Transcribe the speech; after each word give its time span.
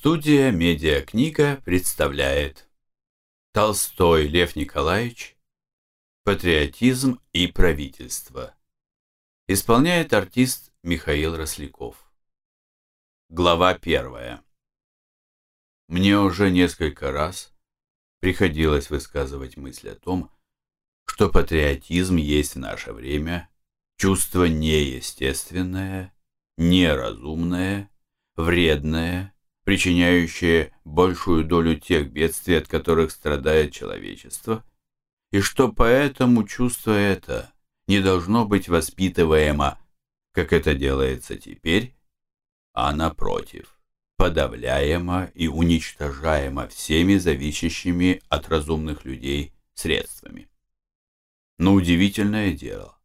Студия 0.00 0.50
«Медиакнига» 0.50 1.60
представляет. 1.62 2.66
Толстой 3.52 4.28
Лев 4.28 4.56
Николаевич 4.56 5.36
«Патриотизм 6.24 7.20
и 7.34 7.46
правительство» 7.48 8.54
Исполняет 9.46 10.14
артист 10.14 10.72
Михаил 10.82 11.36
Росляков. 11.36 12.10
Глава 13.28 13.74
первая. 13.74 14.42
Мне 15.86 16.18
уже 16.18 16.50
несколько 16.50 17.12
раз 17.12 17.52
приходилось 18.20 18.88
высказывать 18.88 19.58
мысль 19.58 19.90
о 19.90 19.96
том, 19.96 20.30
что 21.04 21.28
патриотизм 21.28 22.16
есть 22.16 22.54
в 22.54 22.58
наше 22.58 22.94
время 22.94 23.50
чувство 23.98 24.46
неестественное, 24.46 26.14
неразумное, 26.56 27.90
вредное, 28.36 29.34
причиняющее 29.70 30.72
большую 30.84 31.44
долю 31.44 31.78
тех 31.78 32.10
бедствий, 32.10 32.56
от 32.56 32.66
которых 32.66 33.12
страдает 33.12 33.72
человечество, 33.72 34.64
и 35.30 35.40
что 35.40 35.70
поэтому 35.70 36.42
чувство 36.42 36.90
это 36.90 37.52
не 37.86 38.00
должно 38.00 38.46
быть 38.46 38.68
воспитываемо, 38.68 39.78
как 40.32 40.52
это 40.52 40.74
делается 40.74 41.36
теперь, 41.36 41.94
а 42.72 42.92
напротив, 42.92 43.78
подавляемо 44.16 45.30
и 45.36 45.46
уничтожаемо 45.46 46.66
всеми 46.66 47.14
зависящими 47.14 48.22
от 48.28 48.48
разумных 48.48 49.04
людей 49.04 49.52
средствами. 49.74 50.48
Но 51.58 51.74
удивительное 51.74 52.54
дело, 52.54 52.98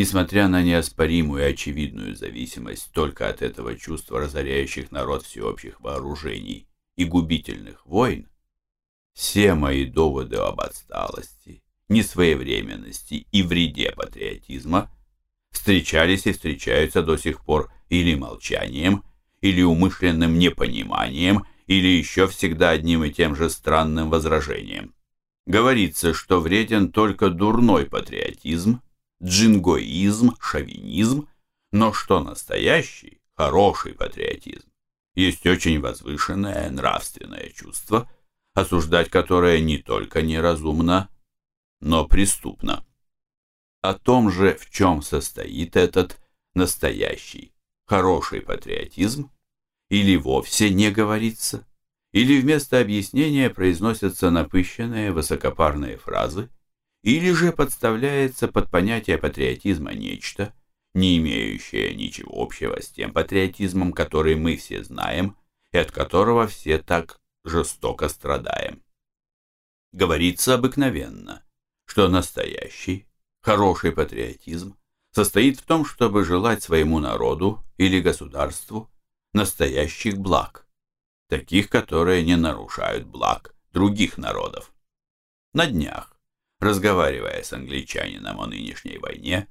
Несмотря 0.00 0.48
на 0.48 0.62
неоспоримую 0.62 1.42
и 1.42 1.50
очевидную 1.50 2.16
зависимость 2.16 2.90
только 2.92 3.28
от 3.28 3.42
этого 3.42 3.76
чувства 3.76 4.20
разоряющих 4.20 4.90
народ 4.92 5.26
всеобщих 5.26 5.78
вооружений 5.82 6.66
и 6.96 7.04
губительных 7.04 7.84
войн, 7.84 8.26
все 9.12 9.52
мои 9.52 9.84
доводы 9.84 10.36
об 10.36 10.62
отсталости, 10.62 11.62
несвоевременности 11.90 13.26
и 13.30 13.42
вреде 13.42 13.92
патриотизма 13.92 14.90
встречались 15.50 16.24
и 16.26 16.32
встречаются 16.32 17.02
до 17.02 17.18
сих 17.18 17.44
пор 17.44 17.70
или 17.90 18.14
молчанием, 18.14 19.04
или 19.42 19.60
умышленным 19.60 20.38
непониманием, 20.38 21.44
или 21.66 21.88
еще 21.88 22.26
всегда 22.26 22.70
одним 22.70 23.04
и 23.04 23.10
тем 23.10 23.36
же 23.36 23.50
странным 23.50 24.08
возражением. 24.08 24.94
Говорится, 25.44 26.14
что 26.14 26.40
вреден 26.40 26.90
только 26.90 27.28
дурной 27.28 27.84
патриотизм, 27.84 28.80
джингоизм, 29.22 30.36
шовинизм, 30.40 31.28
но 31.72 31.92
что 31.92 32.20
настоящий, 32.20 33.20
хороший 33.36 33.94
патриотизм? 33.94 34.68
Есть 35.14 35.46
очень 35.46 35.80
возвышенное 35.80 36.70
нравственное 36.70 37.50
чувство, 37.50 38.10
осуждать 38.54 39.10
которое 39.10 39.60
не 39.60 39.78
только 39.78 40.22
неразумно, 40.22 41.08
но 41.80 42.06
преступно. 42.06 42.84
О 43.80 43.94
том 43.94 44.30
же, 44.30 44.56
в 44.56 44.70
чем 44.70 45.02
состоит 45.02 45.76
этот 45.76 46.18
настоящий, 46.54 47.52
хороший 47.86 48.40
патриотизм, 48.40 49.30
или 49.88 50.16
вовсе 50.16 50.70
не 50.70 50.90
говорится, 50.90 51.66
или 52.12 52.40
вместо 52.40 52.80
объяснения 52.80 53.50
произносятся 53.50 54.30
напыщенные 54.30 55.12
высокопарные 55.12 55.96
фразы, 55.96 56.50
или 57.02 57.32
же 57.32 57.52
подставляется 57.52 58.48
под 58.48 58.70
понятие 58.70 59.18
патриотизма 59.18 59.92
нечто, 59.92 60.54
не 60.94 61.18
имеющее 61.18 61.94
ничего 61.94 62.42
общего 62.42 62.80
с 62.80 62.88
тем 62.88 63.12
патриотизмом, 63.12 63.92
который 63.92 64.34
мы 64.34 64.56
все 64.56 64.82
знаем 64.82 65.36
и 65.72 65.78
от 65.78 65.92
которого 65.92 66.46
все 66.46 66.78
так 66.78 67.20
жестоко 67.44 68.08
страдаем. 68.08 68.82
Говорится 69.92 70.54
обыкновенно, 70.54 71.42
что 71.84 72.08
настоящий, 72.08 73.06
хороший 73.40 73.92
патриотизм 73.92 74.76
состоит 75.12 75.58
в 75.58 75.62
том, 75.62 75.84
чтобы 75.84 76.24
желать 76.24 76.62
своему 76.62 76.98
народу 76.98 77.64
или 77.76 78.00
государству 78.00 78.90
настоящих 79.32 80.18
благ, 80.18 80.66
таких, 81.28 81.68
которые 81.68 82.24
не 82.24 82.36
нарушают 82.36 83.06
благ 83.06 83.54
других 83.72 84.18
народов. 84.18 84.72
На 85.52 85.66
днях 85.66 86.16
Разговаривая 86.60 87.42
с 87.42 87.54
англичанином 87.54 88.38
о 88.38 88.46
нынешней 88.46 88.98
войне, 88.98 89.48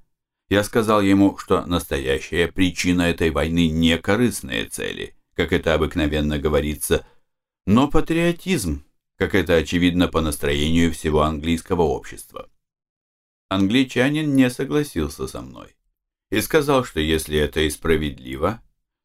я 0.47 0.63
сказал 0.63 1.01
ему, 1.01 1.37
что 1.37 1.65
настоящая 1.65 2.47
причина 2.47 3.03
этой 3.03 3.31
войны 3.31 3.67
не 3.67 3.97
корыстные 3.97 4.65
цели, 4.65 5.15
как 5.35 5.51
это 5.51 5.73
обыкновенно 5.73 6.37
говорится, 6.37 7.05
но 7.65 7.87
патриотизм, 7.89 8.85
как 9.17 9.33
это 9.33 9.55
очевидно 9.55 10.07
по 10.07 10.21
настроению 10.21 10.93
всего 10.93 11.21
английского 11.23 11.81
общества. 11.81 12.49
Англичанин 13.49 14.35
не 14.35 14.49
согласился 14.51 15.27
со 15.27 15.41
мной 15.41 15.75
и 16.29 16.41
сказал, 16.41 16.83
что 16.83 16.99
если 16.99 17.39
это 17.39 17.61
и 17.61 17.69
справедливо, 17.71 18.61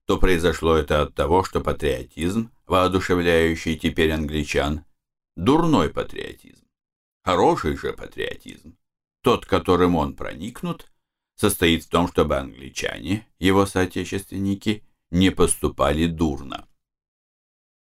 то 0.07 0.19
произошло 0.19 0.77
это 0.77 1.01
от 1.01 1.15
того, 1.15 1.43
что 1.45 1.63
патриотизм, 1.63 2.51
воодушевляющий 2.67 3.79
теперь 3.79 4.13
англичан, 4.13 4.85
дурной 5.37 5.89
патриотизм. 5.89 6.64
Хороший 7.25 7.75
же 7.77 7.95
патриотизм, 7.95 8.77
тот, 9.23 9.47
которым 9.47 9.97
он 9.97 10.15
проникнут, 10.15 10.93
состоит 11.37 11.85
в 11.85 11.89
том, 11.89 12.07
чтобы 12.07 12.37
англичане, 12.37 13.27
его 13.39 13.65
соотечественники, 13.65 14.85
не 15.11 15.31
поступали 15.31 16.07
дурно. 16.07 16.69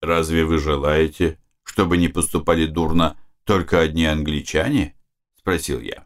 «Разве 0.01 0.45
вы 0.45 0.59
желаете, 0.59 1.39
чтобы 1.63 1.97
не 1.97 2.09
поступали 2.09 2.67
дурно 2.67 3.17
только 3.43 3.79
одни 3.79 4.05
англичане?»– 4.05 4.95
спросил 5.39 5.79
я. 5.79 6.05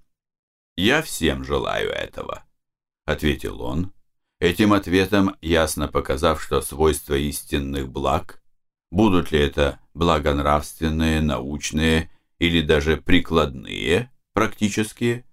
«Я 0.77 1.01
всем 1.01 1.43
желаю 1.43 1.89
этого»,– 1.89 2.45
ответил 3.05 3.61
он, 3.61 3.91
этим 4.39 4.71
ответом 4.71 5.35
ясно 5.41 5.89
показав, 5.89 6.41
что 6.41 6.61
свойства 6.61 7.15
истинных 7.15 7.89
благ, 7.89 8.41
будут 8.89 9.31
ли 9.33 9.39
это 9.39 9.81
благонравственные, 9.93 11.19
научные 11.21 12.09
или 12.39 12.61
даже 12.61 12.97
прикладные, 12.97 14.11
практические, 14.33 15.25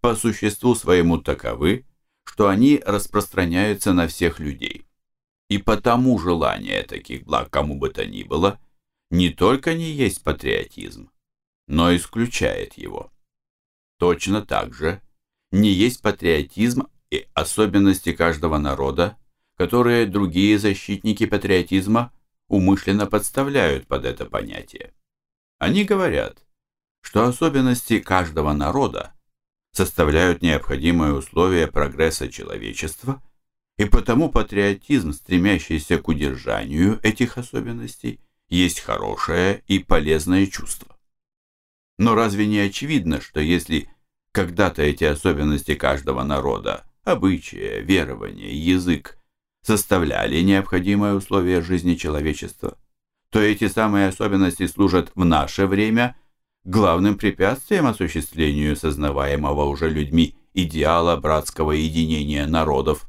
по 0.00 0.14
существу 0.14 0.74
своему 0.74 1.18
таковы, 1.18 1.86
что 2.24 2.48
они 2.48 2.80
распространяются 2.84 3.92
на 3.92 4.06
всех 4.06 4.38
людей. 4.38 4.84
И 5.48 5.58
потому 5.58 6.18
желание 6.18 6.82
таких 6.82 7.24
благ 7.24 7.50
кому 7.50 7.78
бы 7.78 7.90
то 7.90 8.06
ни 8.06 8.22
было 8.22 8.60
не 9.10 9.30
только 9.30 9.74
не 9.74 9.90
есть 9.90 10.22
патриотизм, 10.22 11.10
но 11.66 11.94
исключает 11.96 12.74
его. 12.74 13.10
Точно 13.98 14.42
так 14.44 14.74
же 14.74 15.00
не 15.50 15.70
есть 15.70 16.02
патриотизм 16.02 16.88
и 17.10 17.26
особенности 17.32 18.12
каждого 18.12 18.58
народа, 18.58 19.16
которые 19.56 20.06
другие 20.06 20.58
защитники 20.58 21.24
патриотизма 21.26 22.12
умышленно 22.48 23.06
подставляют 23.06 23.86
под 23.86 24.04
это 24.04 24.26
понятие. 24.26 24.92
Они 25.58 25.84
говорят, 25.84 26.44
что 27.08 27.24
особенности 27.24 28.00
каждого 28.00 28.52
народа 28.52 29.14
составляют 29.72 30.42
необходимые 30.42 31.14
условия 31.14 31.66
прогресса 31.66 32.28
человечества, 32.28 33.22
и 33.78 33.86
потому 33.86 34.28
патриотизм, 34.28 35.14
стремящийся 35.14 35.96
к 35.96 36.06
удержанию 36.06 37.00
этих 37.02 37.38
особенностей, 37.38 38.20
есть 38.50 38.80
хорошее 38.80 39.62
и 39.68 39.78
полезное 39.78 40.46
чувство. 40.48 40.98
Но 41.96 42.14
разве 42.14 42.46
не 42.46 42.58
очевидно, 42.58 43.22
что 43.22 43.40
если 43.40 43.90
когда-то 44.32 44.82
эти 44.82 45.04
особенности 45.04 45.76
каждого 45.76 46.24
народа, 46.24 46.84
обычаи, 47.04 47.80
верования, 47.80 48.52
язык, 48.52 49.16
составляли 49.62 50.42
необходимые 50.42 51.14
условия 51.14 51.62
жизни 51.62 51.94
человечества, 51.94 52.76
то 53.30 53.40
эти 53.40 53.66
самые 53.66 54.08
особенности 54.08 54.66
служат 54.66 55.10
в 55.14 55.24
наше 55.24 55.66
время– 55.66 56.14
главным 56.64 57.16
препятствием 57.16 57.86
осуществлению 57.86 58.76
сознаваемого 58.76 59.64
уже 59.64 59.88
людьми 59.88 60.36
идеала 60.54 61.16
братского 61.16 61.72
единения 61.72 62.46
народов, 62.46 63.08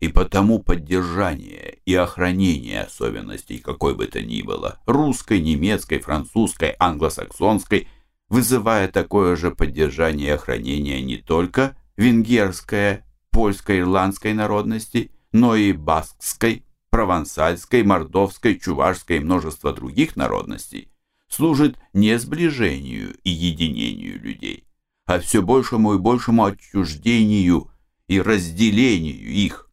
и 0.00 0.08
потому 0.08 0.58
поддержание 0.58 1.78
и 1.86 1.94
охранение 1.94 2.82
особенностей 2.82 3.58
какой 3.58 3.94
бы 3.94 4.06
то 4.06 4.20
ни 4.20 4.42
было, 4.42 4.80
русской, 4.86 5.40
немецкой, 5.40 6.00
французской, 6.00 6.74
англосаксонской, 6.78 7.88
вызывая 8.28 8.88
такое 8.88 9.36
же 9.36 9.52
поддержание 9.52 10.28
и 10.28 10.32
охранение 10.32 11.02
не 11.02 11.18
только 11.18 11.76
венгерской, 11.96 13.04
польской, 13.30 13.80
ирландской 13.80 14.34
народности, 14.34 15.12
но 15.32 15.54
и 15.54 15.72
баскской, 15.72 16.64
провансальской, 16.90 17.82
мордовской, 17.82 18.58
чувашской 18.58 19.16
и 19.16 19.20
множество 19.20 19.72
других 19.72 20.16
народностей, 20.16 20.91
служит 21.32 21.78
не 21.94 22.18
сближению 22.18 23.16
и 23.24 23.30
единению 23.30 24.20
людей, 24.20 24.64
а 25.06 25.18
все 25.18 25.40
большему 25.40 25.94
и 25.94 25.98
большему 25.98 26.44
отчуждению 26.44 27.70
и 28.06 28.20
разделению 28.20 29.28
их. 29.28 29.70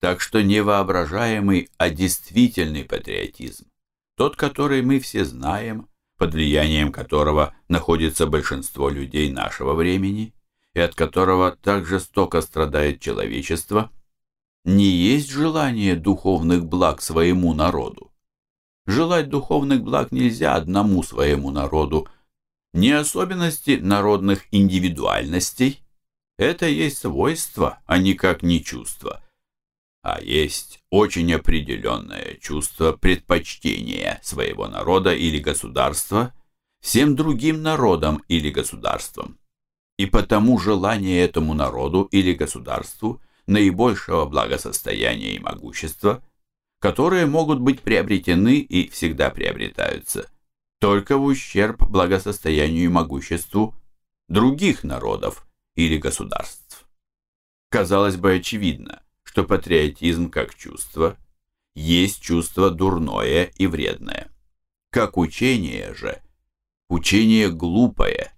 Так 0.00 0.20
что 0.20 0.42
не 0.42 0.62
а 1.76 1.90
действительный 1.90 2.84
патриотизм, 2.84 3.66
тот, 4.16 4.36
который 4.36 4.82
мы 4.82 5.00
все 5.00 5.24
знаем, 5.24 5.88
под 6.18 6.34
влиянием 6.34 6.92
которого 6.92 7.54
находится 7.68 8.26
большинство 8.26 8.88
людей 8.88 9.30
нашего 9.32 9.74
времени 9.74 10.34
и 10.74 10.80
от 10.80 10.94
которого 10.94 11.50
так 11.50 11.84
жестоко 11.84 12.40
страдает 12.42 13.00
человечество, 13.00 13.90
не 14.64 14.86
есть 14.86 15.30
желание 15.30 15.96
духовных 15.96 16.64
благ 16.64 17.02
своему 17.02 17.54
народу. 17.54 18.11
Желать 18.86 19.28
духовных 19.28 19.82
благ 19.82 20.10
нельзя 20.12 20.54
одному 20.54 21.02
своему 21.02 21.50
народу, 21.50 22.08
не 22.72 22.90
особенности 22.90 23.78
народных 23.80 24.46
индивидуальностей, 24.50 25.84
это 26.38 26.66
есть 26.66 26.98
свойство, 26.98 27.80
а 27.86 27.98
никак 27.98 28.42
не 28.42 28.64
чувство, 28.64 29.22
а 30.02 30.20
есть 30.20 30.80
очень 30.90 31.32
определенное 31.32 32.34
чувство 32.40 32.92
предпочтения 32.92 34.18
своего 34.22 34.66
народа 34.66 35.14
или 35.14 35.38
государства 35.38 36.34
всем 36.80 37.14
другим 37.14 37.62
народам 37.62 38.22
или 38.26 38.50
государствам. 38.50 39.38
И 39.98 40.06
потому 40.06 40.58
желание 40.58 41.22
этому 41.22 41.54
народу 41.54 42.08
или 42.10 42.32
государству 42.32 43.22
наибольшего 43.46 44.24
благосостояния 44.24 45.34
и 45.34 45.38
могущества, 45.38 46.24
которые 46.82 47.24
могут 47.24 47.60
быть 47.60 47.80
приобретены 47.80 48.58
и 48.58 48.90
всегда 48.90 49.30
приобретаются– 49.30 50.28
только 50.82 51.16
в 51.16 51.22
ущерб 51.22 51.80
благосостоянию 51.88 52.86
и 52.86 52.88
могуществу 52.88 53.76
других 54.26 54.82
народов 54.82 55.46
или 55.76 55.96
государств. 55.96 56.88
Казалось 57.68 58.16
бы 58.16 58.32
очевидно, 58.34 59.00
что 59.22 59.44
патриотизм 59.44 60.28
как 60.28 60.56
чувство 60.56 61.16
есть 61.76 62.20
чувство 62.20 62.68
дурное 62.68 63.44
и 63.44 63.68
вредное. 63.68 64.32
Как 64.90 65.18
учение 65.18 65.94
же, 65.94 66.20
учение 66.88 67.48
глупое, 67.48 68.32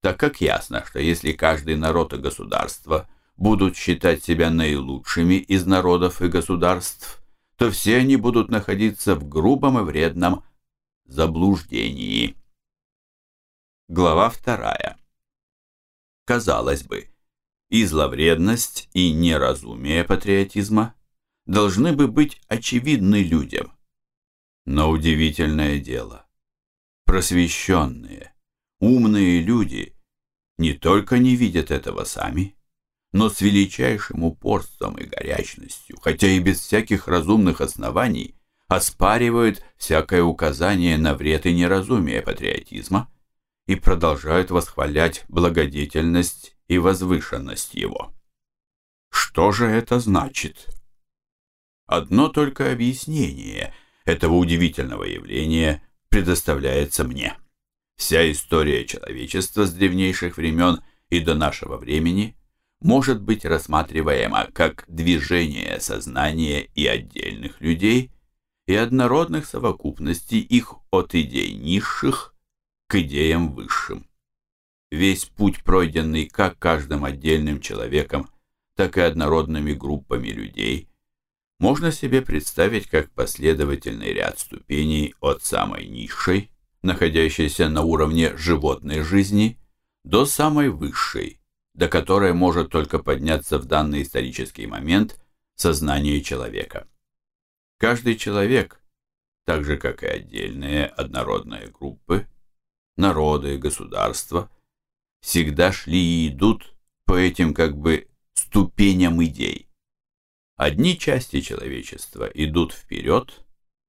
так 0.00 0.16
как 0.16 0.40
ясно, 0.40 0.84
что 0.86 1.00
если 1.00 1.32
каждый 1.32 1.74
народ 1.74 2.12
и 2.12 2.18
государство 2.18 3.10
будут 3.36 3.76
считать 3.76 4.22
себя 4.22 4.48
наилучшими 4.48 5.34
из 5.34 5.66
народов 5.66 6.22
и 6.22 6.28
государств, 6.28 7.19
то 7.60 7.70
все 7.70 7.98
они 7.98 8.16
будут 8.16 8.48
находиться 8.48 9.14
в 9.14 9.28
грубом 9.28 9.78
и 9.78 9.82
вредном 9.82 10.46
заблуждении. 11.04 12.34
Глава 13.86 14.30
вторая. 14.30 14.96
Казалось 16.24 16.84
бы, 16.84 17.10
и 17.68 17.84
зловредность, 17.84 18.88
и 18.94 19.12
неразумие 19.12 20.04
патриотизма 20.04 20.94
должны 21.44 21.92
бы 21.92 22.08
быть 22.08 22.40
очевидны 22.48 23.22
людям. 23.22 23.76
Но 24.64 24.88
удивительное 24.88 25.78
дело, 25.78 26.26
просвещенные, 27.04 28.32
умные 28.78 29.42
люди 29.42 29.94
не 30.56 30.72
только 30.72 31.18
не 31.18 31.36
видят 31.36 31.70
этого 31.70 32.04
сами, 32.04 32.56
но 33.12 33.28
с 33.28 33.40
величайшим 33.40 34.24
упорством 34.24 34.96
и 34.96 35.04
горячностью, 35.04 35.98
хотя 36.00 36.28
и 36.28 36.38
без 36.38 36.60
всяких 36.60 37.08
разумных 37.08 37.60
оснований, 37.60 38.36
оспаривают 38.68 39.64
всякое 39.76 40.22
указание 40.22 40.96
на 40.96 41.14
вред 41.14 41.46
и 41.46 41.52
неразумие 41.52 42.22
патриотизма 42.22 43.12
и 43.66 43.74
продолжают 43.74 44.50
восхвалять 44.50 45.24
благодетельность 45.28 46.56
и 46.68 46.78
возвышенность 46.78 47.74
его. 47.74 48.14
Что 49.10 49.50
же 49.50 49.66
это 49.66 49.98
значит? 49.98 50.68
Одно 51.86 52.28
только 52.28 52.70
объяснение 52.70 53.74
этого 54.04 54.34
удивительного 54.34 55.02
явления 55.02 55.82
предоставляется 56.08 57.02
мне. 57.02 57.36
Вся 57.96 58.30
история 58.30 58.84
человечества 58.86 59.66
с 59.66 59.72
древнейших 59.72 60.36
времен 60.36 60.80
и 61.08 61.20
до 61.20 61.34
нашего 61.34 61.76
времени 61.76 62.36
может 62.80 63.20
быть 63.20 63.44
рассматриваема 63.44 64.48
как 64.52 64.84
движение 64.88 65.80
сознания 65.80 66.62
и 66.74 66.86
отдельных 66.86 67.60
людей– 67.60 68.12
и 68.70 68.74
однородных 68.76 69.46
совокупностей 69.46 70.38
их 70.38 70.74
от 70.92 71.16
идей 71.16 71.54
низших 71.54 72.36
к 72.86 73.00
идеям 73.00 73.52
высшим. 73.52 74.06
Весь 74.92 75.24
путь, 75.24 75.64
пройденный 75.64 76.26
как 76.26 76.56
каждым 76.56 77.04
отдельным 77.04 77.60
человеком, 77.60 78.28
так 78.76 78.96
и 78.96 79.00
однородными 79.00 79.72
группами 79.72 80.28
людей, 80.28 80.88
можно 81.58 81.90
себе 81.90 82.22
представить 82.22 82.86
как 82.86 83.10
последовательный 83.10 84.12
ряд 84.12 84.38
ступеней 84.38 85.16
от 85.20 85.42
самой 85.42 85.88
низшей, 85.88 86.52
находящейся 86.82 87.68
на 87.68 87.82
уровне 87.82 88.36
животной 88.36 89.02
жизни, 89.02 89.58
до 90.04 90.26
самой 90.26 90.68
высшей, 90.68 91.39
до 91.80 91.88
которой 91.88 92.34
может 92.34 92.68
только 92.68 92.98
подняться 92.98 93.58
в 93.58 93.64
данный 93.64 94.02
исторический 94.02 94.66
момент 94.66 95.18
сознание 95.54 96.20
человека. 96.20 96.86
Каждый 97.78 98.16
человек, 98.16 98.82
так 99.46 99.64
же 99.64 99.78
как 99.78 100.02
и 100.02 100.06
отдельные 100.06 100.84
однородные 100.84 101.68
группы, 101.68 102.28
народы, 102.98 103.56
государства, 103.56 104.50
всегда 105.22 105.72
шли 105.72 105.98
и 105.98 106.28
идут 106.28 106.74
по 107.06 107.14
этим 107.14 107.54
как 107.54 107.78
бы 107.78 108.08
ступеням 108.34 109.24
идей. 109.24 109.66
Одни 110.56 110.98
части 110.98 111.40
человечества 111.40 112.30
идут 112.34 112.74
вперед, 112.74 113.42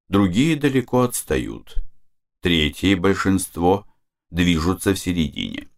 другие 0.08 0.56
далеко 0.56 1.02
отстают, 1.02 1.76
третьи, 2.40 2.94
большинство, 2.94 3.86
движутся 4.30 4.94
в 4.94 4.98
середине. 4.98 5.68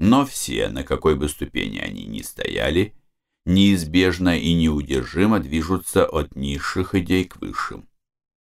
Но 0.00 0.24
все, 0.24 0.70
на 0.70 0.82
какой 0.82 1.14
бы 1.14 1.28
ступени 1.28 1.78
они 1.78 2.06
ни 2.06 2.22
стояли, 2.22 2.94
неизбежно 3.44 4.38
и 4.38 4.54
неудержимо 4.54 5.40
движутся 5.40 6.06
от 6.06 6.34
низших 6.34 6.94
идей 6.94 7.26
к 7.26 7.36
высшим. 7.36 7.86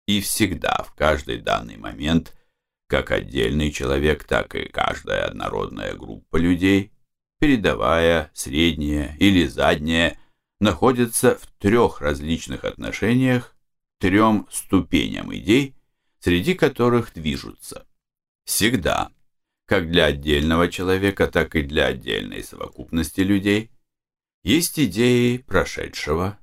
И 0.08 0.20
всегда, 0.20 0.84
в 0.84 0.96
каждый 0.96 1.38
данный 1.38 1.78
момент, 1.78 2.36
как 2.88 3.12
отдельный 3.12 3.72
человек, 3.72 4.24
так 4.24 4.56
и 4.56 4.68
каждая 4.68 5.28
однородная 5.28 5.94
группа 5.94 6.38
людей, 6.38 6.92
передовая, 7.40 8.32
средняя 8.34 9.16
или 9.20 9.46
задняя, 9.46 10.18
находятся 10.60 11.36
в 11.36 11.46
трех 11.60 12.02
различных 12.02 12.64
отношениях, 12.64 13.56
трем 14.00 14.48
ступеням 14.50 15.32
идей, 15.36 15.76
среди 16.20 16.56
которых 16.56 17.14
движутся. 17.14 17.86
Всегда, 18.44 19.12
как 19.66 19.90
для 19.90 20.06
отдельного 20.06 20.70
человека, 20.70 21.28
так 21.28 21.56
и 21.56 21.62
для 21.62 21.88
отдельной 21.88 22.44
совокупности 22.44 23.22
людей, 23.22 23.72
есть 24.44 24.80
идеи 24.80 25.38
прошедшего, 25.38 26.38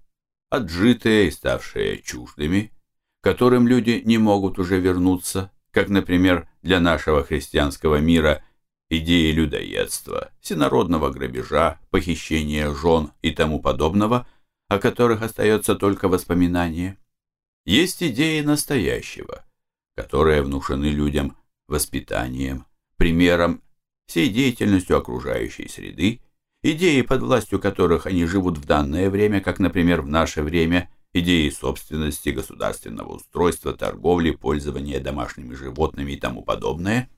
отжитые 0.49 1.29
и 1.29 1.31
ставшие 1.31 2.03
чуждыми, 2.03 2.73
которым 3.21 3.69
люди 3.69 4.03
не 4.05 4.19
могут 4.19 4.59
уже 4.59 4.81
вернуться, 4.81 5.53
как, 5.71 5.89
например, 5.89 6.49
для 6.63 6.81
нашего 6.81 7.23
христианского 7.23 7.97
мира 7.97 8.43
идеи 8.89 9.31
людоедства, 9.33 10.33
всенародного 10.41 11.11
грабежа, 11.11 11.79
похищения 11.91 12.73
жен 12.75 13.13
и 13.23 13.31
тому 13.31 13.61
подобного, 13.61 14.27
о 14.69 14.79
которых 14.79 15.23
остается 15.23 15.75
только 15.75 16.09
воспоминание. 16.09 16.97
Есть 17.65 18.03
идеи 18.03 18.41
настоящего, 18.41 19.45
которые 19.95 20.43
внушены 20.43 20.87
людям 20.87 21.37
воспитанием, 21.69 22.67
примером, 23.01 23.63
всей 24.07 24.29
деятельностью 24.29 24.99
окружающей 24.99 25.69
среды 25.69 26.21
идеи, 26.63 27.01
под 27.01 27.23
властью 27.23 27.59
которых 27.59 28.05
они 28.05 28.27
живут 28.27 28.59
в 28.59 28.67
данное 28.67 29.09
время, 29.09 29.41
как, 29.41 29.59
например, 29.59 30.03
в 30.03 30.07
наше 30.07 30.43
время, 30.43 30.91
идеи 31.15 31.49
собственности, 31.49 32.29
государственного 32.29 33.15
устройства, 33.15 33.73
торговли, 33.73 34.33
пользования 34.33 35.01
домашними 35.01 35.55
животными 35.55 36.13
и 36.13 36.21
тому 36.21 36.43
подобное, 36.43 37.09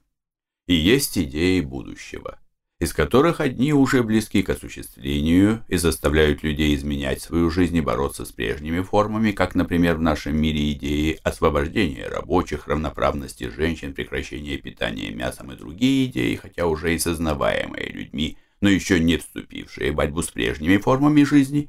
и 0.68 0.74
есть 0.74 1.18
идеи 1.18 1.58
будущего, 1.62 2.38
из 2.82 2.92
которых 2.92 3.40
одни 3.40 3.72
уже 3.72 4.02
близки 4.02 4.42
к 4.42 4.50
осуществлению 4.50 5.64
и 5.68 5.76
заставляют 5.76 6.42
людей 6.42 6.74
изменять 6.74 7.22
свою 7.22 7.48
жизнь 7.48 7.76
и 7.76 7.80
бороться 7.80 8.24
с 8.24 8.32
прежними 8.32 8.80
формами, 8.80 9.30
как, 9.30 9.54
например, 9.54 9.96
в 9.96 10.02
нашем 10.02 10.36
мире 10.36 10.72
идеи 10.72 11.20
освобождения 11.22 12.08
рабочих, 12.08 12.66
равноправности 12.66 13.48
женщин, 13.48 13.94
прекращения 13.94 14.56
питания 14.56 15.12
мясом 15.12 15.52
и 15.52 15.56
другие 15.56 16.06
идеи, 16.06 16.34
хотя 16.34 16.66
уже 16.66 16.94
и 16.94 16.98
сознаваемые 16.98 17.88
людьми– 17.88 18.36
но 18.62 18.68
еще 18.68 19.00
не 19.00 19.16
вступившие 19.16 19.90
в 19.90 19.96
борьбу 19.96 20.22
с 20.22 20.30
прежними 20.30 20.76
формами 20.76 21.24
жизни. 21.24 21.68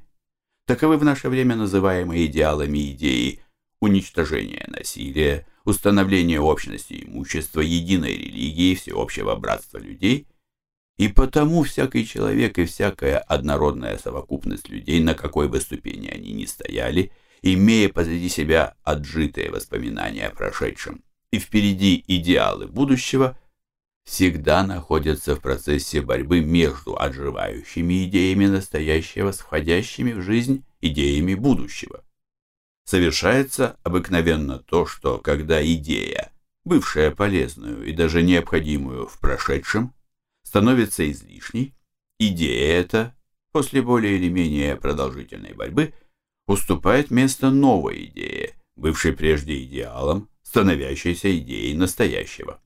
Таковы 0.67 0.97
в 0.97 1.03
наше 1.03 1.27
время 1.27 1.55
называемые 1.55 2.27
идеалами 2.27 2.91
идеи 2.91 3.39
уничтожения 3.81 4.65
насилия, 4.67 5.47
установления 5.65 6.39
общности 6.39 7.03
имущества, 7.03 7.61
единой 7.61 8.15
религии, 8.15 8.75
всеобщего 8.75 9.35
братства 9.35 9.79
людей 9.79 10.27
И 10.97 11.07
потому 11.07 11.63
всякий 11.63 12.05
человек 12.05 12.59
и 12.59 12.65
всякая 12.65 13.17
однородная 13.17 13.97
совокупность 13.97 14.69
людей, 14.69 15.01
на 15.01 15.15
какой 15.15 15.49
бы 15.49 15.59
ступени 15.59 16.07
они 16.07 16.33
ни 16.33 16.45
стояли, 16.45 17.11
имея 17.41 17.89
позади 17.89 18.29
себя 18.29 18.75
отжитые 18.83 19.49
воспоминания 19.49 20.27
о 20.27 20.35
прошедшем 20.35 21.03
и 21.31 21.39
впереди 21.39 22.03
идеалы 22.07 22.67
будущего, 22.67 23.37
всегда 24.03 24.63
находятся 24.65 25.35
в 25.35 25.41
процессе 25.41 26.01
борьбы 26.01 26.41
между 26.41 26.95
отживающими 26.95 28.05
идеями 28.05 28.45
настоящего 28.45 29.31
с 29.31 29.39
входящими 29.39 30.13
в 30.13 30.21
жизнь 30.21 30.63
идеями 30.81 31.33
будущего. 31.33 32.03
Совершается 32.85 33.77
обыкновенно 33.83 34.59
то, 34.59 34.85
что 34.85 35.17
когда 35.17 35.65
идея, 35.65 36.31
бывшая 36.65 37.11
полезную 37.11 37.85
и 37.85 37.93
даже 37.93 38.21
необходимую 38.21 39.07
в 39.07 39.19
прошедшем, 39.19 39.93
становится 40.53 41.09
излишней, 41.09 41.73
идея 42.19 42.79
эта, 42.79 43.15
после 43.51 43.81
более 43.81 44.17
или 44.17 44.29
менее 44.29 44.75
продолжительной 44.75 45.53
борьбы, 45.53 45.95
уступает 46.45 47.09
место 47.09 47.49
новой 47.49 48.05
идее, 48.05 48.53
бывшей 48.75 49.13
прежде 49.13 49.63
идеалом, 49.63 50.29
становящейся 50.43 51.35
идеей 51.39 51.75
настоящего. 51.75 52.61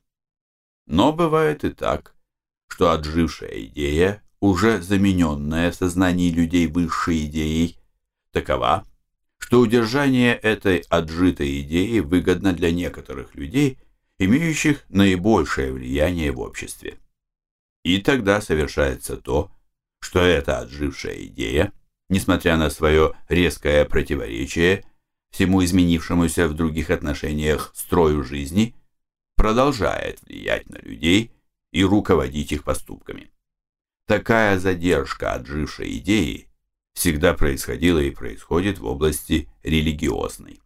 Но 0.85 1.13
бывает 1.13 1.63
и 1.63 1.69
так, 1.69 2.13
что 2.67 2.91
отжившая 2.91 3.63
идея, 3.67 4.21
уже 4.41 4.81
замененная 4.81 5.71
в 5.71 5.75
сознании 5.75 6.29
людей 6.29 6.67
высшей 6.67 7.27
идеей, 7.27 7.77
такова, 8.33 8.85
что 9.37 9.61
удержание 9.61 10.35
этой 10.35 10.79
отжитой 10.89 11.61
идеи 11.61 11.99
выгодно 11.99 12.51
для 12.51 12.69
некоторых 12.71 13.33
людей, 13.35 13.79
имеющих 14.19 14.83
наибольшее 14.89 15.71
влияние 15.71 16.33
в 16.33 16.41
обществе. 16.41 16.97
И 17.87 17.99
тогда 17.99 18.41
совершается 18.41 19.15
то, 19.15 19.49
что 20.01 20.19
эта 20.19 20.59
отжившая 20.59 21.23
идея, 21.27 21.71
несмотря 22.09 22.57
на 22.57 22.69
свое 22.69 23.13
резкое 23.29 23.85
противоречие 23.85 24.83
всему 25.31 25.63
изменившемуся 25.63 26.49
в 26.49 26.53
других 26.53 26.89
отношениях 26.89 27.71
строю 27.73 28.25
жизни, 28.25 28.75
продолжает 29.37 30.21
влиять 30.23 30.69
на 30.69 30.79
людей 30.79 31.31
и 31.71 31.85
руководить 31.85 32.51
их 32.51 32.65
поступками. 32.65 33.31
Такая 34.05 34.59
задержка 34.59 35.31
отжившей 35.31 35.97
идеи 35.99 36.49
всегда 36.93 37.33
происходила 37.35 37.99
и 37.99 38.11
происходит 38.11 38.79
в 38.79 38.85
области 38.85 39.49
религиозной. 39.63 40.59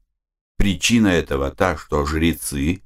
Причина 0.58 1.10
этого 1.10 1.52
та, 1.52 1.78
что 1.78 2.04
жрецы, 2.04 2.82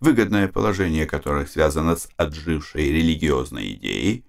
выгодное 0.00 0.48
положение 0.48 1.06
которых 1.06 1.48
связано 1.48 1.96
с 1.96 2.08
отжившей 2.16 2.90
религиозной 2.90 3.72
идеей, 3.72 4.24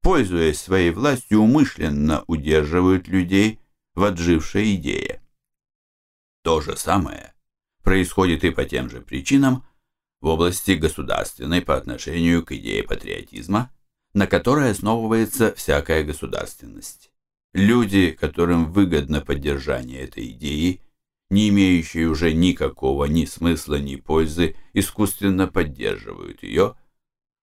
пользуясь 0.00 0.60
своей 0.60 0.90
властью, 0.90 1.40
умышленно 1.40 2.24
удерживают 2.26 3.08
людей 3.08 3.60
в 3.94 4.04
отжившей 4.04 4.76
идее. 4.76 5.20
То 6.42 6.60
же 6.60 6.76
самое 6.76 7.34
происходит 7.82 8.44
и 8.44 8.50
по 8.50 8.64
тем 8.64 8.88
же 8.88 9.00
причинам 9.00 9.66
в 10.20 10.26
области 10.26 10.72
государственной 10.72 11.60
по 11.60 11.76
отношению 11.76 12.44
к 12.44 12.52
идее 12.52 12.82
патриотизма, 12.82 13.72
на 14.14 14.26
которой 14.26 14.70
основывается 14.70 15.54
всякая 15.54 16.04
государственность. 16.04 17.10
Люди, 17.52 18.10
которым 18.12 18.72
выгодно 18.72 19.20
поддержание 19.20 20.02
этой 20.02 20.28
идеи, 20.28 20.80
не 21.30 21.48
имеющие 21.48 22.08
уже 22.08 22.32
никакого 22.32 23.04
ни 23.06 23.24
смысла, 23.24 23.76
ни 23.76 23.96
пользы, 23.96 24.56
искусственно 24.72 25.48
поддерживают 25.48 26.42
ее, 26.42 26.76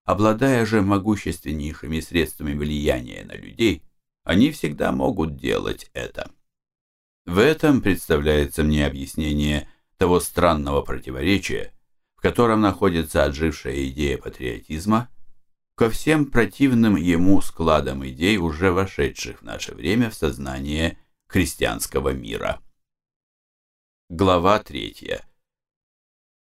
обладая 0.04 0.64
же 0.66 0.82
могущественнейшими 0.82 2.00
средствами 2.00 2.54
влияния 2.54 3.24
на 3.24 3.34
людей, 3.34 3.82
они 4.24 4.50
всегда 4.50 4.92
могут 4.92 5.36
делать 5.36 5.90
это. 5.92 6.30
В 7.26 7.38
этом 7.38 7.80
представляется 7.80 8.62
мне 8.62 8.86
объяснение 8.86 9.68
того 9.96 10.20
странного 10.20 10.82
противоречия, 10.82 11.72
в 12.16 12.20
котором 12.20 12.60
находится 12.60 13.24
отжившая 13.24 13.88
идея 13.88 14.18
патриотизма 14.18 15.08
ко 15.76 15.90
всем 15.90 16.26
противным 16.26 16.96
ему 16.96 17.40
складам 17.40 18.06
идей, 18.06 18.36
уже 18.36 18.70
вошедших 18.72 19.40
в 19.40 19.42
наше 19.42 19.74
время 19.74 20.10
в 20.10 20.14
сознание 20.14 20.98
христианского 21.26 22.10
мира. 22.10 22.60
Глава 24.10 24.58
третья. 24.58 25.26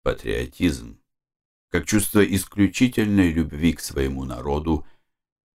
Патриотизм, 0.02 0.98
как 1.68 1.84
чувство 1.84 2.24
исключительной 2.24 3.32
любви 3.32 3.74
к 3.74 3.80
своему 3.80 4.24
народу 4.24 4.86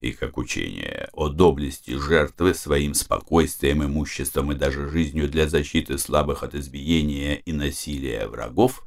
и 0.01 0.11
как 0.11 0.37
учение 0.37 1.07
о 1.13 1.29
доблести 1.29 1.97
жертвы 1.97 2.55
своим 2.55 2.93
спокойствием, 2.93 3.85
имуществом 3.85 4.51
и 4.51 4.55
даже 4.55 4.89
жизнью 4.89 5.29
для 5.29 5.47
защиты 5.47 5.97
слабых 5.97 6.43
от 6.43 6.55
избиения 6.55 7.35
и 7.35 7.53
насилия 7.53 8.27
врагов, 8.27 8.85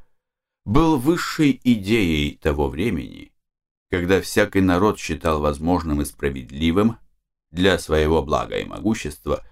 был 0.66 0.99
высшей 0.99 1.58
идеей 1.64 2.37
того 2.37 2.68
времени, 2.68 3.32
когда 3.90 4.20
всякий 4.20 4.61
народ 4.61 4.99
считал 4.99 5.40
возможным 5.40 6.02
и 6.02 6.04
справедливым 6.04 6.99
для 7.50 7.78
своего 7.78 8.23
блага 8.23 8.58
и 8.58 8.66
могущества 8.66 9.42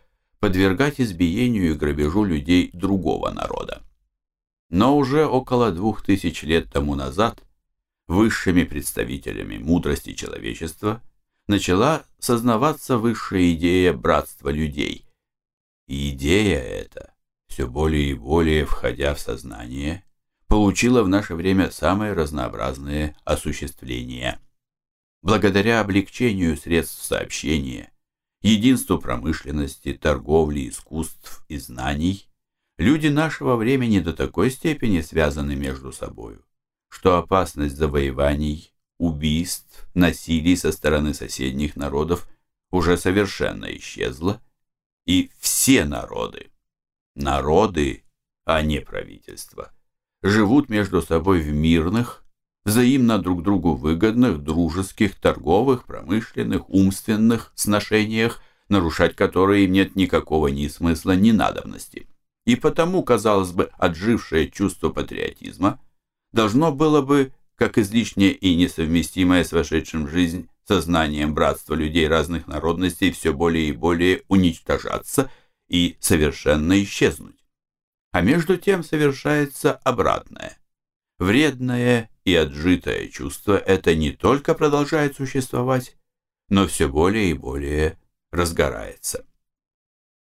подвергать 0.45 1.01
избиению 1.01 1.71
и 1.71 1.75
грабежу 1.75 2.23
людей 2.23 2.69
другого 2.75 3.31
народа. 3.31 3.83
Но 4.69 4.99
уже 4.99 5.25
около 5.25 5.73
двух 5.73 6.03
тысяч 6.03 6.43
лет 6.43 6.71
тому 6.71 6.95
назад 6.95 7.43
высшими 8.09 8.65
представителями 8.65 9.57
мудрости 9.57 10.13
человечества 10.13 11.01
начала 11.49 12.05
сознаваться 12.19 12.99
высшая 12.99 13.55
идея 13.55 13.95
братства 13.95 14.51
людей. 14.51 15.07
И 15.87 16.11
идея 16.11 16.59
эта, 16.59 17.15
все 17.49 17.67
более 17.67 18.11
и 18.11 18.13
более 18.13 18.67
входя 18.67 19.15
в 19.15 19.21
сознание, 19.21 20.05
получила 20.47 21.03
в 21.03 21.09
наше 21.09 21.37
время 21.37 21.71
самые 21.71 22.13
разнообразные 22.13 23.17
осуществления. 23.25 24.39
Благодаря 25.23 25.81
облегчению 25.81 26.59
средств 26.59 27.03
сообщения, 27.03 27.94
единству 28.45 28.99
промышленности, 28.99 29.95
торговли, 29.95 30.69
искусств 30.69 31.45
и 31.49 31.57
знаний, 31.57 32.29
люди 32.77 33.07
нашего 33.09 33.57
времени 33.57 34.01
до 34.01 34.13
такой 34.13 34.51
степени 34.51 35.01
связаны 35.01 35.57
между 35.57 35.93
собою, 35.93 36.45
что 36.91 37.17
опасность 37.17 37.77
завоеваний, 37.77 38.73
убийств, 38.99 39.89
насилий 39.95 40.57
со 40.57 40.73
стороны 40.73 41.15
соседних 41.15 41.75
народов 41.75 42.29
уже 42.71 42.99
совершенно 42.99 43.65
исчезла, 43.77 44.43
и 45.07 45.31
все 45.39 45.87
народы, 45.87 46.51
народы, 47.15 48.05
а 48.45 48.61
не 48.61 48.81
правительства, 48.81 49.73
живут 50.23 50.69
между 50.69 51.01
собой 51.01 51.41
в 51.41 51.51
мирных, 51.51 52.24
взаимно 52.65 53.19
друг 53.19 53.43
другу 53.43 53.75
выгодных, 53.75 54.43
дружеских, 54.43 55.15
торговых, 55.15 55.85
промышленных, 55.85 56.69
умственных 56.71 57.53
сношениях, 57.55 58.41
нарушать 58.69 59.15
которые 59.15 59.65
им 59.65 59.73
нет 59.73 59.97
никакого 59.97 60.49
ни 60.49 60.69
смысла, 60.69 61.13
ни 61.13 61.31
надобности. 61.31 62.07
И 62.47 62.57
потому, 62.57 63.03
казалось 63.03 63.53
бы, 63.53 63.71
отжившее 63.79 64.51
чувство 64.51 64.91
патриотизма 64.91 65.81
должно 66.33 66.73
было 66.73 67.03
бы, 67.03 67.33
как 67.57 67.79
излишнее 67.79 68.33
и 68.33 68.55
несовместимое 68.55 69.45
с 69.45 69.53
вошедшим 69.53 70.07
в 70.07 70.11
жизнь 70.11 70.49
сознанием 70.67 71.35
братства 71.35 71.75
людей 71.75 72.09
разных 72.09 72.47
народностей, 72.47 73.13
все 73.13 73.33
более 73.33 73.69
и 73.69 73.73
более 73.73 74.23
уничтожаться 74.29 75.31
и 75.69 75.97
совершенно 76.01 76.83
исчезнуть 76.83 77.45
а 78.15 78.21
между 78.21 78.57
тем 78.57 78.85
совершается 78.85 79.75
обратное. 79.75 80.57
Вредное 81.19 82.09
и 82.25 82.35
отжитое 82.35 83.09
чувство 83.09 83.57
это 83.57 83.95
не 83.95 84.11
только 84.11 84.55
продолжает 84.55 85.17
существовать, 85.17 85.97
но 86.49 86.67
все 86.67 86.89
более 86.89 87.31
и 87.31 87.35
более 87.35 87.99
разгорается. 88.33 89.27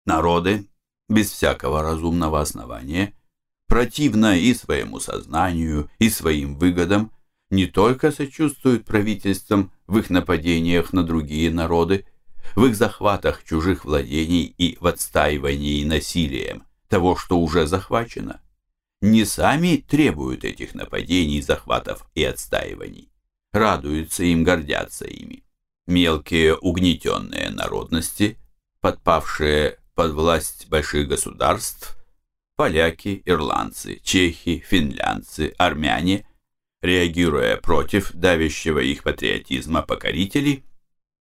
Народы, 0.05 0.69
без 1.09 1.31
всякого 1.31 1.83
разумного 1.83 2.41
основания, 2.41 3.15
противно 3.69 4.39
и 4.39 4.55
своему 4.55 5.01
сознанию, 5.01 5.91
и 5.99 6.11
своим 6.11 6.57
выгодам, 6.57 7.13
не 7.51 7.67
только 7.67 8.11
сочувствуют 8.11 8.85
правительствам 8.85 9.73
в 9.87 9.99
их 9.99 10.11
нападениях 10.11 10.93
на 10.93 11.05
другие 11.05 11.51
народы, 11.51 12.07
в 12.55 12.65
их 12.67 12.77
захватах 12.77 13.45
чужих 13.45 13.85
владений 13.85 14.45
и 14.45 14.77
в 14.81 14.87
отстаивании 14.87 15.85
насилием, 15.85 16.65
того, 16.89 17.17
что 17.17 17.39
уже 17.39 17.67
захвачено, 17.67 18.41
не 19.01 19.25
сами 19.25 19.77
требуют 19.77 20.45
этих 20.45 20.75
нападений, 20.75 21.41
захватов 21.41 22.09
и 22.15 22.25
отстаиваний, 22.25 23.11
радуются 23.53 24.25
им, 24.25 24.45
гордятся 24.45 25.07
ими. 25.07 25.45
Мелкие 25.87 26.57
угнетенные 26.57 27.51
народности, 27.51 28.39
подпавшие 28.81 29.79
под 29.95 30.13
власть 30.13 30.69
больших 30.69 31.09
государств, 31.09 31.97
поляки, 32.57 33.23
ирландцы, 33.25 34.01
чехи, 34.03 34.65
финлянцы, 34.67 35.55
армяне, 35.59 36.27
реагируя 36.83 37.57
против 37.57 38.13
давящего 38.13 38.81
их 38.81 39.03
патриотизма 39.03 39.83
покорителей, 39.83 40.65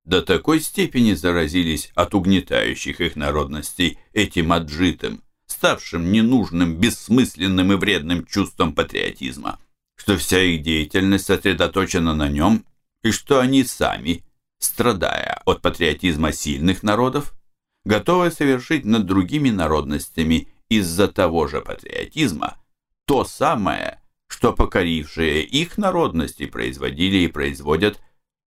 до 0.03 0.21
такой 0.21 0.59
степени 0.59 1.13
заразились 1.13 1.91
от 1.95 2.13
угнетающих 2.13 3.01
их 3.01 3.15
народностей 3.15 3.97
этим 4.13 4.51
отжитым, 4.51 5.23
ставшим 5.65 6.11
ненужным, 6.11 6.75
бессмысленным 6.75 7.73
и 7.73 7.75
вредным 7.75 8.23
чувством 8.27 8.75
патриотизма, 8.75 9.59
что 9.95 10.15
вся 10.15 10.39
их 10.39 10.61
деятельность 10.61 11.25
сосредоточена 11.25 12.13
на 12.13 12.29
нем, 12.29 12.67
и 13.01 13.09
что 13.09 13.39
они 13.39 13.63
сами, 13.63 14.23
страдая 14.59 15.41
от 15.43 15.63
патриотизма 15.63 16.33
сильных 16.33 16.83
народов, 16.83 17.33
готовы 17.83 18.29
совершить 18.29 18.85
над 18.85 19.07
другими 19.07 19.49
народностями 19.49 20.49
из-за 20.69 21.07
того 21.07 21.47
же 21.47 21.61
патриотизма 21.61 22.61
то 23.07 23.25
самое, 23.25 23.99
что 24.27 24.53
покорившие 24.53 25.43
их 25.43 25.79
народности 25.79 26.45
производили 26.45 27.17
и 27.17 27.27
производят 27.27 27.99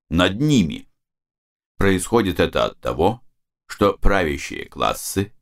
над 0.09 0.39
ними. 0.39 0.88
Происходит 1.77 2.39
это 2.39 2.65
от 2.65 2.79
того, 2.79 3.24
что 3.65 3.97
правящие 3.97 4.65
классы, 4.65 5.33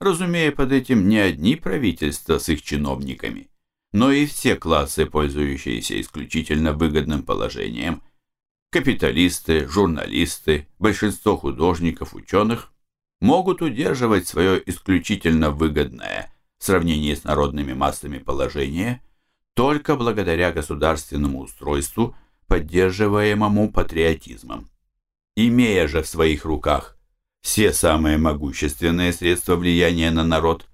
разумея 0.00 0.52
под 0.52 0.72
этим 0.72 1.08
не 1.08 1.18
одни 1.18 1.56
правительства 1.56 2.38
с 2.38 2.48
их 2.48 2.62
чиновниками, 2.62 3.50
но 3.92 4.10
и 4.10 4.26
все 4.26 4.56
классы, 4.56 5.06
пользующиеся 5.06 6.00
исключительно 6.00 6.72
выгодным 6.72 7.22
положением, 7.22 8.02
капиталисты, 8.70 9.66
журналисты, 9.68 10.68
большинство 10.78 11.36
художников, 11.36 12.14
ученых, 12.14 12.72
могут 13.20 13.62
удерживать 13.62 14.28
свое 14.28 14.62
исключительно 14.66 15.50
выгодное 15.50 16.32
в 16.58 16.64
сравнении 16.64 17.14
с 17.14 17.24
народными 17.24 17.72
массами 17.72 18.18
положение 18.18 19.02
только 19.54 19.96
благодаря 19.96 20.52
государственному 20.52 21.40
устройству, 21.40 22.14
поддерживаемому 22.46 23.72
патриотизмом. 23.72 24.68
Имея 25.34 25.88
же 25.88 26.02
в 26.02 26.06
своих 26.06 26.44
руках 26.44 26.95
все 27.46 27.72
самые 27.72 28.18
могущественные 28.18 29.12
средства 29.12 29.54
влияния 29.54 30.10
на 30.10 30.24
народ, 30.24 30.66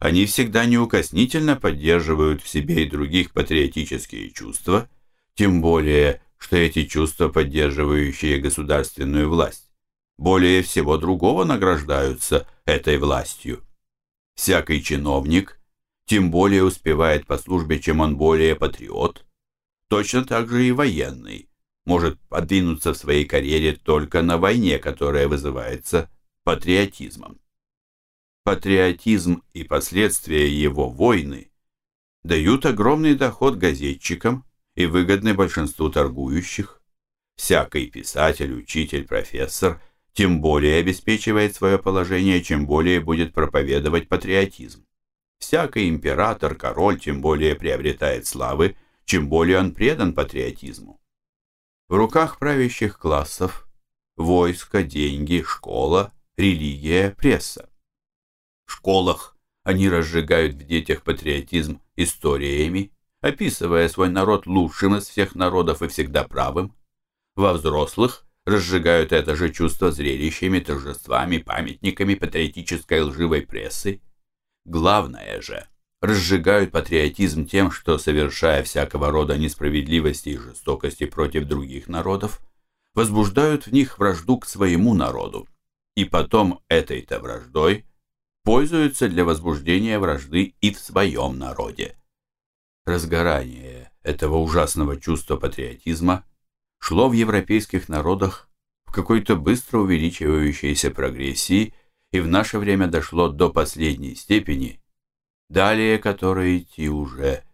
они 0.00 0.26
всегда 0.26 0.64
неукоснительно 0.64 1.54
поддерживают 1.54 2.42
в 2.42 2.48
себе 2.48 2.82
и 2.82 2.90
других 2.90 3.30
патриотические 3.30 4.32
чувства, 4.32 4.88
тем 5.36 5.62
более, 5.62 6.20
что 6.36 6.56
эти 6.56 6.84
чувства, 6.84 7.28
поддерживающие 7.28 8.40
государственную 8.40 9.30
власть, 9.30 9.70
более 10.18 10.64
всего 10.64 10.98
другого 10.98 11.44
награждаются 11.44 12.48
этой 12.64 12.98
властью. 12.98 13.62
Всякий 14.34 14.82
чиновник 14.82 15.60
тем 16.06 16.32
более 16.32 16.64
успевает 16.64 17.24
по 17.24 17.38
службе, 17.38 17.78
чем 17.78 18.00
он 18.00 18.16
более 18.16 18.56
патриот. 18.56 19.24
Точно 19.88 20.24
так 20.24 20.48
же 20.48 20.66
и 20.66 20.72
военный 20.72 21.48
может 21.84 22.18
подвинуться 22.28 22.94
в 22.94 22.98
своей 22.98 23.24
карьере 23.26 23.74
только 23.74 24.22
на 24.22 24.38
войне, 24.38 24.80
которая 24.80 25.28
вызывается 25.28 26.10
патриотизмом. 26.46 27.40
Патриотизм 28.44 29.42
и 29.52 29.64
последствия 29.64 30.48
его 30.48 30.88
войны 30.88 31.50
дают 32.22 32.64
огромный 32.66 33.16
доход 33.16 33.56
газетчикам 33.56 34.44
и 34.76 34.86
выгодны 34.86 35.34
большинству 35.34 35.90
торгующих. 35.90 36.80
Всякий 37.34 37.88
писатель, 37.88 38.52
учитель, 38.52 39.08
профессор 39.08 39.82
тем 40.12 40.40
более 40.40 40.78
обеспечивает 40.78 41.56
свое 41.56 41.80
положение, 41.80 42.40
чем 42.40 42.64
более 42.64 43.00
будет 43.00 43.34
проповедовать 43.34 44.08
патриотизм. 44.08 44.86
Всякий 45.40 45.88
император, 45.88 46.54
король 46.54 47.00
тем 47.00 47.20
более 47.20 47.56
приобретает 47.56 48.24
славы, 48.24 48.76
чем 49.04 49.28
более 49.28 49.58
он 49.58 49.74
предан 49.74 50.14
патриотизму. 50.14 51.00
В 51.88 51.94
руках 51.96 52.38
правящих 52.38 53.00
классов 53.00 53.68
войско, 54.14 54.84
деньги, 54.84 55.42
школа, 55.44 56.12
религия, 56.36 57.14
пресса. 57.16 57.68
В 58.66 58.72
школах 58.72 59.36
они 59.64 59.88
разжигают 59.88 60.54
в 60.54 60.66
детях 60.66 61.02
патриотизм 61.02 61.80
историями, 61.96 62.92
описывая 63.20 63.88
свой 63.88 64.10
народ 64.10 64.46
лучшим 64.46 64.96
из 64.96 65.08
всех 65.08 65.34
народов 65.34 65.82
и 65.82 65.88
всегда 65.88 66.24
правым. 66.24 66.76
Во 67.34 67.52
взрослых 67.52 68.26
разжигают 68.44 69.12
это 69.12 69.34
же 69.34 69.52
чувство 69.52 69.90
зрелищами, 69.90 70.60
торжествами, 70.60 71.38
памятниками 71.38 72.14
патриотической 72.14 73.00
лживой 73.00 73.42
прессы. 73.42 74.00
Главное 74.64 75.40
же, 75.40 75.66
разжигают 76.00 76.70
патриотизм 76.70 77.46
тем, 77.46 77.70
что, 77.70 77.98
совершая 77.98 78.62
всякого 78.62 79.10
рода 79.10 79.36
несправедливости 79.36 80.30
и 80.30 80.38
жестокости 80.38 81.06
против 81.06 81.46
других 81.46 81.88
народов, 81.88 82.40
возбуждают 82.94 83.66
в 83.66 83.72
них 83.72 83.98
вражду 83.98 84.38
к 84.38 84.46
своему 84.46 84.94
народу, 84.94 85.48
и 85.96 86.04
потом 86.04 86.60
этой-то 86.68 87.18
враждой 87.18 87.84
пользуются 88.44 89.08
для 89.08 89.24
возбуждения 89.24 89.98
вражды 89.98 90.54
и 90.60 90.72
в 90.72 90.78
своем 90.78 91.36
народе. 91.38 91.96
Разгорание 92.84 93.90
этого 94.04 94.36
ужасного 94.36 95.00
чувства 95.00 95.36
патриотизма– 95.36 96.24
шло 96.78 97.08
в 97.08 97.12
европейских 97.12 97.88
народах 97.88 98.48
в 98.84 98.92
какой-то 98.92 99.36
быстро 99.36 99.78
увеличивающейся 99.78 100.90
прогрессии 100.90 101.74
и 102.12 102.20
в 102.20 102.28
наше 102.28 102.58
время 102.58 102.86
дошло 102.86 103.28
до 103.28 103.52
последней 103.52 104.14
степени, 104.14 104.80
далее 105.48 105.98
которой 105.98 106.58
идти 106.58 106.88
уже 106.88 107.44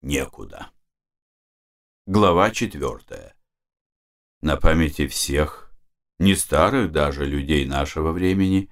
некуда. 0.00 0.70
Глава 2.06 2.50
четвертая. 2.50 3.36
На 4.40 4.56
памяти 4.56 5.06
всех, 5.06 5.61
не 6.22 6.34
старых 6.36 6.92
даже 6.92 7.26
людей 7.26 7.66
нашего 7.66 8.12
времени, 8.12 8.70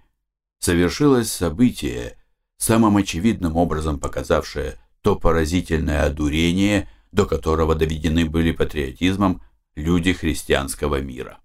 совершилось 0.61 1.33
событие, 1.33 2.17
самым 2.57 2.97
очевидным 2.97 3.57
образом 3.57 3.99
показавшее 3.99 4.81
то 5.03 5.17
поразительное 5.17 6.05
одурение, 6.05 6.89
до 7.11 7.27
которого 7.27 7.75
доведены 7.75 8.25
были 8.25 8.53
патриотизмом 8.53 9.43
люди 9.75 10.13
христианского 10.13 11.01
мира. 11.01 11.41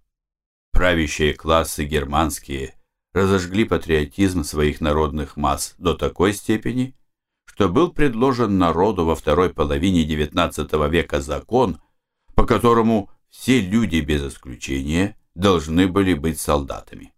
Правящие 0.72 1.34
классы 1.34 1.86
германские 1.86 2.76
разожгли 3.14 3.64
патриотизм 3.64 4.44
своих 4.44 4.82
народных 4.82 5.38
масс 5.38 5.74
до 5.78 5.96
такой 5.96 6.34
степени, 6.34 6.96
что 7.46 7.70
был 7.70 7.92
предложен 7.92 8.58
народу 8.58 9.06
во 9.06 9.16
второй 9.16 9.54
половине 9.54 10.06
XIX 10.06 10.90
века 10.90 11.22
закон, 11.22 11.80
по 12.36 12.46
которому 12.46 13.10
все 13.30 13.62
люди 13.62 14.02
без 14.02 14.22
исключения 14.22 15.18
должны 15.36 15.88
были 15.88 16.14
быть 16.14 16.40
солдатами. 16.40 17.14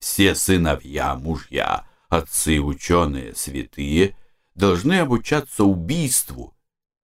Все 0.00 0.34
сыновья, 0.34 1.14
мужья, 1.14 1.86
отцы, 2.08 2.58
ученые, 2.58 3.34
святые 3.34 4.16
должны 4.54 4.98
обучаться 4.98 5.64
убийству 5.64 6.56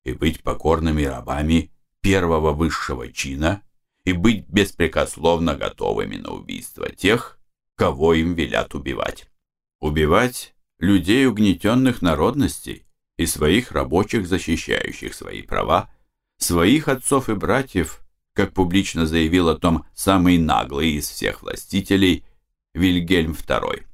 и 0.05 0.13
быть 0.13 0.43
покорными 0.43 1.05
рабами 1.05 1.71
первого 2.01 2.53
высшего 2.53 3.13
чина 3.13 3.63
и 4.05 4.13
быть 4.13 4.47
беспрекословно 4.49 5.57
готовыми 5.57 6.17
на 6.17 6.31
убийство 6.33 6.89
тех, 6.89 7.39
кого 7.75 8.15
им 8.15 8.35
велят 8.35 8.75
убивать. 8.75 9.29
Убивать 9.81 10.55
людей 10.79 11.27
угнетенных 11.27 12.03
народностей 12.03 12.87
и 13.17 13.27
своих 13.27 13.73
рабочих, 13.73 14.27
защищающих 14.27 15.15
свои 15.15 15.43
права, 15.43 15.91
своих 16.39 16.89
отцов 16.89 17.29
и 17.29 17.35
братьев, 17.35 18.06
как 18.37 18.53
публично 18.53 19.07
заявил 19.07 19.49
о 19.49 19.59
том 19.59 19.85
самый 19.95 20.39
наглый 20.39 20.93
из 20.93 21.09
всех 21.09 21.43
властителей 21.43 22.25
Вильгельм 22.75 23.33
II. 23.33 23.85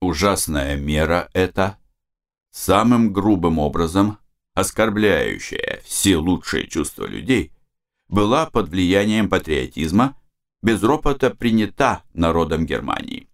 Ужасная 0.00 0.76
мера 0.76 1.28
эта 1.32 1.78
самым 2.52 3.12
грубым 3.12 3.58
образом 3.58 4.18
оскорбляющая 4.58 5.80
все 5.84 6.16
лучшие 6.16 6.66
чувства 6.66 7.06
людей, 7.06 7.52
была 8.08 8.46
под 8.46 8.70
влиянием 8.70 9.28
патриотизма 9.28 10.20
без 10.62 10.82
ропота 10.82 11.30
принята 11.30 12.02
народом 12.12 12.66
Германии. 12.66 13.28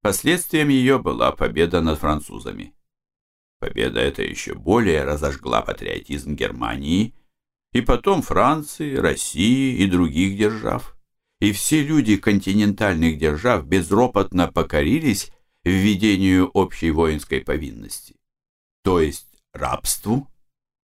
Последствием 0.00 0.70
ее 0.70 0.98
была 0.98 1.32
победа 1.32 1.82
над 1.82 1.98
французами. 1.98 2.72
Победа 3.58 4.00
эта 4.00 4.22
еще 4.22 4.54
более 4.54 5.04
разожгла 5.04 5.60
патриотизм 5.60 6.34
Германии 6.34 7.14
и 7.72 7.80
потом 7.80 8.22
Франции, 8.22 8.96
России 8.96 9.76
и 9.76 9.86
других 9.86 10.36
держав. 10.36 10.96
И 11.40 11.52
все 11.52 11.82
люди 11.82 12.16
континентальных 12.16 13.18
держав 13.18 13.66
безропотно 13.66 14.48
покорились 14.48 15.30
введению 15.64 16.48
общей 16.48 16.90
воинской 16.90 17.40
повинности, 17.40 18.16
то 18.82 19.00
есть 19.00 19.26
рабству 19.52 20.30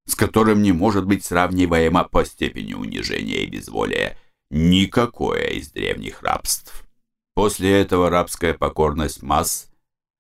с 0.07 0.15
которым 0.15 0.63
не 0.63 0.73
может 0.73 1.05
быть 1.05 1.25
сравниваемо 1.25 2.05
по 2.05 2.25
степени 2.25 2.75
унижения 2.75 3.43
и 3.43 3.51
безволия 3.51 4.17
никакое 4.51 5.49
из 5.49 5.71
древних 5.71 6.23
рабств. 6.23 6.87
После 7.35 7.81
этого 7.81 8.09
рабская 8.09 8.55
покорность 8.55 9.23
масс 9.23 9.69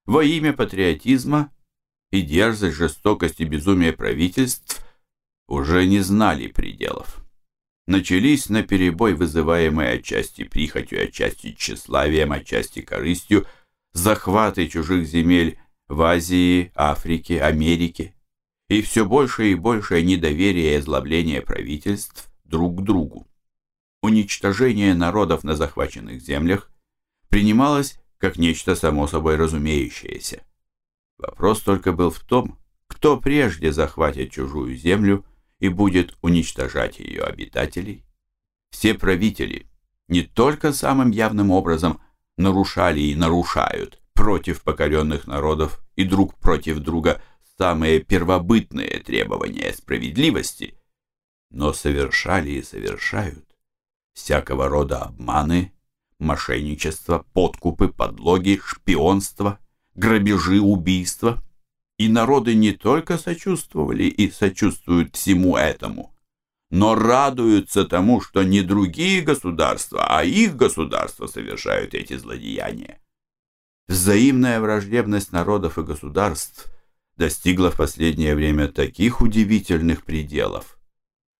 во 0.04 0.22
имя 0.22 0.52
патриотизма 0.52 1.52
и 2.10 2.20
дерзость, 2.20 2.76
жестокость 2.76 3.40
и 3.40 3.44
безумие 3.44 3.92
правительств 3.92 4.84
уже 5.48 5.86
не 5.86 6.00
знали 6.00 6.48
пределов. 6.48 7.22
начались 7.86 8.48
на 8.48 8.62
перебой 8.64 9.14
вызываемые 9.14 9.92
отчасти 9.92 10.42
прихотью, 10.42 11.04
отчасти 11.04 11.54
тщеславием, 11.54 12.32
отчасти 12.32 12.82
корыстью, 12.82 13.46
захваты 13.92 14.66
чужих 14.66 15.06
земель 15.06 15.58
в 15.88 16.02
Азии, 16.02 16.72
Африке, 16.74 17.40
Америке 17.40 18.14
и 18.68 18.82
все 18.82 19.04
больше 19.04 19.52
и 19.52 19.54
большее 19.54 20.02
недоверие 20.02 20.72
и 20.72 20.76
озлобление 20.78 21.40
правительств 21.42 22.28
друг 22.44 22.80
к 22.80 22.82
другу. 22.82 23.28
Уничтожение 24.02 24.94
народов 24.94 25.44
на 25.44 25.54
захваченных 25.54 26.20
землях 26.20 26.70
принималось 27.28 27.98
как 28.18 28.36
нечто 28.36 28.74
само 28.74 29.06
собой 29.06 29.36
разумеющееся. 29.36 30.42
Вопрос 31.18 31.60
только 31.60 31.92
был 31.92 32.10
в 32.10 32.20
том, 32.20 32.58
кто 32.88 33.18
прежде 33.18 33.72
захватит 33.72 34.32
чужую 34.32 34.74
землю 34.76 35.24
и 35.58 35.68
будет 35.68 36.16
уничтожать 36.22 36.98
ее 36.98 37.22
обитателей. 37.22 38.04
Все 38.70 38.94
правители 38.94 39.66
не 40.08 40.22
только 40.22 40.72
самым 40.72 41.10
явным 41.10 41.50
образом 41.50 42.00
нарушали 42.36 43.00
и 43.00 43.14
нарушают 43.14 44.00
против 44.14 44.62
покоренных 44.62 45.26
народов 45.26 45.80
и 45.94 46.04
друг 46.04 46.38
против 46.38 46.78
друга 46.78 47.20
самые 47.58 48.00
первобытные 48.00 49.00
требования 49.00 49.72
справедливости, 49.72 50.78
но 51.50 51.72
совершали 51.72 52.50
и 52.50 52.62
совершают 52.62 53.44
всякого 54.12 54.68
рода 54.68 55.02
обманы, 55.02 55.72
мошенничество, 56.18 57.24
подкупы, 57.32 57.88
подлоги, 57.88 58.60
шпионство, 58.64 59.58
грабежи, 59.94 60.60
убийства. 60.60 61.42
И 61.98 62.08
народы 62.08 62.54
не 62.54 62.72
только 62.72 63.16
сочувствовали 63.16 64.04
и 64.04 64.30
сочувствуют 64.30 65.14
всему 65.16 65.56
этому, 65.56 66.14
но 66.70 66.94
радуются 66.94 67.84
тому, 67.84 68.20
что 68.20 68.42
не 68.42 68.62
другие 68.62 69.22
государства, 69.22 70.06
а 70.08 70.24
их 70.24 70.56
государства 70.56 71.26
совершают 71.26 71.94
эти 71.94 72.16
злодеяния. 72.16 73.00
Взаимная 73.88 74.60
враждебность 74.60 75.32
народов 75.32 75.78
и 75.78 75.82
государств 75.82 76.66
достигла 77.16 77.70
в 77.70 77.76
последнее 77.76 78.34
время 78.34 78.68
таких 78.68 79.20
удивительных 79.20 80.04
пределов, 80.04 80.78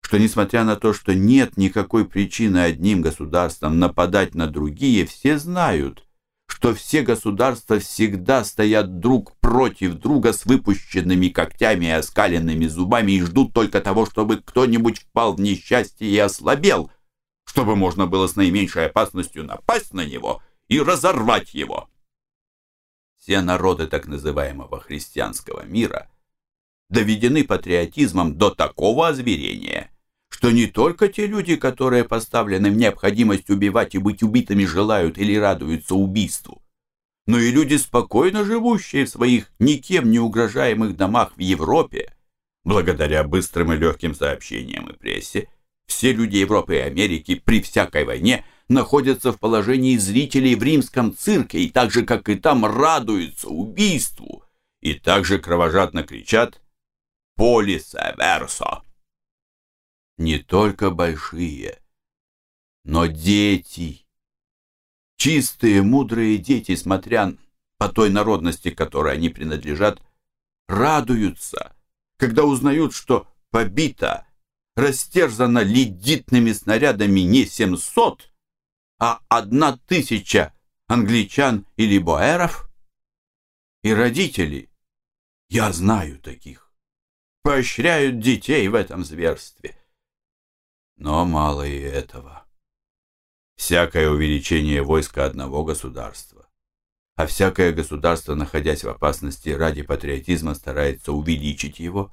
что 0.01 0.19
несмотря 0.19 0.65
на 0.65 0.77
то, 0.77 0.93
что 0.93 1.15
нет 1.15 1.57
никакой 1.57 2.07
причины 2.07 2.59
одним 2.59 3.03
государствам 3.03 3.81
нападать 3.81 4.35
на 4.35 4.47
другие, 4.47 5.05
все 5.07 5.39
знают, 5.39 6.06
что 6.47 6.75
все 6.75 7.03
государства 7.03 7.79
всегда 7.79 8.45
стоят 8.45 8.99
друг 8.99 9.37
против 9.39 9.95
друга 9.95 10.33
с 10.33 10.47
выпущенными 10.47 11.29
когтями 11.29 11.87
и 11.87 11.91
оскаленными 11.91 12.67
зубами 12.67 13.13
и 13.13 13.23
ждут 13.23 13.53
только 13.53 13.81
того, 13.81 14.07
чтобы 14.07 14.39
кто-нибудь 14.39 15.01
впал 15.01 15.35
в 15.35 15.41
несчастье 15.41 16.09
и 16.09 16.19
ослабел, 16.19 16.91
чтобы 17.45 17.77
можно 17.77 18.07
было 18.07 18.27
с 18.27 18.37
наименьшей 18.37 18.87
опасностью 18.87 19.45
напасть 19.45 19.93
на 19.93 20.05
него 20.05 20.43
и 20.69 20.81
разорвать 20.81 21.55
его. 21.55 21.89
Все 23.19 23.41
народы 23.41 23.87
так 23.87 24.07
называемого 24.07 24.81
христианского 24.81 25.65
мира 25.65 26.09
доведены 26.89 27.45
патриотизмом 27.45 28.39
до 28.39 28.51
такого 28.51 29.09
озверения, 29.09 29.91
что 30.37 30.51
не 30.51 30.67
только 30.67 31.09
те 31.09 31.27
люди, 31.27 31.57
которые 31.57 32.05
поставлены 32.05 32.71
в 32.71 32.77
необходимость 32.77 33.49
убивать 33.49 33.95
и 33.95 33.99
быть 33.99 34.23
убитыми, 34.23 34.67
желают 34.67 35.17
или 35.17 35.35
радуются 35.35 35.95
убийству, 35.95 36.61
но 37.27 37.39
и 37.39 37.51
люди, 37.51 37.77
спокойно 37.77 38.45
живущие 38.45 39.07
в 39.07 39.09
своих 39.09 39.51
никем 39.59 40.11
не 40.11 40.19
угрожаемых 40.19 40.95
домах 40.95 41.33
в 41.37 41.41
Европе, 41.41 42.15
благодаря 42.65 43.25
быстрым 43.25 43.73
и 43.73 43.77
легким 43.77 44.15
сообщениям 44.15 44.89
и 44.89 44.93
прессе, 44.93 45.49
все 45.87 46.13
люди 46.13 46.37
Европы 46.37 46.77
и 46.77 46.81
Америки 46.81 47.41
при 47.43 47.63
всякой 47.63 48.05
войне– 48.05 48.45
находятся 48.69 49.33
в 49.33 49.39
положении 49.39 49.97
зрителей 49.97 50.57
в 50.57 50.63
римском 50.63 51.17
цирке 51.17 51.61
и 51.61 51.71
так 51.71 51.93
же, 51.93 52.05
как 52.05 52.29
и 52.29 52.35
там, 52.35 52.67
радуются 52.67 53.49
убийству 53.49 54.43
и 54.81 54.95
также 54.95 55.39
кровожадно 55.39 56.03
кричат 56.03 56.61
«Полисе 57.37 58.13
версо!». 58.19 58.83
Не 60.19 60.39
только 60.39 60.91
большие, 60.91 61.79
но 62.85 63.07
дети, 63.07 64.07
чистые, 65.17 65.83
мудрые 65.83 66.39
дети, 66.39 66.75
смотря 66.75 67.35
по 67.79 67.89
той 67.89 68.11
народности, 68.11 68.71
которой 68.71 69.15
они 69.15 69.29
принадлежат, 69.29 70.01
радуются, 70.69 71.77
когда 72.17 72.45
узнают, 72.45 72.95
что 72.95 73.29
побита, 73.51 74.27
растерзана 74.75 75.63
ледитными 75.63 76.53
снарядами 76.53 77.21
не 77.21 77.45
700, 77.45 78.33
а 78.99 79.21
одна 79.29 79.77
тысяча 79.77 80.55
англичан 80.87 81.67
или 81.77 81.99
боэров? 81.99 82.71
И 83.83 83.93
родители, 83.93 84.71
я 85.51 85.73
знаю 85.73 86.19
таких, 86.21 86.73
поощряют 87.43 88.21
детей 88.21 88.67
в 88.69 88.75
этом 88.75 89.05
зверстве. 89.05 89.77
Но 90.97 91.25
мало 91.25 91.67
и 91.67 91.79
этого. 91.79 92.45
Всякое 93.57 94.11
увеличение 94.11 94.83
войска 94.83 95.25
одного 95.25 95.65
государства, 95.65 96.49
а 97.17 97.27
всякое 97.27 97.73
государство, 97.73 98.35
находясь 98.35 98.85
в 98.85 98.89
опасности 98.89 99.49
ради 99.49 99.83
патриотизма, 99.83 100.55
старается 100.55 101.13
увеличить 101.13 101.79
его, 101.79 102.13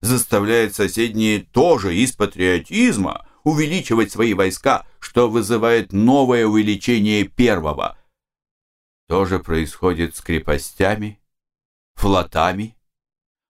заставляет 0.00 0.74
соседние 0.74 1.40
тоже 1.40 1.96
из 1.96 2.12
патриотизма 2.12 3.28
увеличивать 3.44 4.10
свои 4.10 4.34
войска, 4.34 4.86
что 4.98 5.28
вызывает 5.30 5.92
новое 5.92 6.46
увеличение 6.46 7.24
первого. 7.24 7.96
То 9.08 9.24
же 9.24 9.38
происходит 9.38 10.16
с 10.16 10.20
крепостями, 10.20 11.20
флотами. 11.94 12.76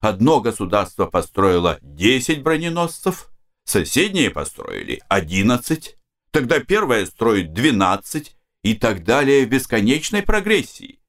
Одно 0.01 0.43
государство 0.43 1.07
построило 1.07 1.79
10 1.81 2.43
броненосцев, 2.43 3.31
соседние 3.67 4.31
построили 4.31 5.03
11, 5.09 5.97
тогда 6.31 6.61
первое 6.61 7.05
строит 7.07 7.53
12 7.53 8.37
и 8.63 8.75
так 8.75 9.05
далее 9.05 9.45
в 9.45 9.51
бесконечной 9.51 10.23
прогрессии. 10.23 11.01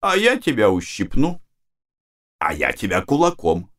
А 0.00 0.16
я 0.16 0.36
тебя 0.36 0.70
ущипну, 0.70 1.42
а 2.38 2.54
я 2.54 2.72
тебя 2.72 3.02
кулаком, 3.02 3.70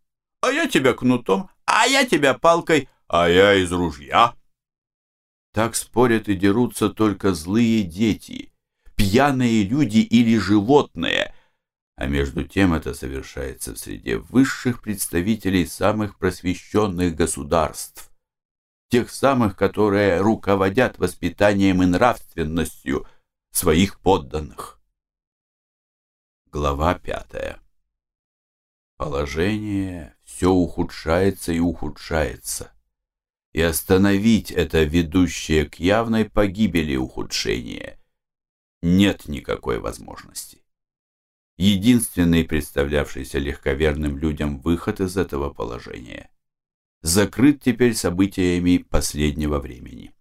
а 0.41 0.51
я 0.51 0.67
тебя 0.67 0.93
кнутом, 0.93 1.49
а 1.65 1.85
я 1.85 2.05
тебя 2.05 2.33
палкой, 2.33 2.89
а 3.07 3.27
я 3.27 3.55
из 3.55 3.71
ружья. 3.71 4.35
Так 5.53 5.75
спорят 5.75 6.29
и 6.29 6.35
дерутся 6.35 6.89
только 6.89 7.33
злые 7.33 7.83
дети, 7.83 8.51
пьяные 8.95 9.63
люди 9.63 9.99
или 9.99 10.37
животные, 10.37 11.32
а 11.95 12.07
между 12.07 12.43
тем 12.43 12.73
это 12.73 12.93
совершается 12.93 13.73
в 13.73 13.77
среде 13.77 14.17
высших 14.17 14.81
представителей 14.81 15.65
самых 15.65 16.17
просвещенных 16.17 17.15
государств, 17.15 18.11
тех 18.89 19.09
самых, 19.09 19.55
которые 19.55 20.21
руководят 20.21 20.97
воспитанием 20.97 21.83
и 21.83 21.85
нравственностью 21.85 23.07
своих 23.51 23.99
подданных. 23.99 24.79
Глава 26.51 26.95
пятая. 26.95 27.59
Положение 28.97 30.15
все 30.23 30.51
ухудшается 30.51 31.51
и 31.51 31.59
ухудшается 31.59 32.73
и 33.53 33.61
остановить 33.61 34.51
это 34.51 34.83
ведущее 34.83 35.69
к 35.69 35.75
явной 35.75 36.25
погибели 36.25 36.95
ухудшение 36.95 37.99
нет 38.81 39.27
никакой 39.27 39.79
возможности. 39.79 40.62
Единственный 41.57 42.43
представлявшийся 42.43 43.37
легковерным 43.37 44.17
людям 44.17 44.59
выход 44.59 45.01
из 45.01 45.17
этого 45.17 45.49
положения 45.51 46.29
закрыт 47.03 47.61
теперь 47.61 47.93
событиями 47.93 48.77
последнего 48.77 49.59
времени. 49.59 50.13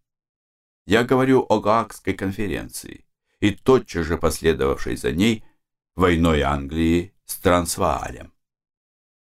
Я 0.84 1.04
говорю 1.04 1.46
о 1.48 1.60
Гаагской 1.60 2.12
конференции 2.12 3.06
и 3.40 3.52
тотчас 3.52 4.06
же 4.06 4.18
последовавшей 4.18 4.96
за 4.96 5.12
ней 5.12 5.44
войной 5.94 6.42
Англии 6.42 7.14
с 7.24 7.36
Трансваалем. 7.36 8.32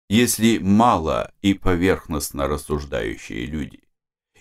Если 0.09 0.57
мало 0.57 1.31
и 1.41 1.53
поверхностно 1.53 2.47
рассуждающие 2.47 3.45
люди 3.45 3.83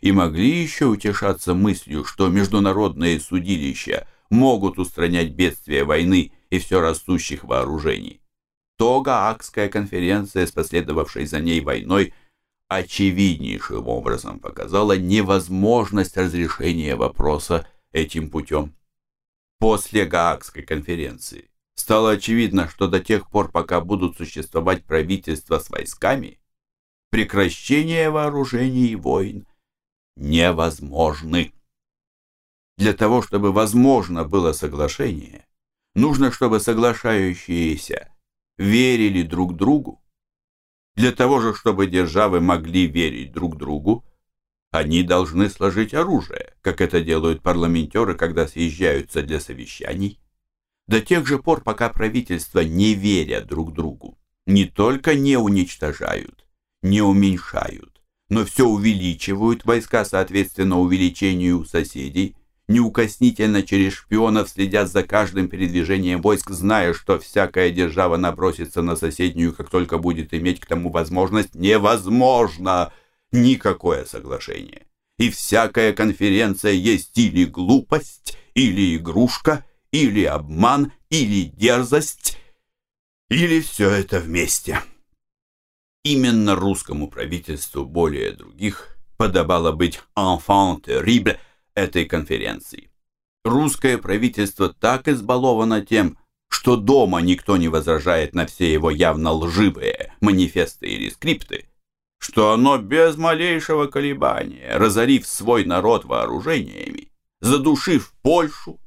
и 0.00 0.10
могли 0.10 0.62
еще 0.62 0.86
утешаться 0.86 1.54
мыслью, 1.54 2.04
что 2.04 2.28
международные 2.28 3.20
судилища 3.20 4.08
могут 4.30 4.78
устранять 4.78 5.32
бедствия 5.32 5.84
войны 5.84 6.32
и 6.52 6.58
все 6.58 6.82
растущих 6.82 7.44
вооружений, 7.44 8.20
то 8.76 9.00
Гаагская 9.00 9.70
конференция 9.70 10.46
с 10.46 10.52
последовавшей 10.52 11.24
за 11.24 11.40
ней 11.40 11.62
войной 11.62 12.12
очевиднейшим 12.68 13.88
образом 13.88 14.38
показала 14.38 14.98
невозможность 14.98 16.14
разрешения 16.14 16.94
вопроса 16.94 17.66
этим 17.90 18.28
путем. 18.28 18.76
После 19.60 20.04
Гаагской 20.04 20.62
конференции 20.62 21.48
стало 21.74 22.10
очевидно, 22.10 22.68
что 22.68 22.86
до 22.86 23.00
тех 23.00 23.30
пор, 23.30 23.50
пока 23.50 23.80
будут 23.80 24.18
существовать 24.18 24.84
правительства 24.84 25.58
с 25.58 25.70
войсками, 25.70 26.38
прекращение 27.08 28.10
вооружений 28.10 28.88
и 28.88 28.96
войн 28.96 29.46
невозможны. 30.16 31.54
Для 32.76 32.92
того, 32.92 33.22
чтобы 33.22 33.52
возможно 33.52 34.24
было 34.24 34.52
соглашение, 34.52 35.46
нужно, 35.94 36.30
чтобы 36.30 36.60
соглашающиеся 36.60 38.12
верили 38.58 39.22
друг 39.22 39.56
другу. 39.56 40.02
Для 40.94 41.12
того 41.12 41.40
же, 41.40 41.54
чтобы 41.54 41.86
державы 41.86 42.40
могли 42.40 42.86
верить 42.86 43.32
друг 43.32 43.56
другу, 43.56 44.04
они 44.70 45.02
должны 45.02 45.50
сложить 45.50 45.94
оружие, 45.94 46.54
как 46.62 46.80
это 46.80 47.02
делают 47.02 47.42
парламентеры, 47.42 48.14
когда 48.14 48.46
съезжаются 48.46 49.22
для 49.22 49.40
совещаний. 49.40 50.18
До 50.86 51.00
тех 51.00 51.26
же 51.26 51.38
пор, 51.38 51.62
пока 51.62 51.88
правительства 51.88 52.60
не 52.60 52.94
верят 52.94 53.46
друг 53.46 53.72
другу, 53.72 54.18
не 54.46 54.64
только 54.64 55.14
не 55.14 55.36
уничтожают, 55.36 56.46
не 56.82 57.00
уменьшают, 57.02 58.02
но 58.28 58.44
все 58.44 58.66
увеличивают 58.66 59.64
войска 59.64 60.04
соответственно 60.04 60.80
увеличению 60.80 61.64
соседей, 61.64 62.36
неукоснительно 62.68 63.62
через 63.62 63.94
шпионов 63.94 64.48
следят 64.48 64.90
за 64.90 65.02
каждым 65.02 65.48
передвижением 65.48 66.22
войск, 66.22 66.50
зная, 66.50 66.94
что 66.94 67.18
всякая 67.18 67.70
держава 67.70 68.16
набросится 68.16 68.82
на 68.82 68.96
соседнюю, 68.96 69.54
как 69.54 69.70
только 69.70 69.98
будет 69.98 70.32
иметь 70.34 70.60
к 70.60 70.66
тому 70.66 70.90
возможность, 70.90 71.54
невозможно 71.54 72.92
никакое 73.32 74.04
соглашение. 74.04 74.86
И 75.18 75.30
всякая 75.30 75.92
конференция 75.92 76.72
есть 76.72 77.16
или 77.18 77.44
глупость, 77.44 78.36
или 78.54 78.96
игрушка, 78.96 79.64
или 79.90 80.24
обман, 80.24 80.92
или 81.10 81.44
дерзость, 81.44 82.38
или 83.28 83.60
все 83.60 83.90
это 83.90 84.20
вместе. 84.20 84.80
Именно 86.04 86.56
русскому 86.56 87.08
правительству 87.08 87.84
более 87.84 88.32
других 88.32 88.96
подобало 89.16 89.72
быть 89.72 90.00
«enfant 90.16 90.82
terrible» 90.82 91.38
этой 91.74 92.04
конференции. 92.04 92.90
Русское 93.44 93.98
правительство 93.98 94.68
так 94.68 95.08
избаловано 95.08 95.84
тем, 95.84 96.16
что 96.48 96.76
дома 96.76 97.20
никто 97.20 97.56
не 97.56 97.68
возражает 97.68 98.34
на 98.34 98.46
все 98.46 98.72
его 98.72 98.90
явно 98.90 99.32
лживые 99.32 100.14
манифесты 100.20 100.86
или 100.86 101.08
скрипты, 101.08 101.66
что 102.18 102.52
оно 102.52 102.78
без 102.78 103.16
малейшего 103.16 103.86
колебания, 103.86 104.76
разорив 104.76 105.26
свой 105.26 105.64
народ 105.64 106.04
вооружениями, 106.04 107.10
задушив 107.40 108.14
Польшу, 108.22 108.78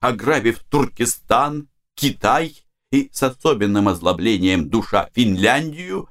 ограбив 0.00 0.58
Туркестан, 0.64 1.68
Китай 1.94 2.54
и 2.90 3.08
с 3.12 3.22
особенным 3.22 3.88
озлоблением 3.88 4.68
душа 4.68 5.08
Финляндию, 5.14 6.10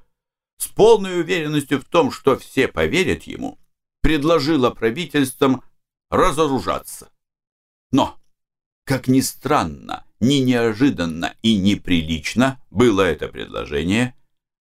с 0.57 0.67
полной 0.67 1.19
уверенностью 1.19 1.79
в 1.79 1.85
том, 1.85 2.11
что 2.11 2.37
все 2.37 2.67
поверят 2.67 3.23
ему, 3.23 3.59
предложило 4.01 4.71
правительствам 4.71 5.61
разоружаться. 6.11 7.09
Но, 7.91 8.19
как 8.83 9.07
ни 9.07 9.21
странно, 9.21 10.05
ни 10.19 10.35
неожиданно 10.35 11.33
и 11.41 11.57
неприлично 11.57 12.61
было 12.69 13.01
это 13.01 13.27
предложение, 13.27 14.15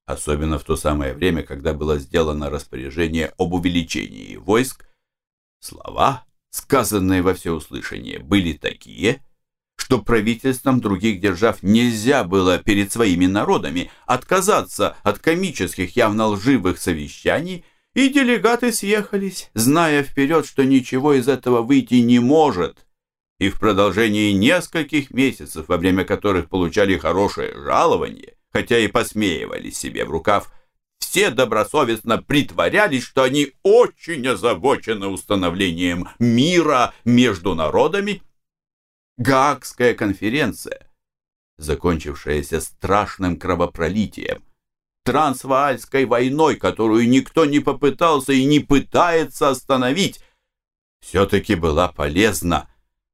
особенно 0.06 0.58
в 0.58 0.64
то 0.64 0.76
самое 0.76 1.12
время, 1.12 1.42
когда 1.42 1.74
было 1.74 1.98
сделано 1.98 2.48
распоряжение 2.48 3.32
об 3.36 3.52
увеличении 3.52 4.36
войск, 4.36 4.86
слова 5.58 6.24
сказанные 6.50 7.22
во 7.22 7.34
всеуслышание, 7.34 8.18
были 8.20 8.52
такие, 8.54 9.22
что 9.76 10.00
правительствам 10.02 10.80
других 10.80 11.20
держав 11.20 11.62
нельзя 11.62 12.24
было 12.24 12.58
перед 12.58 12.92
своими 12.92 13.26
народами 13.26 13.90
отказаться 14.06 14.96
от 15.02 15.18
комических, 15.18 15.96
явно 15.96 16.26
лживых 16.26 16.78
совещаний, 16.78 17.64
и 18.00 18.08
делегаты 18.08 18.72
съехались, 18.72 19.50
зная 19.54 20.02
вперед, 20.02 20.46
что 20.46 20.64
ничего 20.64 21.12
из 21.12 21.28
этого 21.28 21.62
выйти 21.62 21.94
не 21.94 22.18
может, 22.18 22.86
и 23.38 23.48
в 23.48 23.58
продолжении 23.58 24.32
нескольких 24.32 25.10
месяцев, 25.10 25.68
во 25.68 25.76
время 25.76 26.04
которых 26.04 26.48
получали 26.48 26.96
хорошее 26.96 27.52
жалование, 27.54 28.34
хотя 28.52 28.78
и 28.78 28.88
посмеивались 28.88 29.78
себе 29.78 30.04
в 30.04 30.10
рукав, 30.10 30.52
все 30.98 31.30
добросовестно 31.30 32.22
притворялись, 32.22 33.02
что 33.02 33.22
они 33.22 33.52
очень 33.62 34.26
озабочены 34.26 35.06
установлением 35.06 36.08
мира 36.18 36.94
между 37.04 37.54
народами. 37.54 38.22
Гаагская 39.16 39.94
конференция, 39.94 40.90
закончившаяся 41.58 42.60
страшным 42.60 43.38
кровопролитием, 43.38 44.42
Трансваальской 45.10 46.04
войной, 46.04 46.54
которую 46.54 47.08
никто 47.08 47.44
не 47.44 47.58
попытался 47.58 48.32
и 48.32 48.44
не 48.44 48.60
пытается 48.60 49.48
остановить, 49.48 50.20
все-таки 51.00 51.56
была 51.56 51.88
полезна, 51.88 52.68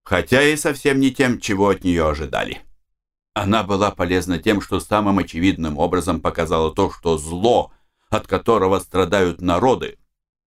хотя 0.05 0.43
и 0.43 0.57
совсем 0.57 1.01
не 1.01 1.11
тем, 1.11 1.41
чего 1.41 1.71
от 1.71 1.85
нее 1.85 2.07
ожидали. 2.07 2.61
Она 3.33 3.63
была 3.63 3.91
полезна 3.91 4.39
тем, 4.39 4.61
что 4.61 4.79
самым 4.79 5.21
очевидным 5.21 5.79
образом 5.79 6.21
показала 6.21 6.71
то, 6.71 6.91
что 6.91 7.17
зло, 7.17 7.73
от 8.11 8.27
которого 8.27 8.79
страдают 8.79 9.41
народы, 9.41 9.97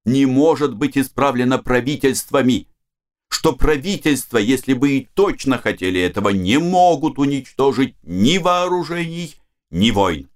не 0.05 0.27
может 0.27 0.75
быть 0.75 0.99
исправлено 0.99 1.57
правительствами, 1.57 2.67
что 3.27 3.53
правительства, 3.53 4.37
если 4.37 4.73
бы 4.73 4.91
и 4.91 5.09
точно 5.15 5.57
хотели 5.57 5.99
этого, 5.99 6.29
не 6.29 6.59
могут 6.59 7.17
уничтожить 7.17 7.95
ни 8.03 8.37
вооружений, 8.37 9.33
ни 9.71 9.89
войн. 9.89 10.28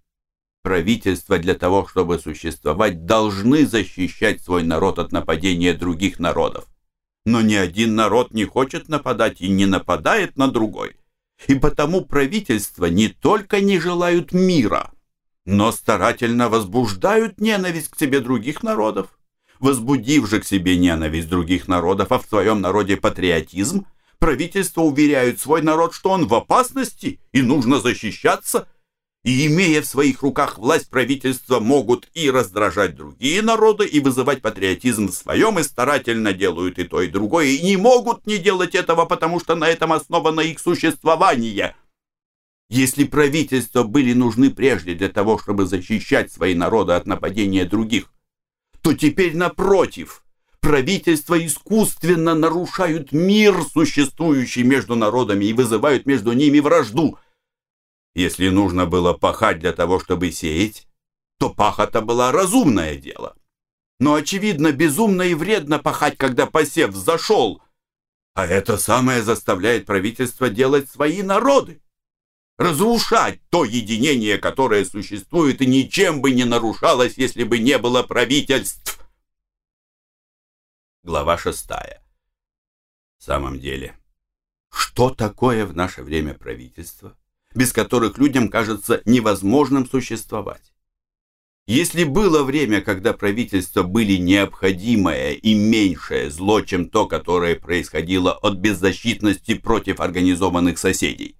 Правительства 0.63 1.37
для 1.37 1.55
того, 1.55 1.85
чтобы 1.85 2.17
существовать, 2.19 3.05
должны 3.05 3.65
защищать 3.65 4.41
свой 4.41 4.63
народ 4.63 4.97
от 4.97 5.11
нападения 5.11 5.73
других 5.73 6.19
народов. 6.19 6.65
Но 7.25 7.41
ни 7.41 7.53
один 7.53 7.95
народ 7.95 8.33
не 8.33 8.45
хочет 8.45 8.87
нападать 8.87 9.41
и 9.41 9.49
не 9.49 9.65
нападает 9.65 10.37
на 10.37 10.47
другой. 10.47 10.95
И 11.47 11.55
потому 11.55 12.05
правительства 12.05 12.85
не 12.85 13.09
только 13.09 13.59
не 13.59 13.77
желают 13.77 14.31
мира, 14.31 14.91
но 15.45 15.73
старательно 15.73 16.47
возбуждают 16.47 17.41
ненависть 17.41 17.89
к 17.89 17.99
себе 17.99 18.21
других 18.21 18.63
народов. 18.63 19.19
Возбудив 19.59 20.29
же 20.29 20.39
к 20.39 20.45
себе 20.45 20.77
ненависть 20.77 21.29
других 21.29 21.67
народов, 21.67 22.11
а 22.11 22.19
в 22.19 22.25
своем 22.25 22.61
народе 22.61 22.95
патриотизм, 22.95 23.85
правительство 24.17 24.81
уверяют 24.81 25.39
свой 25.39 25.61
народ, 25.61 25.93
что 25.93 26.11
он 26.11 26.27
в 26.27 26.33
опасности 26.33 27.19
и 27.33 27.41
нужно 27.41 27.81
защищаться. 27.81 28.69
И 29.23 29.47
имея 29.47 29.81
в 29.81 29.85
своих 29.85 30.21
руках 30.21 30.57
власть, 30.57 30.89
правительства 30.89 31.61
могут 31.61 32.09
и 32.13 32.29
раздражать 32.29 32.95
другие 32.95 33.41
народы, 33.41 33.85
и 33.85 34.01
вызывать 34.01 34.41
патриотизм 34.41 35.07
в 35.07 35.13
своем, 35.13 35.57
и 35.59 35.63
старательно 35.63 36.33
делают 36.33 36.77
и 36.77 36.83
то, 36.83 37.01
и 37.01 37.07
другое, 37.07 37.45
и 37.47 37.63
не 37.63 37.77
могут 37.77 38.27
не 38.27 38.37
делать 38.37 38.75
этого, 38.75 39.05
потому 39.05 39.39
что 39.39 39.55
на 39.55 39.69
этом 39.69 39.93
основано 39.93 40.41
их 40.41 40.59
существование. 40.59 41.73
Если 42.69 43.05
правительства 43.05 43.83
были 43.83 44.11
нужны 44.11 44.49
прежде 44.49 44.93
для 44.93 45.07
того, 45.07 45.37
чтобы 45.37 45.67
защищать 45.67 46.29
свои 46.29 46.53
народы 46.53 46.91
от 46.93 47.05
нападения 47.05 47.63
других, 47.63 48.11
то 48.81 48.93
теперь, 48.93 49.37
напротив, 49.37 50.21
правительства 50.59 51.39
искусственно 51.45 52.35
нарушают 52.35 53.13
мир, 53.13 53.55
существующий 53.71 54.63
между 54.63 54.95
народами, 54.95 55.45
и 55.45 55.53
вызывают 55.53 56.05
между 56.05 56.33
ними 56.33 56.59
вражду– 56.59 57.17
если 58.15 58.49
нужно 58.49 58.85
было 58.85 59.13
пахать 59.13 59.59
для 59.59 59.73
того, 59.73 59.99
чтобы 59.99 60.31
сеять, 60.31 60.87
то 61.39 61.49
пахота 61.49 62.01
была 62.01 62.31
разумное 62.31 62.95
дело. 62.95 63.35
Но, 63.99 64.15
очевидно, 64.15 64.71
безумно 64.71 65.23
и 65.23 65.33
вредно 65.33 65.79
пахать, 65.79 66.17
когда 66.17 66.45
посев 66.45 66.93
зашел. 66.95 67.61
А 68.33 68.45
это 68.45 68.77
самое 68.77 69.23
заставляет 69.23 69.85
правительство 69.85 70.49
делать 70.49 70.89
свои 70.89 71.21
народы. 71.21 71.81
Разрушать 72.57 73.41
то 73.49 73.65
единение, 73.65 74.37
которое 74.37 74.85
существует 74.85 75.61
и 75.61 75.65
ничем 75.65 76.21
бы 76.21 76.31
не 76.31 76.43
нарушалось, 76.43 77.17
если 77.17 77.43
бы 77.43 77.59
не 77.59 77.77
было 77.77 78.03
правительств. 78.03 78.99
Глава 81.03 81.37
шестая. 81.37 82.03
В 83.17 83.23
самом 83.23 83.59
деле, 83.59 83.97
что 84.71 85.09
такое 85.09 85.65
в 85.65 85.75
наше 85.75 86.03
время 86.03 86.33
правительство? 86.33 87.17
Без 87.55 87.73
которых 87.73 88.17
людям 88.17 88.49
кажется 88.49 89.01
невозможным 89.05 89.87
существовать. 89.87 90.73
Если 91.65 92.03
было 92.03 92.43
время, 92.43 92.81
когда 92.81 93.13
правительства 93.13 93.83
были 93.83 94.17
необходимое 94.17 95.31
и 95.31 95.53
меньшее 95.53 96.29
зло, 96.29 96.59
чем 96.59 96.89
то, 96.89 97.07
которое 97.07 97.55
происходило 97.55 98.33
от 98.33 98.57
беззащитности 98.57 99.53
против 99.53 100.01
организованных 100.01 100.77
соседей, 100.77 101.37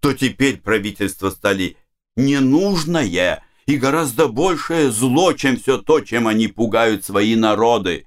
то 0.00 0.12
теперь 0.12 0.58
правительства 0.58 1.30
стали 1.30 1.78
ненужное 2.14 3.42
и 3.64 3.76
гораздо 3.78 4.28
большее 4.28 4.90
зло, 4.90 5.32
чем 5.32 5.56
все 5.56 5.78
то, 5.78 6.00
чем 6.00 6.28
они 6.28 6.48
пугают 6.48 7.02
свои 7.02 7.34
народы. 7.34 8.06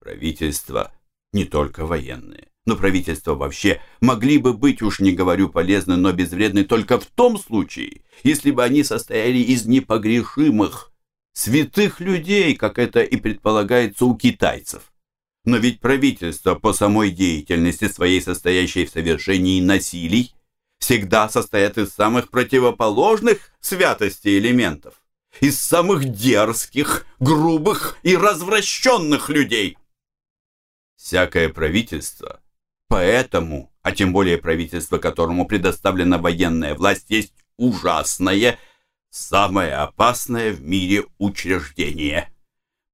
Правительства 0.00 0.92
не 1.32 1.44
только 1.44 1.86
военные, 1.86 2.48
но 2.66 2.76
правительства 2.76 3.34
вообще 3.34 3.80
могли 4.00 4.38
бы 4.38 4.52
быть, 4.52 4.82
уж 4.82 5.00
не 5.00 5.12
говорю 5.12 5.48
полезны, 5.48 5.96
но 5.96 6.12
безвредны 6.12 6.64
только 6.64 7.00
в 7.00 7.06
том 7.06 7.38
случае, 7.38 8.02
если 8.22 8.50
бы 8.50 8.62
они 8.62 8.84
состояли 8.84 9.38
из 9.38 9.66
непогрешимых, 9.66 10.92
святых 11.32 12.00
людей, 12.00 12.54
как 12.54 12.78
это 12.78 13.00
и 13.00 13.16
предполагается 13.16 14.04
у 14.04 14.16
китайцев. 14.16 14.92
Но 15.44 15.56
ведь 15.56 15.80
правительство 15.80 16.54
по 16.54 16.72
самой 16.72 17.10
деятельности 17.10 17.88
своей, 17.88 18.20
состоящей 18.20 18.84
в 18.84 18.90
совершении 18.90 19.60
насилий, 19.60 20.34
всегда 20.78 21.28
состоят 21.28 21.78
из 21.78 21.90
самых 21.90 22.30
противоположных 22.30 23.52
святости 23.60 24.38
элементов, 24.38 25.02
из 25.40 25.58
самых 25.58 26.04
дерзких, 26.04 27.06
грубых 27.20 27.96
и 28.02 28.16
развращенных 28.16 29.30
людей. 29.30 29.78
Всякое 30.96 31.48
правительство 31.48 32.40
поэтому, 32.90 33.72
а 33.80 33.92
тем 33.92 34.12
более 34.12 34.36
правительство, 34.36 34.98
которому 34.98 35.46
предоставлена 35.46 36.18
военная 36.18 36.74
власть, 36.74 37.06
есть 37.08 37.32
ужасное, 37.56 38.58
самое 39.08 39.72
опасное 39.72 40.52
в 40.52 40.60
мире 40.60 41.04
учреждение– 41.18 42.28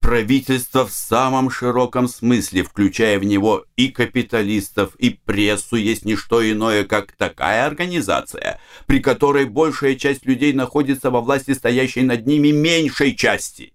Правительство 0.07 0.87
в 0.87 0.93
самом 0.93 1.51
широком 1.51 2.07
смысле, 2.07 2.63
включая 2.63 3.19
в 3.19 3.25
него 3.25 3.65
и 3.75 3.89
капиталистов, 3.89 4.95
и 5.01 5.11
прессу, 5.11 5.75
есть 5.75 6.05
не 6.05 6.15
что 6.15 6.49
иное, 6.49 6.85
как 6.85 7.11
такая 7.11 7.67
организация, 7.67 8.61
при 8.87 9.01
которой 9.01 9.47
большая 9.47 9.97
часть 9.97 10.25
людей 10.25 10.53
находится 10.53 11.11
во 11.11 11.21
власти 11.21 11.55
стоящей 11.55 12.03
над 12.03 12.25
ними 12.25 12.53
меньшей 12.53 13.17
части. 13.17 13.73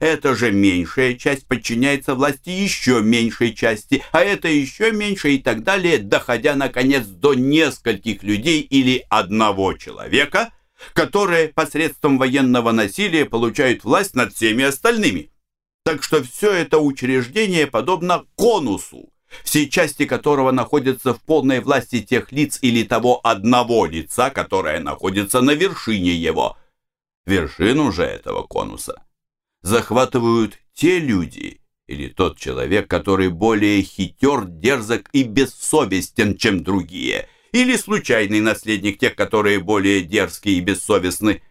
Эта 0.00 0.36
же 0.36 0.52
меньшая 0.52 1.14
часть 1.14 1.48
подчиняется 1.48 2.14
власти 2.14 2.50
еще 2.50 3.02
меньшей 3.02 3.52
части, 3.52 4.04
а 4.12 4.20
это 4.20 4.46
еще 4.46 4.92
меньше 4.92 5.32
и 5.32 5.38
так 5.38 5.64
далее, 5.64 5.98
доходя, 5.98 6.54
наконец, 6.54 7.04
до 7.04 7.34
нескольких 7.34 8.22
людей 8.22 8.60
или 8.60 9.04
одного 9.08 9.72
человека, 9.72 10.52
которые 10.92 11.48
посредством 11.48 12.16
военного 12.16 12.70
насилия 12.70 13.24
получают 13.24 13.82
власть 13.82 14.14
над 14.14 14.32
всеми 14.32 14.62
остальными. 14.62 15.32
Так 15.84 16.04
что 16.04 16.22
все 16.22 16.52
это 16.52 16.78
учреждение 16.78 17.66
подобно 17.66 18.24
конусу, 18.36 19.10
все 19.42 19.68
части 19.68 20.06
которого 20.06 20.52
находятся 20.52 21.12
в 21.12 21.20
полной 21.22 21.58
власти 21.58 22.02
тех 22.02 22.30
лиц 22.30 22.60
или 22.62 22.84
того 22.84 23.18
одного 23.24 23.86
лица, 23.86 24.30
которое 24.30 24.78
находится 24.78 25.40
на 25.40 25.54
вершине 25.54 26.14
его. 26.14 26.56
Вершину 27.26 27.90
же 27.90 28.04
этого 28.04 28.44
конуса 28.44 29.02
захватывают 29.62 30.58
те 30.74 30.98
люди 30.98 31.60
или 31.86 32.08
тот 32.08 32.38
человек, 32.38 32.88
который 32.88 33.30
более 33.30 33.82
хитер, 33.82 34.44
дерзок 34.44 35.08
и 35.12 35.22
бессовестен, 35.24 36.36
чем 36.36 36.62
другие, 36.62 37.28
или 37.52 37.76
случайный 37.76 38.40
наследник 38.40 38.98
тех, 38.98 39.16
которые 39.16 39.58
более 39.58 40.02
дерзкие 40.02 40.58
и 40.58 40.60
бессовестны. 40.60 41.42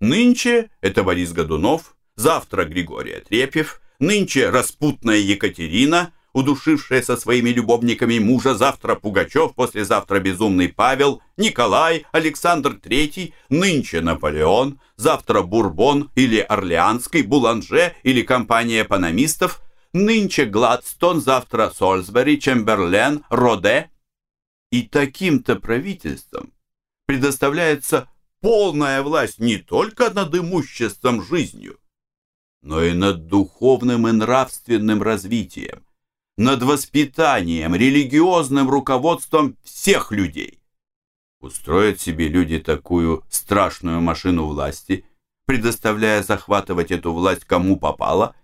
Нынче 0.00 0.70
это 0.80 1.04
Борис 1.04 1.32
Годунов– 1.32 1.96
завтра 2.16 2.64
Григорий 2.64 3.12
Отрепьев, 3.12 3.80
нынче 4.00 4.50
распутная 4.50 5.18
Екатерина, 5.18 6.12
удушившая 6.32 7.02
со 7.02 7.16
своими 7.16 7.50
любовниками 7.50 8.18
мужа, 8.18 8.54
завтра 8.54 8.94
Пугачев, 8.94 9.54
послезавтра 9.54 10.20
безумный 10.20 10.68
Павел, 10.68 11.22
Николай, 11.36 12.04
Александр 12.12 12.72
III, 12.82 13.32
нынче 13.48 14.00
Наполеон, 14.00 14.80
завтра 14.96 15.42
Бурбон 15.42 16.10
или 16.14 16.38
Орлеанский, 16.38 17.22
Буланже 17.22 17.94
или 18.02 18.22
компания 18.22 18.84
панамистов, 18.84 19.62
нынче 19.92 20.44
Гладстон, 20.44 21.20
завтра 21.20 21.70
Сольсбери, 21.70 22.38
Чемберлен, 22.40 23.24
Роде. 23.30 23.90
И 24.70 24.82
таким-то 24.82 25.56
правительством 25.56 26.52
предоставляется 27.06 28.08
полная 28.40 29.02
власть 29.02 29.38
не 29.38 29.56
только 29.56 30.10
над 30.10 30.34
имуществом 30.34 31.22
жизнью, 31.24 31.78
но 32.62 32.82
и 32.82 32.92
над 32.92 33.26
духовным 33.26 34.06
и 34.08 34.12
нравственным 34.12 35.02
развитием, 35.02 35.84
над 36.38 36.62
воспитанием, 36.62 37.74
религиозным 37.74 38.70
руководством 38.70 39.58
всех 39.64 40.12
людей. 40.12 40.60
Устроят 41.40 42.00
себе 42.00 42.28
люди 42.28 42.60
такую 42.60 43.24
страшную 43.28 44.00
машину 44.00 44.46
власти, 44.46 45.04
предоставляя 45.46 46.22
захватывать 46.22 46.92
эту 46.92 47.12
власть 47.12 47.44
кому 47.44 47.76
попало, 47.76 48.36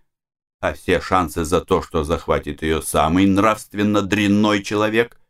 а 0.61 0.75
все 0.75 1.01
шансы 1.01 1.45
за 1.45 1.61
то, 1.61 1.83
что 1.83 2.03
захватит 2.03 2.63
ее 2.63 2.83
самый 2.83 3.27
нравственно 3.27 4.03
дрянной 4.03 4.63
человек, 4.63 5.21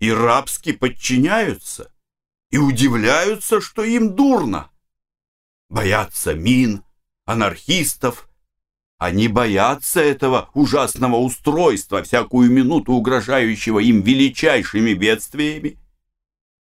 и 0.00 0.10
рабски 0.10 0.72
подчиняются, 0.72 1.92
и 2.50 2.56
удивляются, 2.56 3.60
что 3.60 3.84
им 3.84 4.14
дурно. 4.14 4.70
Боятся 5.68 6.34
мин, 6.34 6.84
анархистов. 7.26 8.27
Они 8.98 9.28
боятся 9.28 10.00
этого 10.00 10.50
ужасного 10.54 11.16
устройства, 11.16 12.02
всякую 12.02 12.50
минуту 12.50 12.92
угрожающего 12.92 13.78
им 13.78 14.02
величайшими 14.02 14.92
бедствиями. 14.92 15.78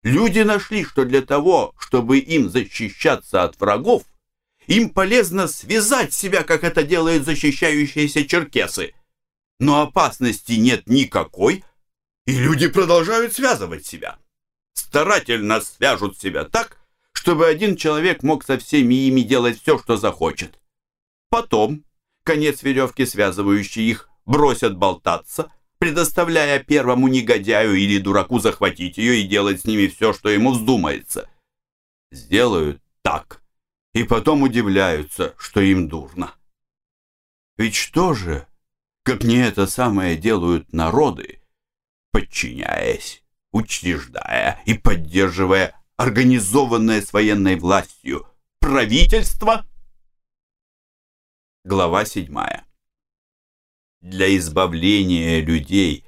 Люди 0.02 0.40
нашли, 0.40 0.82
что 0.82 1.04
для 1.04 1.20
того, 1.20 1.74
чтобы 1.78 2.18
им 2.18 2.48
защищаться 2.48 3.42
от 3.44 3.60
врагов, 3.60 4.04
им 4.66 4.88
полезно 4.88 5.46
связать 5.46 6.14
себя, 6.14 6.42
как 6.42 6.64
это 6.64 6.82
делают 6.82 7.24
защищающиеся 7.24 8.26
черкесы. 8.26 8.94
Но 9.60 9.82
опасности 9.82 10.52
нет 10.52 10.86
никакой, 10.86 11.62
и 12.26 12.32
люди 12.32 12.68
продолжают 12.68 13.34
связывать 13.34 13.84
себя. 13.84 14.18
Старательно 14.72 15.60
свяжут 15.60 16.18
себя 16.18 16.44
так, 16.44 16.78
чтобы 17.12 17.46
один 17.46 17.76
человек 17.76 18.22
мог 18.22 18.42
со 18.42 18.58
всеми 18.58 18.94
ими 19.06 19.20
делать 19.20 19.60
все, 19.60 19.78
что 19.78 19.96
захочет. 19.98 20.58
Потом 21.28 21.84
конец 22.24 22.62
веревки, 22.62 23.06
связывающий 23.06 23.88
их, 23.88 24.08
бросят 24.24 24.76
болтаться, 24.76 25.50
предоставляя 25.78 26.60
первому 26.60 27.08
негодяю 27.08 27.74
или 27.74 27.98
дураку 27.98 28.38
захватить 28.38 28.98
ее 28.98 29.20
и 29.20 29.26
делать 29.26 29.60
с 29.60 29.64
ними 29.64 29.88
все, 29.88 30.12
что 30.12 30.28
ему 30.28 30.52
вздумается. 30.52 31.28
Сделают 32.10 32.80
так, 33.02 33.42
и 33.94 34.04
потом 34.04 34.42
удивляются, 34.42 35.34
что 35.38 35.60
им 35.60 35.88
дурно. 35.88 36.34
Ведь 37.56 37.74
что 37.74 38.14
же, 38.14 38.46
как 39.02 39.24
не 39.24 39.36
это 39.36 39.66
самое 39.66 40.16
делают 40.16 40.72
народы, 40.72 41.40
подчиняясь, 42.12 43.22
учреждая 43.50 44.62
и 44.66 44.74
поддерживая 44.74 45.74
организованное 45.96 47.02
с 47.02 47.12
военной 47.12 47.56
властью 47.56 48.26
правительство? 48.60 49.66
Глава 51.64 52.04
7. 52.04 52.36
Для 54.00 54.36
избавления 54.36 55.40
людей 55.40 56.04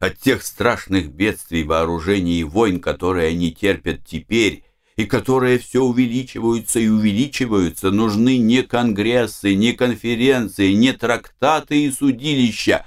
от 0.00 0.16
тех 0.18 0.42
страшных 0.42 1.12
бедствий, 1.12 1.64
вооружений 1.64 2.40
и 2.40 2.44
войн, 2.44 2.80
которые 2.80 3.28
они 3.28 3.52
терпят 3.52 4.06
теперь, 4.06 4.64
и 4.96 5.04
которые 5.04 5.58
все 5.58 5.82
увеличиваются 5.82 6.80
и 6.80 6.88
увеличиваются, 6.88 7.90
нужны 7.90 8.38
не 8.38 8.62
конгрессы, 8.62 9.54
не 9.54 9.74
конференции, 9.74 10.72
не 10.72 10.94
трактаты 10.94 11.84
и 11.84 11.90
судилища, 11.90 12.86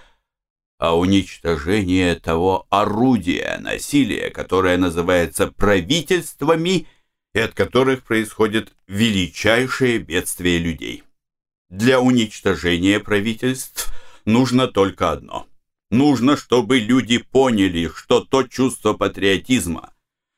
а 0.79 0.97
уничтожение 0.97 2.15
того 2.15 2.65
орудия 2.71 3.59
насилия, 3.59 4.31
которое 4.31 4.79
называется 4.79 5.45
правительствами 5.45 6.87
и 7.35 7.39
от 7.39 7.53
которых 7.53 8.01
происходит 8.01 8.73
величайшее 8.87 9.99
бедствие 9.99 10.57
людей. 10.57 11.03
Для 11.69 11.99
уничтожения 12.01 12.99
правительств 12.99 13.93
нужно 14.25 14.67
только 14.67 15.11
одно. 15.11 15.45
Нужно, 15.91 16.35
чтобы 16.35 16.79
люди 16.79 17.19
поняли, 17.19 17.91
что 17.95 18.21
то 18.21 18.43
чувство 18.43 18.93
патриотизма, 18.93 19.93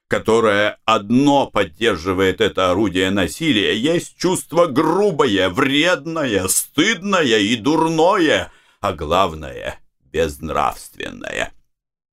которое 0.09 0.77
одно 0.83 1.47
поддерживает 1.47 2.41
это 2.41 2.71
орудие 2.71 3.11
насилия, 3.11 3.77
есть 3.77 4.17
чувство 4.17 4.65
грубое, 4.65 5.49
вредное, 5.49 6.49
стыдное 6.49 7.39
и 7.39 7.55
дурное, 7.55 8.51
а 8.81 8.91
главное 8.91 9.79
безнравственное. 10.11 11.53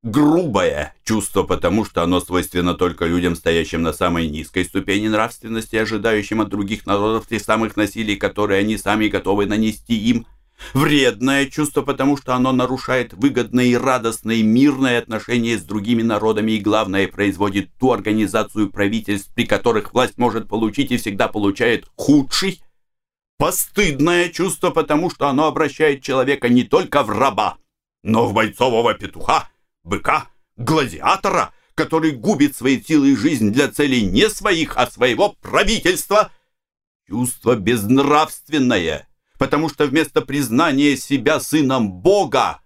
Грубое 0.04 0.94
чувство, 1.04 1.42
потому 1.42 1.84
что 1.84 2.04
оно 2.04 2.20
свойственно 2.20 2.74
только 2.74 3.04
людям, 3.04 3.34
стоящим 3.34 3.82
на 3.82 3.92
самой 3.92 4.28
низкой 4.28 4.64
ступени 4.64 5.08
нравственности, 5.08 5.74
ожидающим 5.74 6.40
от 6.40 6.50
других 6.50 6.86
народов 6.86 7.26
тех 7.26 7.42
самых 7.42 7.76
насилий, 7.76 8.14
которые 8.14 8.60
они 8.60 8.78
сами 8.78 9.08
готовы 9.08 9.46
нанести 9.46 9.96
им. 9.96 10.26
Вредное 10.72 11.46
чувство, 11.46 11.82
потому 11.82 12.16
что 12.16 12.34
оно 12.34 12.52
нарушает 12.52 13.12
выгодное 13.12 13.64
и 13.66 13.76
радостное 13.76 14.42
мирное 14.44 14.98
отношение 14.98 15.58
с 15.58 15.62
другими 15.62 16.02
народами 16.02 16.52
и, 16.52 16.60
главное, 16.60 17.08
производит 17.08 17.70
ту 17.80 17.92
организацию 17.92 18.70
правительств, 18.70 19.32
при 19.34 19.46
которых 19.46 19.92
власть 19.92 20.16
может 20.16 20.48
получить 20.48 20.92
и 20.92 20.96
всегда 20.96 21.26
получает 21.26 21.86
худший. 21.96 22.62
Постыдное 23.36 24.28
чувство, 24.28 24.70
потому 24.70 25.10
что 25.10 25.28
оно 25.28 25.46
обращает 25.46 26.02
человека 26.02 26.48
не 26.48 26.62
только 26.62 27.02
в 27.02 27.10
раба, 27.10 27.56
но 28.04 28.26
в 28.26 28.32
бойцового 28.32 28.94
петуха, 28.94 29.48
быка, 29.88 30.28
гладиатора, 30.56 31.52
который 31.74 32.12
губит 32.12 32.56
свои 32.56 32.80
силы 32.80 33.10
и 33.10 33.16
жизнь 33.16 33.50
для 33.50 33.68
целей 33.68 34.02
не 34.02 34.28
своих, 34.28 34.76
а 34.76 34.86
своего 34.86 35.30
правительства. 35.40 36.30
Чувство 37.08 37.56
безнравственное, 37.56 39.08
потому 39.38 39.68
что 39.68 39.86
вместо 39.86 40.20
признания 40.20 40.96
себя 40.96 41.40
сыном 41.40 41.90
Бога 41.92 42.60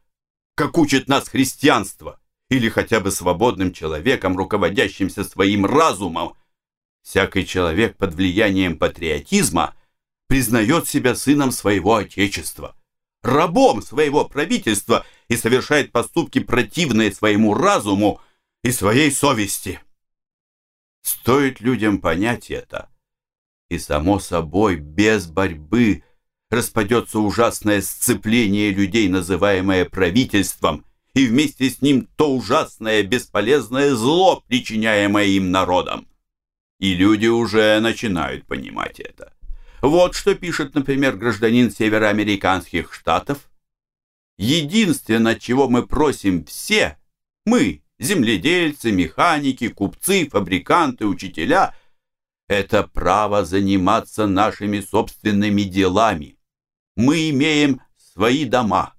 как 0.55 0.79
учит 0.79 1.09
нас 1.09 1.29
христианство, 1.29 2.21
или 2.51 2.69
хотя 2.69 3.01
бы 3.01 3.11
свободным 3.11 3.73
человеком, 3.73 4.37
руководящимся 4.37 5.25
своим 5.25 5.65
разумом. 5.67 6.35
Всякий 7.03 7.47
человек 7.47 7.97
под 7.97 8.15
влиянием 8.15 8.79
патриотизма 8.79 9.75
признает 10.29 10.89
себя 10.89 11.15
сыном 11.15 11.51
своего 11.51 11.97
отечества, 11.97 12.77
рабом 13.23 13.83
своего 13.83 14.25
правительства 14.25 15.05
и 15.33 15.37
совершает 15.37 15.93
поступки, 15.93 16.41
противные 16.41 17.13
своему 17.13 17.55
разуму 17.55 18.21
и 18.63 18.71
своей 18.71 19.11
совести. 19.11 19.81
Стоит 21.03 21.61
людям 21.61 21.99
понять 21.99 22.51
это, 22.51 22.91
и 23.71 23.79
само 23.79 24.21
собой, 24.21 24.77
без 24.77 25.27
борьбы, 25.27 26.05
распадется 26.51 27.19
ужасное 27.19 27.81
сцепление 27.81 28.71
людей, 28.73 29.09
называемое 29.09 29.87
правительством, 29.87 30.85
и 31.15 31.27
вместе 31.27 31.71
с 31.71 31.81
ним 31.81 32.09
то 32.17 32.35
ужасное 32.35 33.03
бесполезное 33.03 33.95
зло, 33.95 34.45
причиняемое 34.47 35.25
им 35.25 35.51
народом. 35.51 36.07
И 36.79 36.95
люди 36.95 37.27
уже 37.27 37.81
начинают 37.81 38.47
понимать 38.47 39.01
это. 39.01 39.33
Вот 39.81 40.15
что 40.15 40.35
пишет, 40.35 40.75
например, 40.75 41.17
гражданин 41.17 41.71
североамериканских 41.71 42.93
штатов. 42.93 43.51
Единственное, 44.39 45.35
чего 45.37 45.69
мы 45.69 45.87
просим 45.87 46.45
все, 46.45 46.99
мы, 47.45 47.83
земледельцы, 47.99 48.93
механики, 48.93 49.69
купцы, 49.69 50.29
фабриканты, 50.29 51.07
учителя, 51.07 51.75
это 52.49 52.83
право 52.83 53.45
заниматься 53.45 54.27
нашими 54.27 54.81
собственными 54.81 55.63
делами. 55.63 56.39
Мы 56.97 57.31
имеем 57.31 57.81
свои 57.97 58.45
дома, 58.45 58.95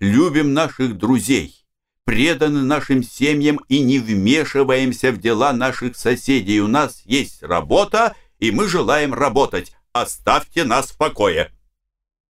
любим 0.00 0.52
наших 0.52 0.96
друзей, 0.96 1.64
преданы 2.04 2.62
нашим 2.62 3.02
семьям 3.02 3.60
и 3.68 3.80
не 3.80 3.98
вмешиваемся 3.98 5.12
в 5.12 5.18
дела 5.18 5.52
наших 5.52 5.96
соседей. 5.96 6.60
У 6.60 6.66
нас 6.66 7.02
есть 7.04 7.42
работа, 7.42 8.16
и 8.38 8.50
мы 8.50 8.66
желаем 8.68 9.14
работать. 9.14 9.72
Оставьте 9.92 10.64
нас 10.64 10.90
в 10.90 10.96
покое. 10.96 11.52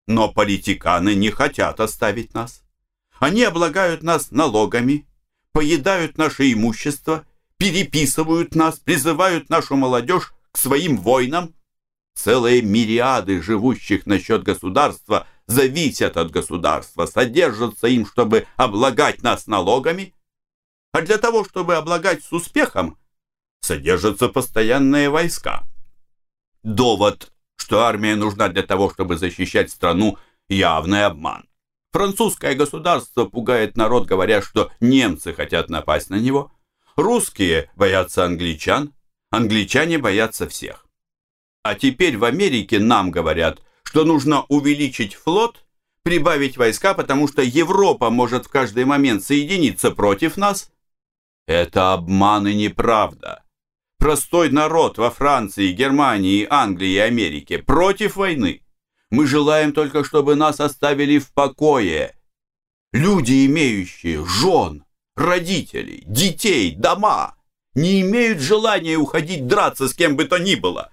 Но 0.07 0.30
политиканы 0.32 1.14
не 1.14 1.30
хотят 1.30 1.80
оставить 1.80 2.34
нас. 2.34 2.62
Они 3.18 3.42
облагают 3.42 4.02
нас 4.02 4.30
налогами, 4.30 5.07
поедают 5.52 6.18
наше 6.18 6.52
имущество, 6.52 7.26
переписывают 7.57 8.54
нас, 8.54 8.78
призывают 8.78 9.48
нашу 9.48 9.76
молодежь 9.76 10.32
к 10.52 10.59
своим 10.59 10.98
войнам. 10.98 11.54
Целые 12.14 12.62
мириады 12.62 13.42
живущих 13.42 14.07
насчет 14.07 14.42
государства– 14.42 15.26
зависят 15.46 16.16
от 16.16 16.30
государства, 16.30 17.07
содержатся 17.07 17.86
им, 17.86 18.07
чтобы 18.07 18.46
облагать 18.57 19.22
нас 19.22 19.46
налогами, 19.46 20.14
а 20.92 21.02
для 21.02 21.18
того, 21.18 21.44
чтобы 21.44 21.76
облагать 21.76 22.22
с 22.24 22.32
успехом, 22.32 22.98
содержатся 23.61 24.28
постоянные 24.28 25.09
войска. 25.09 25.64
Довод, 26.62 27.32
что 27.66 27.80
армия 27.80 28.14
нужна 28.14 28.48
для 28.48 28.62
того, 28.62 28.90
чтобы 28.90 29.16
защищать 29.16 29.72
страну, 29.72 30.18
явный 30.48 31.04
обман. 31.04 31.48
Французское 31.92 32.54
государство 32.54 33.24
пугает 33.24 33.76
народ, 33.76 34.06
говоря, 34.06 34.40
что 34.40 34.70
немцы 34.78 35.34
хотят 35.34 35.68
напасть 35.68 36.08
на 36.08 36.14
него. 36.14 36.52
Русские 36.94 37.68
боятся 37.74 38.24
англичан, 38.24 38.94
англичане 39.32 39.98
боятся 39.98 40.48
всех. 40.48 40.86
А 41.64 41.74
теперь 41.74 42.16
в 42.16 42.22
Америке 42.22 42.78
нам 42.78 43.10
говорят, 43.10 43.60
что 43.82 44.04
нужно 44.04 44.44
увеличить 44.44 45.16
флот, 45.16 45.64
прибавить 46.04 46.56
войска, 46.56 46.94
потому 46.94 47.26
что 47.26 47.42
Европа 47.42 48.10
может 48.10 48.46
в 48.46 48.48
каждый 48.48 48.84
момент 48.84 49.24
соединиться 49.24 49.90
против 49.90 50.36
нас? 50.36 50.70
Это 51.48 51.94
обман 51.94 52.46
и 52.46 52.54
неправда. 52.54 53.42
Простой 53.99 54.51
народ 54.51 54.99
во 54.99 55.11
Франции, 55.11 55.72
Германии, 55.72 56.47
Англии 56.49 56.92
и 56.92 56.99
Америке 56.99 57.59
против 57.59 58.16
войны. 58.16 58.62
Мы 59.11 59.26
желаем 59.26 59.72
только, 59.72 60.05
чтобы 60.05 60.34
нас 60.34 60.61
оставили 60.61 61.18
в 61.18 61.32
покое. 61.32 62.14
Люди, 62.92 63.47
имеющие 63.47 64.24
жен, 64.24 64.84
родителей, 65.16 66.03
детей, 66.07 66.74
дома, 66.74 67.36
не 67.74 68.01
имеют 68.03 68.40
желания 68.40 68.97
уходить 68.97 69.47
драться 69.47 69.88
с 69.88 69.94
кем 69.94 70.16
бы 70.16 70.24
то 70.24 70.38
ни 70.38 70.55
было. 70.55 70.92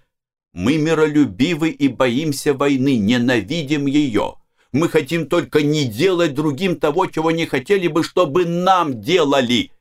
Мы 0.54 0.78
миролюбивы 0.78 1.70
и 1.70 1.88
боимся 1.88 2.54
войны, 2.54 2.98
ненавидим 2.98 3.86
ее. 3.86 4.36
Мы 4.72 4.90
хотим 4.90 5.28
только 5.28 5.62
не 5.62 5.86
делать 5.86 6.34
другим 6.34 6.78
того, 6.78 7.08
чего 7.08 7.32
не 7.32 7.46
хотели 7.46 7.88
бы, 7.88 8.04
чтобы 8.04 8.46
нам 8.46 9.02
делали. 9.02 9.72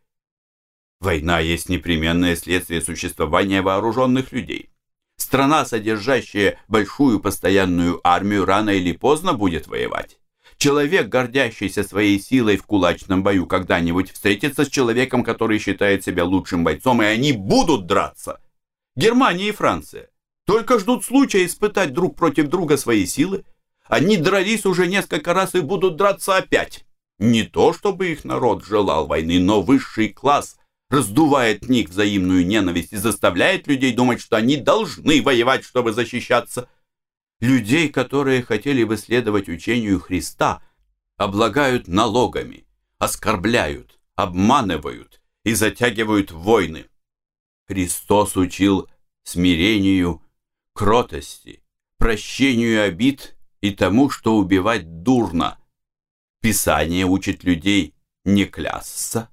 Война 1.02 1.40
есть 1.40 1.68
непременное 1.68 2.36
следствие 2.36 2.80
существования 2.80 3.60
вооруженных 3.60 4.30
людей. 4.30 4.70
Страна, 5.16 5.64
содержащая 5.64 6.60
большую 6.68 7.18
постоянную 7.18 8.00
армию, 8.04 8.44
рано 8.44 8.70
или 8.70 8.92
поздно 8.92 9.32
будет 9.32 9.66
воевать. 9.66 10.20
Человек, 10.58 11.08
гордящийся 11.08 11.82
своей 11.82 12.20
силой 12.20 12.56
в 12.56 12.62
кулачном 12.66 13.24
бою, 13.24 13.46
когда-нибудь 13.46 14.12
встретится 14.12 14.64
с 14.64 14.68
человеком, 14.68 15.24
который 15.24 15.58
считает 15.58 16.04
себя 16.04 16.24
лучшим 16.24 16.62
бойцом, 16.62 17.02
и 17.02 17.06
они 17.06 17.32
будут 17.32 17.86
драться. 17.86 18.40
Германия 18.94 19.48
и 19.48 19.52
Франция 19.52 20.08
только 20.46 20.78
ждут 20.78 21.04
случая 21.04 21.46
испытать 21.46 21.92
друг 21.92 22.14
против 22.14 22.46
друга 22.46 22.76
свои 22.76 23.06
силы. 23.06 23.44
Они 23.88 24.16
дрались 24.16 24.66
уже 24.66 24.86
несколько 24.86 25.34
раз 25.34 25.56
и 25.56 25.62
будут 25.62 25.96
драться 25.96 26.36
опять. 26.36 26.84
Не 27.18 27.42
то, 27.42 27.72
чтобы 27.72 28.12
их 28.12 28.24
народ 28.24 28.64
желал 28.64 29.08
войны, 29.08 29.40
но 29.40 29.62
высший 29.62 30.08
класс 30.08 30.58
раздувает 30.92 31.64
в 31.64 31.70
них 31.70 31.88
взаимную 31.88 32.46
ненависть 32.46 32.92
и 32.92 32.98
заставляет 32.98 33.66
людей 33.66 33.94
думать, 33.94 34.20
что 34.20 34.36
они 34.36 34.58
должны 34.58 35.22
воевать, 35.22 35.64
чтобы 35.64 35.94
защищаться. 35.94 36.68
Людей, 37.40 37.88
которые 37.88 38.42
хотели 38.42 38.84
бы 38.84 38.98
следовать 38.98 39.48
учению 39.48 39.98
Христа, 40.00 40.62
облагают 41.16 41.88
налогами, 41.88 42.66
оскорбляют, 42.98 43.98
обманывают 44.16 45.22
и 45.44 45.54
затягивают 45.54 46.30
войны. 46.30 46.84
Христос 47.68 48.36
учил 48.36 48.86
смирению, 49.24 50.22
кротости, 50.74 51.64
прощению 51.96 52.84
обид 52.84 53.34
и 53.62 53.70
тому, 53.70 54.10
что 54.10 54.36
убивать 54.36 55.02
дурно. 55.02 55.58
Писание 56.42 57.06
учит 57.06 57.44
людей 57.44 57.94
не 58.24 58.44
клясться, 58.44 59.30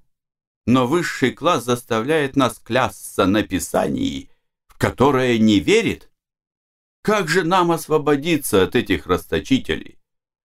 но 0.70 0.86
высший 0.86 1.32
класс 1.32 1.66
заставляет 1.66 2.36
нас 2.36 2.60
клясться 2.60 3.26
на 3.26 3.44
Писании, 3.44 4.30
в 4.68 4.78
которое 4.78 5.40
не 5.40 5.60
верит. 5.60 6.12
Как 7.02 7.28
же 7.28 7.44
нам 7.44 7.72
освободиться 7.72 8.64
от 8.64 8.76
этих 8.76 9.08
расточителей, 9.08 10.00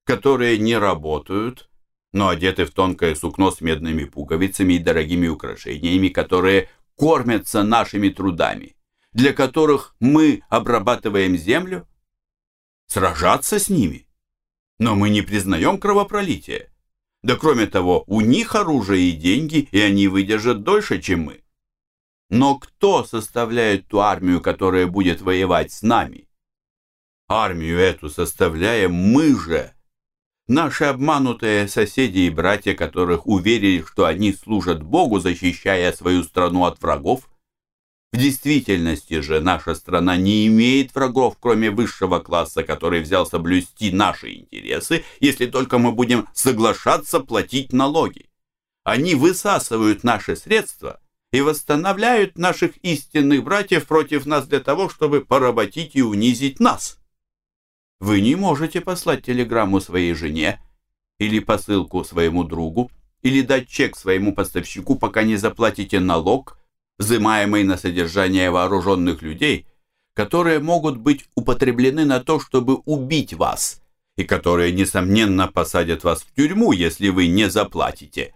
которые 0.04 0.58
не 0.58 0.78
работают, 0.78 1.68
но 2.12 2.28
одеты 2.28 2.64
в 2.64 2.70
тонкое 2.70 3.14
сукно 3.14 3.50
с 3.50 3.60
медными 3.60 4.04
пуговицами 4.04 4.74
и 4.74 4.78
дорогими 4.78 5.28
украшениями, 5.28 6.08
которые 6.08 6.70
кормятся 6.96 7.62
нашими 7.62 8.08
трудами? 8.08 8.74
для 9.12 9.32
которых 9.32 9.94
мы 10.00 10.42
обрабатываем 10.48 11.36
землю? 11.36 11.86
Сражаться 12.88 13.60
с 13.60 13.68
ними? 13.68 14.08
Но 14.80 14.96
мы 14.96 15.08
не 15.08 15.22
признаем 15.22 15.78
кровопролитие. 15.78 16.73
Да 17.24 17.36
кроме 17.36 17.66
того, 17.66 18.04
у 18.06 18.20
них 18.20 18.54
оружие 18.54 19.08
и 19.08 19.12
деньги, 19.12 19.66
и 19.72 19.80
они 19.80 20.08
выдержат 20.08 20.62
дольше, 20.62 21.00
чем 21.00 21.20
мы. 21.20 21.40
Но 22.28 22.58
кто 22.58 23.02
составляет 23.02 23.88
ту 23.88 24.00
армию, 24.00 24.42
которая 24.42 24.86
будет 24.86 25.22
воевать 25.22 25.72
с 25.72 25.80
нами? 25.80 26.28
Армию 27.26 27.78
эту 27.78 28.10
составляем 28.10 28.92
мы 28.92 29.34
же. 29.40 29.72
Наши 30.48 30.84
обманутые 30.84 31.66
соседи 31.66 32.18
и 32.18 32.30
братья, 32.30 32.74
которых 32.74 33.26
уверили, 33.26 33.82
что 33.82 34.04
они 34.04 34.34
служат 34.34 34.82
Богу, 34.82 35.18
защищая 35.18 35.92
свою 35.92 36.24
страну 36.24 36.66
от 36.66 36.82
врагов, 36.82 37.30
в 38.14 38.16
действительности 38.16 39.18
же 39.22 39.40
наша 39.40 39.74
страна 39.74 40.16
не 40.16 40.46
имеет 40.46 40.94
врагов, 40.94 41.36
кроме 41.40 41.72
высшего 41.72 42.20
класса, 42.20 42.62
который 42.62 43.00
взялся 43.00 43.40
блюсти 43.40 43.90
наши 43.90 44.34
интересы, 44.34 45.04
если 45.18 45.46
только 45.46 45.78
мы 45.78 45.90
будем 45.90 46.28
соглашаться 46.32 47.18
платить 47.18 47.72
налоги. 47.72 48.30
Они 48.84 49.16
высасывают 49.16 50.04
наши 50.04 50.36
средства 50.36 51.00
и 51.32 51.40
восстанавливают 51.40 52.38
наших 52.38 52.76
истинных 52.84 53.42
братьев 53.42 53.84
против 53.84 54.26
нас 54.26 54.46
для 54.46 54.60
того, 54.60 54.88
чтобы 54.88 55.22
поработить 55.22 55.96
и 55.96 56.02
унизить 56.02 56.60
нас. 56.60 56.98
Вы 57.98 58.20
не 58.20 58.36
можете 58.36 58.80
послать 58.80 59.24
телеграмму 59.24 59.80
своей 59.80 60.14
жене 60.14 60.62
или 61.18 61.40
посылку 61.40 62.04
своему 62.04 62.44
другу, 62.44 62.92
или 63.22 63.40
дать 63.40 63.68
чек 63.68 63.96
своему 63.96 64.32
поставщику, 64.36 64.94
пока 64.94 65.24
не 65.24 65.34
заплатите 65.34 65.98
налог– 65.98 66.60
взимаемый 66.98 67.64
на 67.64 67.76
содержание 67.76 68.50
вооруженных 68.50 69.22
людей, 69.22 69.66
которые 70.14 70.60
могут 70.60 70.96
быть 70.98 71.28
употреблены 71.34 72.04
на 72.04 72.20
то, 72.20 72.38
чтобы 72.38 72.76
убить 72.84 73.34
вас, 73.34 73.82
и 74.16 74.24
которые, 74.24 74.72
несомненно, 74.72 75.48
посадят 75.48 76.04
вас 76.04 76.22
в 76.22 76.32
тюрьму, 76.34 76.72
если 76.72 77.08
вы 77.08 77.26
не 77.26 77.50
заплатите. 77.50 78.34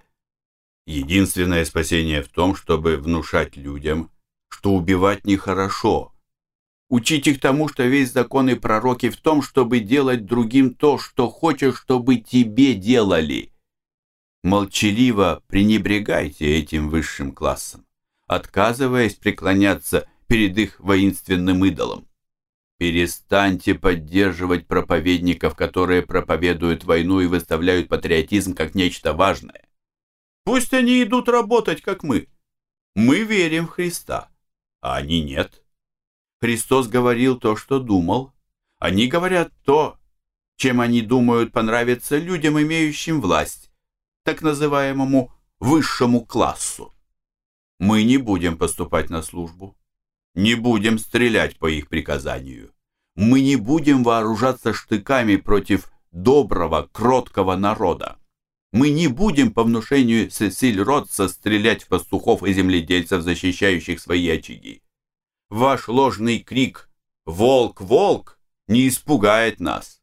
Единственное 0.86 1.64
спасение 1.64 2.22
в 2.22 2.28
том, 2.28 2.56
чтобы 2.56 2.96
внушать 2.96 3.56
людям, 3.56 4.10
что 4.48 4.74
убивать 4.74 5.24
нехорошо. 5.24 6.12
Учить 6.88 7.26
их 7.26 7.40
тому, 7.40 7.68
что 7.68 7.84
весь 7.84 8.12
закон 8.12 8.48
и 8.48 8.54
пророки 8.54 9.10
в 9.10 9.18
том, 9.18 9.42
чтобы 9.42 9.80
делать 9.80 10.24
другим 10.24 10.74
то, 10.74 10.98
что 10.98 11.28
хочешь, 11.28 11.78
чтобы 11.78 12.16
тебе 12.16 12.74
делали. 12.74 13.52
Молчаливо 14.42 15.42
пренебрегайте 15.48 16.58
этим 16.58 16.88
высшим 16.88 17.32
классом, 17.32 17.84
отказываясь 18.28 19.14
преклоняться 19.14 20.08
перед 20.28 20.56
их 20.58 20.78
воинственным 20.78 21.64
идолом. 21.64 22.06
Перестаньте 22.78 23.74
поддерживать 23.74 24.68
проповедников, 24.68 25.56
которые 25.56 26.02
проповедуют 26.02 26.84
войну 26.84 27.20
и 27.20 27.26
выставляют 27.26 27.88
патриотизм 27.88 28.54
как 28.54 28.76
нечто 28.76 29.14
важное. 29.14 29.68
Пусть 30.44 30.72
они 30.72 31.02
идут 31.02 31.28
работать, 31.28 31.82
как 31.82 32.04
мы. 32.04 32.28
Мы 32.94 33.24
верим 33.24 33.66
в 33.66 33.70
Христа, 33.70 34.30
а 34.80 34.96
они 34.96 35.22
нет. 35.22 35.64
Христос 36.40 36.86
говорил 36.86 37.38
то, 37.38 37.56
что 37.56 37.80
думал. 37.80 38.32
Они 38.78 39.08
говорят 39.08 39.52
то, 39.64 39.98
чем 40.56 40.80
они 40.80 41.02
думают 41.02 41.52
понравится 41.52 42.16
людям, 42.16 42.60
имеющим 42.60 43.20
власть, 43.20 43.72
так 44.24 44.42
называемому 44.42 45.32
высшему 45.58 46.24
классу. 46.24 46.94
Мы 47.78 48.02
не 48.02 48.18
будем 48.18 48.58
поступать 48.58 49.10
на 49.10 49.22
службу 49.22 49.78
не 50.38 50.54
будем 50.54 50.98
стрелять 50.98 51.58
по 51.58 51.66
их 51.68 51.88
приказанию. 51.88 52.72
Мы 53.16 53.40
не 53.40 53.56
будем 53.56 54.04
вооружаться 54.04 54.72
штыками 54.72 55.34
против 55.34 55.90
доброго, 56.12 56.88
кроткого 56.92 57.56
народа. 57.56 58.18
Мы 58.72 58.90
не 58.90 59.08
будем 59.08 59.50
по 59.50 59.64
внушению 59.64 60.30
Сесиль 60.30 60.80
Ротса 60.80 61.28
стрелять 61.28 61.82
в 61.82 61.88
пастухов 61.88 62.44
и 62.44 62.52
земледельцев, 62.52 63.22
защищающих 63.22 63.98
свои 63.98 64.28
очаги. 64.28 64.82
Ваш 65.50 65.88
ложный 65.88 66.38
крик 66.38 66.88
«Волк, 67.26 67.80
волк!» 67.80 68.38
не 68.68 68.86
испугает 68.86 69.58
нас. 69.58 70.00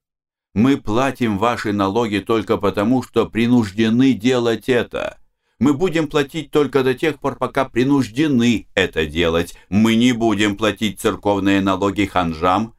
Мы 0.53 0.75
платим 0.75 1.37
ваши 1.37 1.71
налоги 1.71 2.17
только 2.19 2.57
потому, 2.57 3.03
что 3.03 3.25
принуждены 3.25 4.13
делать 4.13 4.67
это. 4.67 5.17
Мы 5.59 5.73
будем 5.73 6.07
платить 6.07 6.51
только 6.51 6.83
до 6.83 6.93
тех 6.93 7.19
пор, 7.19 7.37
пока 7.37 7.65
принуждены 7.65 8.67
это 8.73 9.05
делать. 9.05 9.57
Мы 9.69 9.95
не 9.95 10.11
будем 10.11 10.57
платить 10.57 10.99
церковные 10.99 11.61
налоги 11.61 12.05
ханжам, 12.05 12.75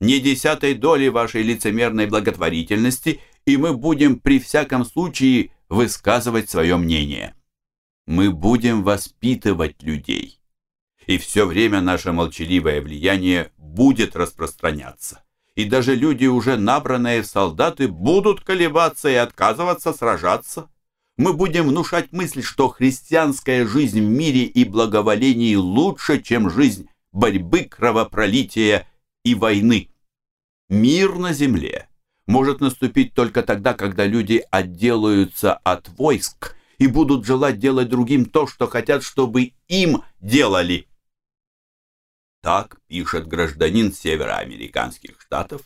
ни 0.00 0.18
десятой 0.18 0.74
доли 0.74 1.08
вашей 1.08 1.42
лицемерной 1.42 2.06
благотворительности, 2.06 3.20
и 3.46 3.56
мы 3.56 3.74
будем 3.74 4.18
при 4.18 4.40
всяком 4.40 4.84
случае 4.84 5.52
высказывать 5.68 6.50
свое 6.50 6.76
мнение. 6.76 7.34
Мы 8.06 8.30
будем 8.30 8.82
воспитывать 8.82 9.82
людей, 9.82 10.40
и 11.06 11.18
все 11.18 11.46
время 11.46 11.80
наше 11.80 12.12
молчаливое 12.12 12.80
влияние 12.82 13.52
будет 13.56 14.16
распространяться. 14.16 15.22
И 15.54 15.64
даже 15.64 15.94
люди, 15.94 16.26
уже 16.26 16.56
набранные 16.56 17.22
в 17.22 17.26
солдаты, 17.26 17.88
будут 17.88 18.40
колебаться 18.40 19.08
и 19.08 19.14
отказываться 19.14 19.92
сражаться 19.92 20.68
мы 21.16 21.32
будем 21.32 21.68
внушать 21.68 22.12
мысль, 22.12 22.42
что 22.42 22.68
христианская 22.68 23.66
жизнь 23.66 24.00
в 24.00 24.08
мире 24.08 24.44
и 24.44 24.64
благоволении 24.64 25.54
лучше, 25.54 26.20
чем 26.20 26.50
жизнь 26.50 26.88
борьбы, 27.12 27.64
кровопролития 27.64 28.86
и 29.24 29.34
войны. 29.34 29.90
Мир 30.68 31.16
на 31.16 31.32
земле 31.32 31.88
может 32.26 32.60
наступить 32.60 33.14
только 33.14 33.42
тогда, 33.42 33.72
когда 33.72 34.04
люди 34.04 34.44
отделаются 34.50 35.54
от 35.54 35.88
войск 35.90 36.54
и 36.78 36.86
будут 36.86 37.24
желать 37.24 37.58
делать 37.58 37.88
другим 37.88 38.26
то, 38.26 38.46
что 38.46 38.66
хотят, 38.66 39.02
чтобы 39.02 39.52
им 39.68 40.02
делали. 40.20 40.88
Так 42.42 42.78
пишет 42.88 43.26
гражданин 43.26 43.92
североамериканских 43.92 45.20
штатов, 45.20 45.62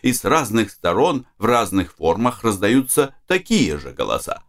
и 0.00 0.12
с 0.12 0.24
разных 0.24 0.70
сторон 0.70 1.26
в 1.38 1.44
разных 1.44 1.94
формах 1.94 2.44
раздаются 2.44 3.14
такие 3.26 3.78
же 3.78 3.92
голоса. 3.92 4.42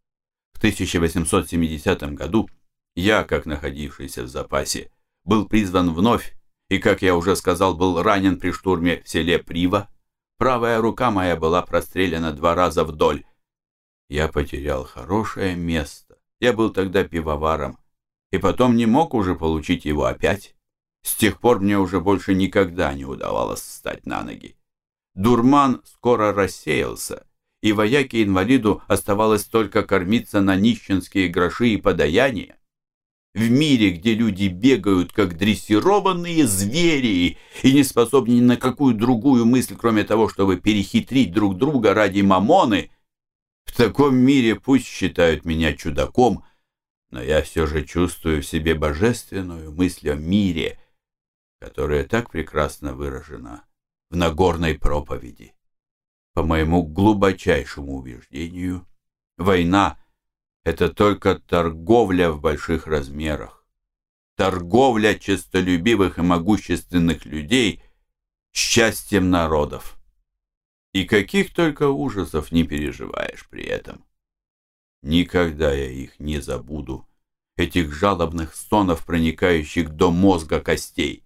В 0.53 0.59
1870 0.59 2.13
году 2.13 2.49
я, 2.95 3.23
как 3.25 3.45
находившийся 3.45 4.23
в 4.23 4.27
запасе, 4.27 4.91
был 5.25 5.45
призван 5.47 5.93
вновь 5.93 6.35
и, 6.69 6.77
как 6.77 7.01
я 7.01 7.15
уже 7.15 7.35
сказал, 7.35 7.75
был 7.75 8.01
ранен 8.01 8.39
при 8.39 8.51
штурме 8.51 9.01
в 9.03 9.09
селе 9.09 9.39
Прива. 9.39 9.89
Правая 10.37 10.81
рука 10.81 11.11
моя 11.11 11.35
была 11.35 11.61
прострелена 11.61 12.31
два 12.31 12.55
раза 12.55 12.83
вдоль. 12.83 13.23
Я 14.09 14.27
потерял 14.27 14.83
хорошее 14.83 15.55
место. 15.55 16.17
Я 16.39 16.53
был 16.53 16.71
тогда 16.71 17.03
пивоваром. 17.03 17.77
И 18.31 18.37
потом 18.37 18.75
не 18.75 18.85
мог 18.85 19.13
уже 19.13 19.35
получить 19.35 19.85
его 19.85 20.05
опять. 20.05 20.55
С 21.03 21.15
тех 21.15 21.39
пор 21.39 21.59
мне 21.59 21.77
уже 21.77 21.99
больше 21.99 22.33
никогда 22.33 22.93
не 22.93 23.05
удавалось 23.05 23.61
встать 23.61 24.05
на 24.05 24.23
ноги. 24.23 24.57
Дурман 25.15 25.81
скоро 25.85 26.33
рассеялся, 26.33 27.27
и 27.61 27.71
вояке-инвалиду 27.71 28.81
оставалось 28.87 29.45
только 29.45 29.83
кормиться 29.83 30.41
на 30.41 30.55
нищенские 30.55 31.27
гроши 31.27 31.69
и 31.69 31.77
подаяния 31.77 32.57
в 33.33 33.49
мире, 33.49 33.91
где 33.91 34.13
люди 34.13 34.47
бегают, 34.47 35.11
как 35.11 35.37
дрессированные 35.37 36.45
звери, 36.45 37.37
и 37.63 37.73
не 37.73 37.83
способны 37.83 38.33
ни 38.33 38.41
на 38.41 38.57
какую 38.57 38.93
другую 38.93 39.45
мысль, 39.45 39.75
кроме 39.75 40.03
того, 40.03 40.29
чтобы 40.29 40.57
перехитрить 40.57 41.31
друг 41.33 41.57
друга 41.57 41.93
ради 41.93 42.21
мамоны, 42.21 42.91
в 43.65 43.75
таком 43.75 44.15
мире 44.15 44.55
пусть 44.55 44.85
считают 44.85 45.45
меня 45.45 45.73
чудаком, 45.73 46.45
но 47.09 47.21
я 47.21 47.41
все 47.41 47.65
же 47.65 47.83
чувствую 47.83 48.43
в 48.43 48.45
себе 48.45 48.75
божественную 48.75 49.71
мысль 49.71 50.11
о 50.11 50.15
мире, 50.15 50.79
которая 51.59 52.03
так 52.03 52.29
прекрасно 52.29 52.93
выражена 52.93 53.63
в 54.11 54.15
Нагорной 54.15 54.77
проповеди. 54.77 55.55
По 56.33 56.43
моему 56.43 56.83
глубочайшему 56.83 57.95
убеждению, 57.95 58.87
война— 59.37 59.97
это 60.63 60.89
только 60.89 61.35
торговля 61.35 62.31
в 62.31 62.39
больших 62.39 62.87
размерах. 62.87 63.65
Торговля 64.35 65.15
честолюбивых 65.15 66.17
и 66.17 66.21
могущественных 66.21 67.25
людей 67.25 67.83
счастьем 68.51 69.29
народов. 69.29 69.97
И 70.93 71.05
каких 71.05 71.53
только 71.53 71.89
ужасов 71.89 72.51
не 72.51 72.63
переживаешь 72.63 73.47
при 73.49 73.63
этом. 73.63 74.05
Никогда 75.01 75.73
я 75.73 75.89
их 75.89 76.19
не 76.19 76.39
забуду, 76.39 77.07
этих 77.57 77.93
жалобных 77.93 78.55
стонов, 78.55 79.05
проникающих 79.05 79.89
до 79.89 80.11
мозга 80.11 80.61
костей. 80.61 81.25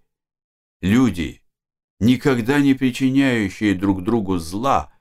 Люди, 0.81 1.43
никогда 1.99 2.59
не 2.59 2.73
причиняющие 2.73 3.75
друг 3.75 4.03
другу 4.03 4.37
зла, 4.39 4.91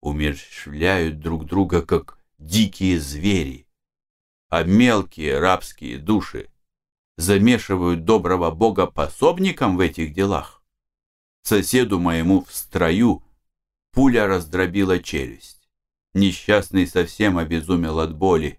умерщвляют 0.00 1.18
друг 1.18 1.44
друга, 1.44 1.82
как 1.82 2.17
дикие 2.38 3.00
звери, 3.00 3.66
а 4.48 4.62
мелкие 4.62 5.38
рабские 5.38 5.98
души 5.98 6.50
замешивают 7.16 8.04
доброго 8.04 8.50
Бога 8.50 8.86
пособником 8.86 9.76
в 9.76 9.80
этих 9.80 10.14
делах. 10.14 10.62
Соседу 11.42 11.98
моему 11.98 12.44
в 12.44 12.54
строю 12.54 13.22
пуля 13.92 14.26
раздробила 14.26 15.00
челюсть. 15.00 15.68
Несчастный 16.14 16.86
совсем 16.86 17.38
обезумел 17.38 18.00
от 18.00 18.14
боли. 18.14 18.58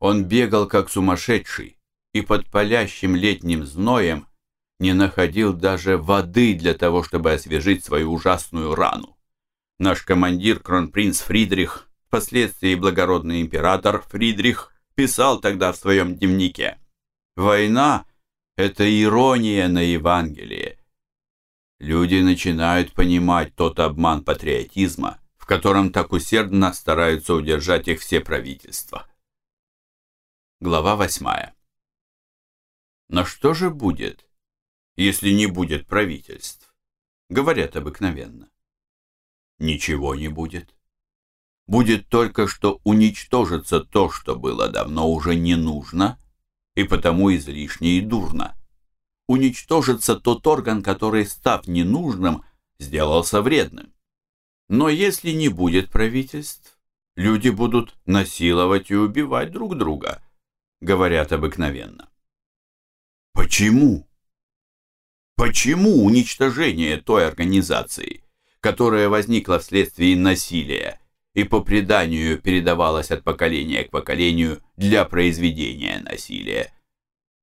Он 0.00 0.24
бегал 0.24 0.66
как 0.66 0.90
сумасшедший 0.90 1.78
и 2.12 2.20
под 2.22 2.50
палящим 2.50 3.14
летним 3.14 3.64
зноем 3.64 4.26
не 4.80 4.92
находил 4.94 5.52
даже 5.52 5.96
воды 5.96 6.54
для 6.54 6.74
того, 6.74 7.02
чтобы 7.04 7.32
освежить 7.32 7.84
свою 7.84 8.12
ужасную 8.12 8.74
рану. 8.74 9.16
Наш 9.78 10.02
командир, 10.02 10.58
кронпринц 10.58 11.20
Фридрих, 11.20 11.88
впоследствии 12.12 12.74
благородный 12.74 13.40
император 13.40 14.02
Фридрих, 14.02 14.70
писал 14.94 15.40
тогда 15.40 15.72
в 15.72 15.78
своем 15.78 16.14
дневнике 16.14 16.78
«Война— 17.36 18.06
это 18.56 18.84
ирония 18.84 19.66
на 19.66 19.78
Евангелие». 19.78 20.78
Люди 21.78 22.16
начинают 22.16 22.92
понимать 22.92 23.54
тот 23.54 23.80
обман 23.80 24.22
патриотизма, 24.22 25.22
в 25.38 25.46
котором 25.46 25.90
так 25.90 26.12
усердно 26.12 26.74
стараются 26.74 27.32
удержать 27.32 27.88
их 27.88 28.00
все 28.00 28.20
правительства. 28.20 29.08
Глава 30.60 30.96
восьмая. 30.96 31.54
Но 33.08 33.24
что 33.24 33.54
же 33.54 33.70
будет, 33.70 34.28
если 34.96 35.30
не 35.30 35.46
будет 35.46 35.86
правительств? 35.86 36.74
Говорят 37.30 37.74
обыкновенно. 37.74 38.50
Ничего 39.58 40.14
не 40.14 40.28
будет. 40.28 40.76
Будет 41.66 42.08
только, 42.08 42.48
что 42.48 42.80
уничтожится 42.84 43.80
то, 43.80 44.10
что 44.10 44.36
было 44.36 44.68
давно 44.68 45.10
уже 45.10 45.34
не 45.34 45.56
нужно, 45.56 46.18
и 46.74 46.84
потому 46.84 47.34
излишне 47.34 47.98
и 47.98 48.00
дурно. 48.00 48.56
Уничтожится 49.28 50.16
тот 50.16 50.46
орган, 50.46 50.82
который, 50.82 51.26
став 51.26 51.66
ненужным, 51.66 52.44
сделался 52.78 53.40
вредным. 53.40 53.92
Но 54.68 54.88
если 54.88 55.30
не 55.30 55.48
будет 55.48 55.90
правительств, 55.90 56.78
люди 57.16 57.50
будут 57.50 57.94
насиловать 58.06 58.90
и 58.90 58.96
убивать 58.96 59.52
друг 59.52 59.76
друга, 59.76 60.22
говорят 60.80 61.32
обыкновенно. 61.32 62.08
Почему? 63.32 64.08
Почему 65.36 66.04
уничтожение 66.04 66.98
той 66.98 67.26
организации, 67.26 68.24
которая 68.60 69.08
возникла 69.08 69.58
вследствие 69.58 70.16
насилия 70.16 71.01
и 71.34 71.44
по 71.44 71.60
преданию 71.60 72.38
передавалась 72.38 73.10
от 73.10 73.24
поколения 73.24 73.84
к 73.84 73.90
поколению 73.90 74.62
для 74.76 75.04
произведения 75.04 76.00
насилия, 76.00 76.72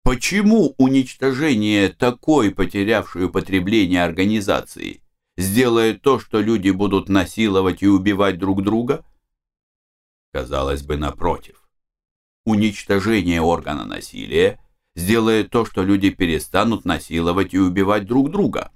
почему 0.03 0.75
уничтожение 0.77 1.89
такой 1.89 2.51
потерявшей 2.51 3.25
употребление 3.25 4.03
организации 4.03 5.01
сделает 5.37 6.01
то, 6.01 6.19
что 6.19 6.41
люди 6.41 6.69
будут 6.69 7.09
насиловать 7.09 7.81
и 7.81 7.87
убивать 7.87 8.37
друг 8.37 8.63
друга? 8.63 9.05
Казалось 10.31 10.83
бы, 10.83 10.97
напротив. 10.97 11.69
Уничтожение 12.45 13.41
органа 13.41 13.85
насилия– 13.85 14.59
сделает 14.99 15.49
то, 15.49 15.65
что 15.65 15.83
люди 15.83 16.11
перестанут 16.11 16.85
насиловать 16.85 17.53
и 17.53 17.59
убивать 17.59 18.05
друг 18.05 18.29
друга. 18.29 18.71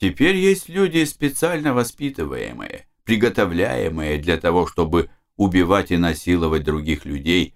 Теперь 0.00 0.36
есть 0.36 0.68
люди, 0.68 1.04
специально 1.04 1.72
воспитываемые, 1.72 2.87
приготовляемые 3.08 4.18
для 4.18 4.36
того, 4.36 4.66
чтобы 4.66 5.08
убивать 5.38 5.90
и 5.92 5.96
насиловать 5.96 6.62
других 6.62 7.06
людей, 7.06 7.54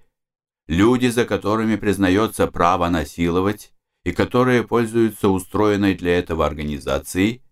люди, 0.66 1.08
за 1.08 1.26
которыми 1.26 1.76
признается 1.76 2.46
право 2.46 2.88
насиловать 2.88 3.74
и 4.02 4.12
которые 4.12 4.66
пользуются 4.66 5.28
устроенной 5.28 5.94
для 5.94 6.18
этого 6.18 6.46
организацией, 6.46 7.42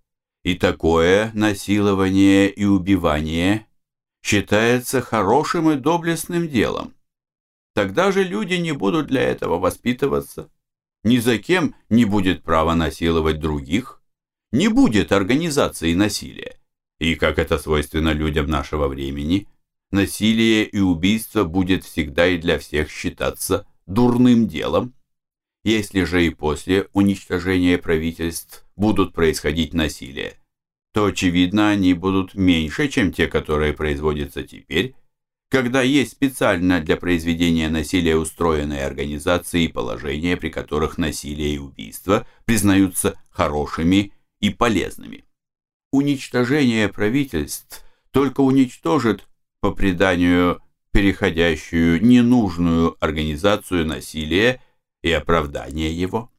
и 0.45 0.55
такое 0.55 1.31
насилование 1.35 2.49
и 2.49 2.65
убивание 2.65 3.67
считается 4.23 5.03
хорошим 5.03 5.71
и 5.71 5.77
доблестным 5.77 6.49
делом. 6.49 6.95
Тогда 7.75 8.13
же 8.13 8.25
люди 8.25 8.55
не 8.55 8.73
будут 8.73 9.09
для 9.09 9.21
этого 9.21 9.59
воспитываться. 9.59 10.51
Ни 11.05 11.19
за 11.19 11.37
кем 11.37 11.75
не 11.91 12.07
будет 12.07 12.45
права 12.45 12.75
насиловать 12.75 13.41
других. 13.41 14.03
Не 14.53 14.69
будет 14.69 15.13
организации 15.13 15.93
насилия. 15.93 16.60
И, 17.01 17.15
как 17.15 17.39
это 17.39 17.59
свойственно 17.59 18.13
людям 18.13 18.47
нашего 18.47 18.87
времени, 18.87 19.49
насилие 19.91 20.65
и 20.65 20.79
убийство 20.79 21.45
будет 21.45 21.83
всегда 21.85 22.29
и 22.29 22.39
для 22.39 22.59
всех 22.59 22.91
считаться 22.91 23.67
дурным 23.87 24.47
делом. 24.47 24.95
Если 25.65 26.05
же 26.05 26.25
и 26.25 26.31
после 26.31 26.89
уничтожения 26.93 27.79
правительств 27.79 28.65
будут 28.77 29.15
происходить 29.15 29.75
насилие, 29.75 30.35
то, 30.93 31.07
очевидно, 31.07 31.71
они 31.71 31.95
будут 31.95 32.35
меньше, 32.35 32.89
чем 32.89 33.13
те, 33.13 33.29
которые 33.29 33.73
производятся 33.73 34.43
теперь, 34.43 34.95
когда 35.49 35.83
есть 35.83 36.13
специально 36.13 36.81
для 36.81 36.97
произведения 36.97 37.69
насилия 37.69 38.17
устроенные 38.17 38.85
организации 38.85 39.65
и 39.65 39.69
положения, 39.69 40.37
при 40.37 40.49
которых 40.49 40.99
насилие 40.99 41.55
и 41.55 41.59
убийство 41.59 42.27
признаются 42.45 43.19
хорошими 43.31 44.13
и 44.39 44.51
полезными. 44.51 45.25
Уничтожение 45.93 46.89
правительств 46.89 47.85
только 48.11 48.41
уничтожит, 48.41 49.27
по 49.61 49.73
преданию, 49.73 50.63
переходящую 50.93 52.05
ненужную 52.05 52.97
организацию 53.01 53.87
насилия 53.87 54.63
и 55.03 55.11
оправдания 55.13 55.93
его. 55.93 56.31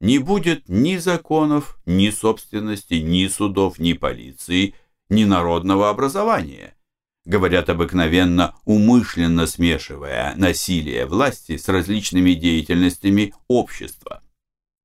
Не 0.00 0.18
будет 0.18 0.68
ни 0.68 0.96
законов, 0.96 1.78
ни 1.86 2.10
собственности, 2.10 2.94
ни 2.94 3.26
судов, 3.28 3.78
ни 3.78 3.92
полиции, 3.92 4.74
ни 5.08 5.24
народного 5.24 5.90
образования– 5.90 6.74
говорят 7.24 7.68
обыкновенно, 7.68 8.54
умышленно 8.64 9.46
смешивая 9.46 10.34
насилие 10.36 11.06
власти 11.06 11.56
с 11.56 11.68
различными 11.68 12.32
деятельностями 12.32 13.34
общества. 13.48 14.22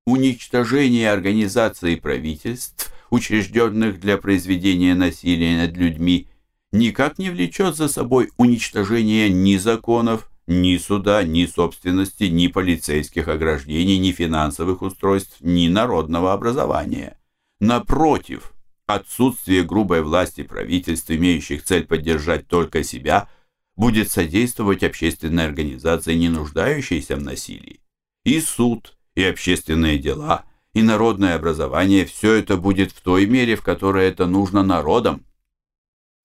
Уничтожение 0.05 1.11
организаций 1.11 1.97
правительств, 1.97 2.93
учрежденных 3.09 3.99
для 3.99 4.17
произведения 4.17 4.95
насилия 4.95 5.57
над 5.57 5.77
людьми, 5.77 6.27
никак 6.71 7.17
не 7.17 7.29
влечет 7.29 7.75
за 7.75 7.87
собой 7.87 8.31
уничтожение 8.37 9.29
ни 9.29 9.57
законов, 9.57 10.29
ни 10.47 10.77
суда, 10.77 11.23
ни 11.23 11.45
собственности, 11.45 12.25
ни 12.25 12.47
полицейских 12.47 13.27
ограждений, 13.27 13.97
ни 13.97 14.11
финансовых 14.11 14.81
устройств, 14.81 15.37
ни 15.41 15.67
народного 15.67 16.33
образования. 16.33 17.17
Напротив, 17.59 18.55
Отсутствие 18.87 19.63
грубой 19.63 20.03
власти 20.03 20.43
правительств, 20.43 21.09
имеющих 21.09 21.63
цель 21.63 21.85
поддержать 21.87 22.47
только 22.47 22.83
себя, 22.83 23.27
будет 23.75 24.11
содействовать 24.11 24.83
общественной 24.83 25.45
организации, 25.45 26.13
не 26.13 26.29
нуждающейся 26.29 27.15
в 27.15 27.23
насилии. 27.23 27.81
И 28.23 28.39
суд, 28.39 28.95
и 29.15 29.23
общественные 29.23 29.97
дела, 29.97 30.45
и 30.75 30.81
народное 30.81 31.35
образование– 31.35 32.05
все 32.05 32.33
это 32.33 32.57
будет 32.57 32.91
в 32.91 33.01
той 33.01 33.25
мере, 33.25 33.55
в 33.55 33.63
которой 33.63 34.09
это 34.09 34.27
нужно 34.27 34.61
народам. 34.61 35.25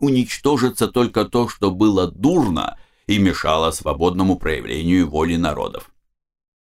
Уничтожится 0.00 0.88
только 0.88 1.24
то, 1.24 1.48
что 1.48 1.70
было 1.70 2.10
дурно 2.10 2.76
и 3.06 3.18
мешало 3.18 3.70
свободному 3.70 4.36
проявлению 4.36 5.08
воли 5.08 5.36
народов. 5.36 5.92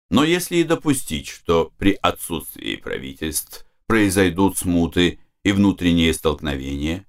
Но 0.10 0.24
если 0.24 0.58
и 0.58 0.64
допустить, 0.64 1.28
что 1.28 1.74
при 1.78 1.98
отсутствии 2.02 2.78
правительств 2.78 3.66
произойдут 3.86 4.58
смуты 4.58 5.20
и 5.44 5.52
внутренние 5.52 6.14
столкновения, 6.14 7.06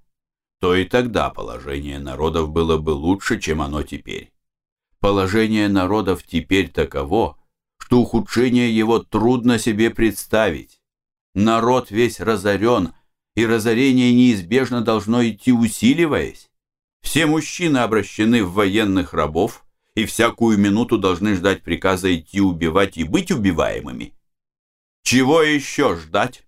то 0.61 0.75
и 0.75 0.85
тогда 0.85 1.31
положение 1.31 2.01
народов 2.01 2.51
было 2.51 2.79
бы 2.79 2.91
лучше, 2.91 3.39
чем 3.39 3.63
оно 3.63 3.85
теперь. 3.85 4.33
Положение 4.99 5.69
народов 5.69 6.25
теперь 6.25 6.69
таково, 6.69 7.39
что 7.95 8.01
ухудшение 8.01 8.77
его 8.77 8.99
трудно 8.99 9.57
себе 9.57 9.89
представить. 9.89 10.81
Народ 11.33 11.93
весь 11.93 12.19
разорен, 12.19 12.93
и 13.37 13.47
разорение 13.47 14.13
неизбежно 14.13 14.81
должно 14.81 15.25
идти 15.25 15.53
усиливаясь. 15.53 16.51
Все 17.03 17.27
мужчины 17.27 17.79
обращены 17.79 18.43
в 18.43 18.53
военных 18.55 19.15
рабов, 19.15 19.65
и 19.95 20.07
всякую 20.07 20.59
минуту 20.59 20.99
должны 20.99 21.37
ждать 21.37 21.63
приказа 21.63 22.13
идти 22.13 22.41
убивать 22.41 22.97
и 22.97 23.05
быть 23.05 23.31
убиваемыми. 23.31 24.13
Чего 25.05 25.43
еще 25.43 25.95
ждать? 25.95 26.43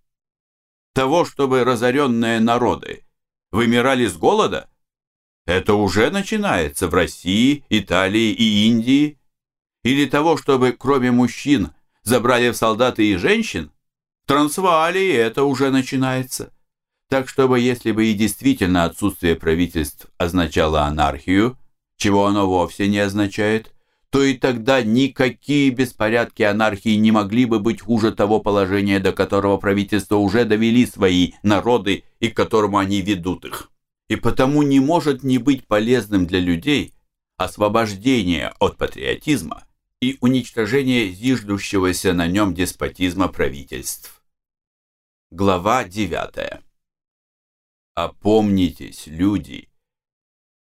того, 0.94 1.24
чтобы 1.24 1.62
разоренные 1.62 2.40
народы 2.40 3.04
вымирали 3.52 4.06
с 4.08 4.16
голода, 4.16 4.68
это 5.44 5.74
уже 5.74 6.10
начинается 6.10 6.88
в 6.88 6.94
России, 6.94 7.64
Италии 7.68 8.32
и 8.32 8.66
Индии, 8.66 9.20
или 9.86 10.06
того, 10.06 10.36
чтобы 10.36 10.72
кроме 10.72 11.12
мужчин 11.12 11.70
забрали 12.02 12.50
в 12.50 12.56
солдаты 12.56 13.08
и 13.08 13.16
женщин, 13.16 13.70
в 14.24 14.28
Трансваалии 14.28 15.12
это 15.12 15.44
уже 15.44 15.70
начинается. 15.70 16.52
Так 17.08 17.28
чтобы, 17.28 17.60
если 17.60 17.92
бы 17.92 18.06
и 18.06 18.14
действительно 18.14 18.84
отсутствие 18.84 19.36
правительств 19.36 20.08
означало 20.18 20.82
анархию, 20.82 21.56
чего 21.96 22.26
оно 22.26 22.48
вовсе 22.48 22.88
не 22.88 22.98
означает, 22.98 23.72
то 24.10 24.24
и 24.24 24.34
тогда 24.34 24.82
никакие 24.82 25.70
беспорядки 25.70 26.42
анархии 26.42 26.96
не 26.96 27.12
могли 27.12 27.44
бы 27.44 27.60
быть 27.60 27.80
хуже 27.80 28.10
того 28.10 28.40
положения, 28.40 28.98
до 28.98 29.12
которого 29.12 29.56
правительство 29.56 30.16
уже 30.16 30.44
довели 30.44 30.84
свои 30.84 31.34
народы 31.44 32.02
и 32.18 32.28
к 32.28 32.36
которому 32.36 32.78
они 32.78 33.02
ведут 33.02 33.44
их. 33.44 33.70
И 34.08 34.16
потому 34.16 34.62
не 34.62 34.80
может 34.80 35.22
не 35.22 35.38
быть 35.38 35.64
полезным 35.68 36.26
для 36.26 36.40
людей 36.40 36.92
освобождение 37.36 38.52
от 38.58 38.78
патриотизма 38.78 39.62
и 40.06 40.18
уничтожение 40.20 41.10
зиждущегося 41.10 42.12
на 42.12 42.28
нем 42.28 42.54
деспотизма 42.54 43.26
правительств. 43.26 44.22
Глава 45.32 45.82
9. 45.82 46.62
Опомнитесь, 47.94 49.08
люди, 49.08 49.68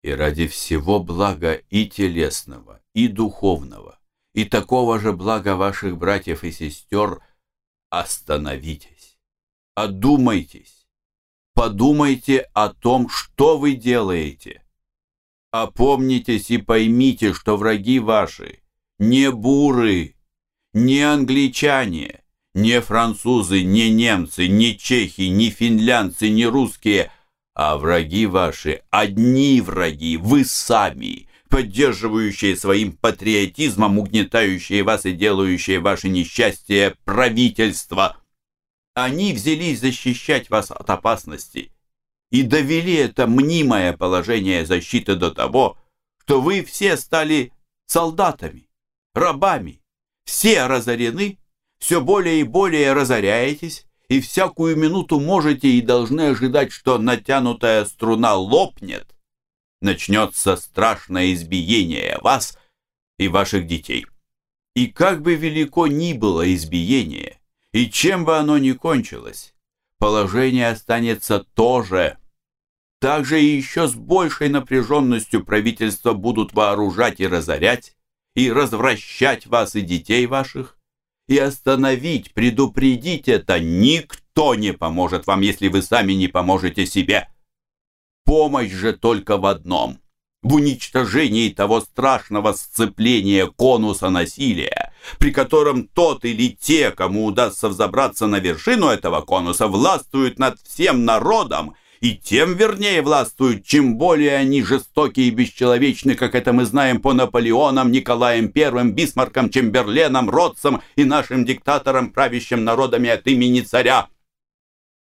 и 0.04 0.12
ради 0.12 0.46
всего 0.48 1.02
блага 1.02 1.54
и 1.54 1.88
телесного, 1.88 2.82
и 2.94 3.08
духовного, 3.08 3.98
и 4.34 4.44
такого 4.44 5.00
же 5.00 5.14
блага 5.14 5.56
ваших 5.56 5.98
братьев 5.98 6.44
и 6.44 6.52
сестер, 6.52 7.22
остановитесь, 7.90 9.18
одумайтесь, 9.74 10.86
подумайте 11.54 12.50
о 12.54 12.74
том, 12.74 13.08
что 13.08 13.58
вы 13.58 13.76
делаете. 13.76 14.66
Опомнитесь 15.52 16.52
и 16.52 16.58
поймите, 16.58 17.34
что 17.34 17.56
враги 17.56 18.00
ваши 18.00 18.60
не 19.00 19.32
буры, 19.32 20.16
не 20.74 21.02
англичане, 21.02 22.22
не 22.54 22.82
французы, 22.82 23.64
не 23.64 23.90
немцы, 23.90 24.48
не 24.48 24.78
чехи, 24.78 25.24
не 25.24 25.50
финлянцы, 25.50 26.30
не 26.30 26.46
русские– 26.46 27.12
а 27.62 27.78
враги 27.78 28.26
ваши— 28.26 28.84
одни 28.90 29.60
враги, 29.60 30.16
вы 30.16 30.46
сами, 30.46 31.28
поддерживающие 31.50 32.56
своим 32.56 32.94
патриотизмом, 32.94 34.00
угнетающие 34.00 34.82
вас 34.82 35.06
и 35.06 35.12
делающие 35.12 35.82
ваше 35.82 36.08
несчастье 36.08 36.96
правительство. 37.04 38.16
Они 38.94 39.34
взялись 39.34 39.82
защищать 39.82 40.50
вас 40.50 40.72
от 40.72 40.90
опасности 40.90 41.74
и 42.32 42.44
довели 42.44 42.94
это 42.94 43.28
мнимое 43.28 43.92
положение 43.92 44.66
защиты 44.66 45.18
до 45.18 45.30
того, 45.30 45.78
что 46.22 46.40
вы 46.40 46.64
все 46.64 46.96
стали 46.96 47.52
солдатами, 47.88 48.69
рабами, 49.20 49.82
все 50.26 50.66
разорены, 50.68 51.40
все 51.80 52.02
более 52.02 52.42
и 52.42 52.44
более 52.44 52.94
разоряетесь, 52.94 53.86
и 54.10 54.22
всякую 54.22 54.76
минуту 54.76 55.20
можете 55.20 55.70
и 55.70 55.82
должны 55.82 56.30
ожидать, 56.30 56.72
что 56.72 56.98
натянутая 56.98 57.86
струна 57.86 58.36
лопнет, 58.36 59.16
начнется 59.82 60.56
страшное 60.56 61.34
избиение 61.34 62.18
вас 62.22 62.58
и 63.18 63.28
ваших 63.28 63.68
детей. 63.68 64.06
И 64.76 64.88
как 64.88 65.22
бы 65.22 65.36
велико 65.36 65.88
ни 65.88 66.14
было 66.14 66.54
избиение, 66.54 67.40
и 67.72 67.90
чем 67.90 68.26
бы 68.26 68.38
оно 68.38 68.58
ни 68.58 68.72
кончилось, 68.72 69.54
положение 70.00 70.70
останется 70.70 71.46
то 71.54 71.84
же. 71.84 72.18
Также 73.00 73.42
и 73.42 73.56
еще 73.56 73.88
с 73.88 73.94
большей 73.94 74.50
напряженностью 74.50 75.46
правительства 75.46 76.14
будут 76.14 76.54
вооружать 76.54 77.20
и 77.20 77.28
разорять, 77.28 77.96
и 78.36 78.52
развращать 78.52 79.48
вас 79.48 79.76
и 79.76 79.82
детей 79.82 80.26
ваших, 80.26 80.78
и 81.28 81.38
остановить, 81.38 82.34
предупредить 82.34 83.28
это 83.28 83.60
никто 83.60 84.56
не 84.56 84.74
поможет 84.74 85.28
вам, 85.28 85.42
если 85.42 85.68
вы 85.68 85.82
сами 85.82 86.14
не 86.14 86.28
поможете 86.28 86.86
себе. 86.86 87.30
Помощь 88.26 88.72
же 88.72 88.94
только 88.94 89.38
в 89.38 89.46
одном– 89.46 90.00
в 90.42 90.54
уничтожении 90.54 91.50
того 91.50 91.82
страшного 91.82 92.54
сцепления 92.54 93.48
конуса 93.48 94.10
насилия, 94.10 94.94
при 95.18 95.32
котором 95.32 95.88
тот 95.88 96.24
или 96.26 96.50
те, 96.50 96.92
кому 96.92 97.26
удастся 97.26 97.70
взобраться 97.70 98.28
на 98.28 98.40
вершину 98.40 98.88
этого 98.88 99.22
конуса, 99.22 99.68
властвуют 99.68 100.40
над 100.40 100.60
всем 100.62 101.04
народом 101.04 101.76
и 102.02 102.16
тем 102.16 102.56
вернее 102.56 103.02
властвуют, 103.02 103.66
чем 103.66 103.98
более 103.98 104.36
они 104.36 104.64
жестокие 104.64 105.28
и 105.28 105.32
бесчеловечны, 105.32 106.16
как 106.16 106.34
это 106.34 106.54
мы 106.54 106.66
знаем 106.66 107.02
по 107.02 107.14
Наполеонам, 107.14 107.92
Николаем 107.92 108.52
I, 108.56 108.92
Бисмарком, 108.92 109.50
Чемберленом, 109.50 110.30
Ротцам 110.30 110.82
и 110.96 111.04
нашим 111.04 111.46
диктаторам, 111.46 112.12
правящим 112.12 112.64
народами 112.64 113.10
от 113.10 113.28
имени 113.28 113.62
царя. 113.62 114.08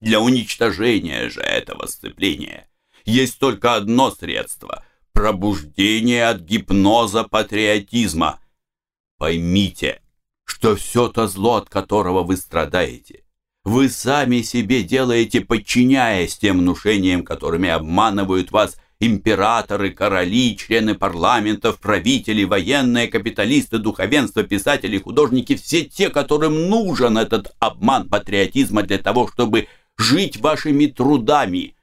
Для 0.02 0.20
уничтожения 0.20 1.30
же 1.30 1.40
этого 1.40 1.86
сцепления 1.86 2.68
есть 3.06 3.40
только 3.40 3.76
одно 3.76 4.12
средство– 4.12 4.86
пробуждение 5.14 6.28
от 6.28 6.42
гипноза 6.42 7.24
патриотизма. 7.24 8.42
Поймите, 9.18 10.02
что 10.44 10.76
все 10.76 11.08
то 11.08 11.28
зло, 11.28 11.56
от 11.56 11.70
которого 11.70 12.24
вы 12.24 12.36
страдаете, 12.36 13.23
вы 13.64 13.90
сами 13.90 14.42
себе 14.42 14.84
делаете, 14.84 15.42
подчиняясь 15.42 16.38
тем 16.38 16.60
внушениям, 16.60 17.24
которыми 17.24 17.70
обманывают 17.70 18.52
вас 18.52 18.78
императоры, 19.00 19.92
короли, 19.92 20.58
члены 20.58 20.96
парламентов, 20.96 21.80
правители, 21.80 22.44
военные, 22.44 23.08
капиталисты, 23.08 23.78
духовенство, 23.78 24.44
писатели, 24.44 24.98
художники, 24.98 25.56
все 25.56 25.84
те, 25.86 26.10
которым 26.10 26.70
нужен 26.70 27.18
этот 27.18 27.54
обман 27.60 28.10
патриотизма 28.10 28.84
для 28.84 28.98
того, 28.98 29.28
чтобы 29.28 29.68
жить 29.98 30.38
вашими 30.38 30.86
трудами, 30.88 31.76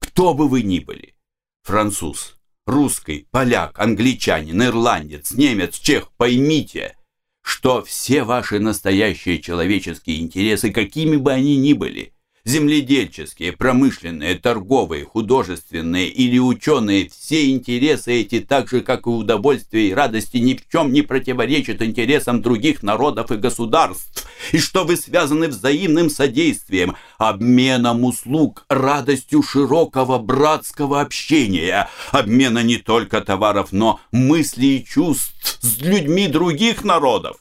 кто 0.00 0.34
бы 0.34 0.48
вы 0.48 0.62
ни 0.62 0.80
были. 0.80 1.14
Француз, 1.62 2.36
русский, 2.66 3.26
поляк, 3.30 3.78
англичанин, 3.78 4.62
ирландец, 4.62 5.32
немец, 5.32 5.78
чех, 5.78 6.10
поймите– 6.16 6.96
что 7.42 7.82
все 7.82 8.22
ваши 8.22 8.58
настоящие 8.60 9.40
человеческие 9.40 10.20
интересы, 10.20 10.70
какими 10.70 11.16
бы 11.16 11.32
они 11.32 11.56
ни 11.56 11.72
были, 11.72 12.11
земледельческие, 12.44 13.52
промышленные, 13.52 14.34
торговые, 14.34 15.04
художественные 15.04 16.08
или 16.08 16.38
ученые, 16.38 17.08
все 17.08 17.50
интересы 17.50 18.12
эти, 18.20 18.40
так 18.40 18.68
же, 18.68 18.80
как 18.80 19.06
и 19.06 19.10
удовольствие 19.10 19.88
и 19.88 19.94
радости, 19.94 20.38
ни 20.38 20.54
в 20.54 20.68
чем 20.68 20.92
не 20.92 21.02
противоречат 21.02 21.82
интересам 21.82 22.42
других 22.42 22.82
народов 22.82 23.30
и 23.30 23.36
государств, 23.36 24.26
и 24.50 24.58
что 24.58 24.84
вы 24.84 24.96
связаны 24.96 25.48
взаимным 25.48 26.10
содействием, 26.10 26.96
обменом 27.18 28.04
услуг, 28.04 28.64
радостью 28.68 29.42
широкого 29.42 30.18
братского 30.18 31.00
общения, 31.00 31.88
обмена 32.10 32.62
не 32.62 32.76
только 32.76 33.20
товаров, 33.20 33.68
но 33.70 34.00
мыслей 34.10 34.78
и 34.78 34.84
чувств 34.84 35.58
с 35.60 35.80
людьми 35.80 36.26
других 36.26 36.84
народов. 36.84 37.36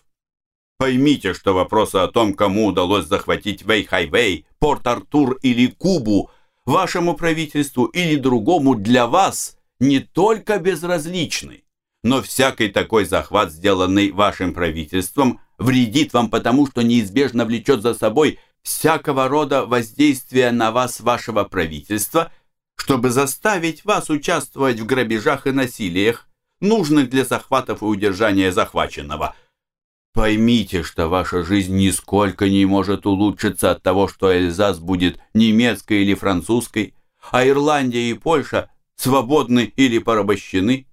Поймите, 0.82 1.36
что 1.36 1.54
вопросы 1.54 1.98
о 1.98 2.08
том, 2.08 2.34
кому 2.34 2.66
удалось 2.66 3.06
захватить 3.06 3.62
Вэй-Хайвей, 3.62 4.46
Порт-Артур 4.58 5.38
или 5.44 5.68
Кубу, 5.68 6.32
вашему 6.66 7.14
правительству 7.14 7.86
или 7.86 8.16
другому 8.16 8.74
для 8.74 9.06
вас 9.06 9.58
не 9.80 10.00
только 10.00 10.58
безразличны, 10.58 11.62
но 12.04 12.24
всякий 12.24 12.70
такой 12.70 13.06
захват, 13.06 13.52
сделанный 13.52 14.10
вашим 14.12 14.56
правительством, 14.56 15.40
вредит 15.60 16.14
вам 16.14 16.32
потому, 16.32 16.66
что 16.66 16.82
неизбежно 16.82 17.46
влечет 17.46 17.84
за 17.84 17.94
собой 17.94 18.40
всякого 18.64 19.28
рода 19.28 19.68
воздействие 19.68 20.50
на 20.50 20.72
вас 20.72 21.00
вашего 21.00 21.44
правительства, 21.44 22.32
чтобы 22.76 23.12
заставить 23.12 23.86
вас 23.86 24.10
участвовать 24.10 24.80
в 24.80 24.88
грабежах 24.88 25.46
и 25.46 25.52
насилиях, 25.52 26.28
нужных 26.60 27.12
для 27.12 27.24
захватов 27.24 27.84
и 27.84 27.86
удержания 27.86 28.52
захваченного– 28.52 29.36
Поймите, 30.14 30.84
что 30.84 31.08
ваша 31.08 31.44
жизнь 31.44 31.76
нисколько 31.76 32.50
не 32.50 32.66
может 32.66 33.06
улучшиться 33.06 33.72
от 33.72 33.82
того, 33.82 34.10
что 34.10 34.32
Эльзас 34.32 34.80
будет 34.80 35.20
немецкой 35.34 36.04
или 36.04 36.16
французской, 36.16 36.96
а 37.32 37.48
Ирландия 37.48 38.10
и 38.10 38.14
Польша 38.14 38.70
свободны 38.96 39.72
или 39.76 40.00
порабощены. 40.00 40.88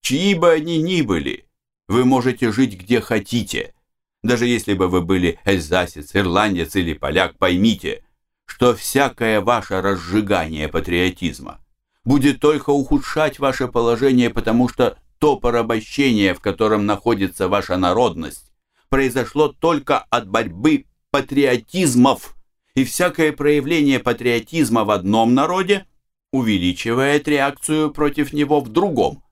Чьи 0.00 0.34
бы 0.34 0.50
они 0.50 0.78
ни 0.78 1.02
были, 1.02 1.46
вы 1.86 2.04
можете 2.04 2.50
жить 2.50 2.80
где 2.80 3.00
хотите. 3.00 3.74
Даже 4.22 4.46
если 4.46 4.72
бы 4.74 4.88
вы 4.88 5.02
были 5.02 5.38
эльзасец, 5.44 6.14
ирландец 6.14 6.74
или 6.76 6.94
поляк, 6.94 7.36
поймите, 7.36 8.04
что 8.46 8.74
всякое 8.74 9.40
ваше 9.40 9.82
разжигание 9.82 10.68
патриотизма 10.68 11.60
будет 12.04 12.40
только 12.40 12.70
ухудшать 12.70 13.38
ваше 13.38 13.68
положение, 13.68 14.30
потому 14.30 14.68
что 14.68 14.96
то 15.18 15.36
порабощение, 15.36 16.34
в 16.34 16.40
котором 16.40 16.86
находится 16.86 17.48
ваша 17.48 17.76
народность, 17.76 18.51
произошло 18.92 19.48
только 19.48 20.00
от 20.00 20.28
борьбы 20.28 20.84
патриотизмов, 21.10 22.36
и 22.74 22.84
всякое 22.84 23.32
проявление 23.32 23.98
патриотизма 23.98 24.84
в 24.84 24.90
одном 24.90 25.32
народе 25.32 25.86
увеличивает 26.30 27.26
реакцию 27.26 27.90
против 27.90 28.34
него 28.34 28.60
в 28.60 28.68
другом. 28.68 29.24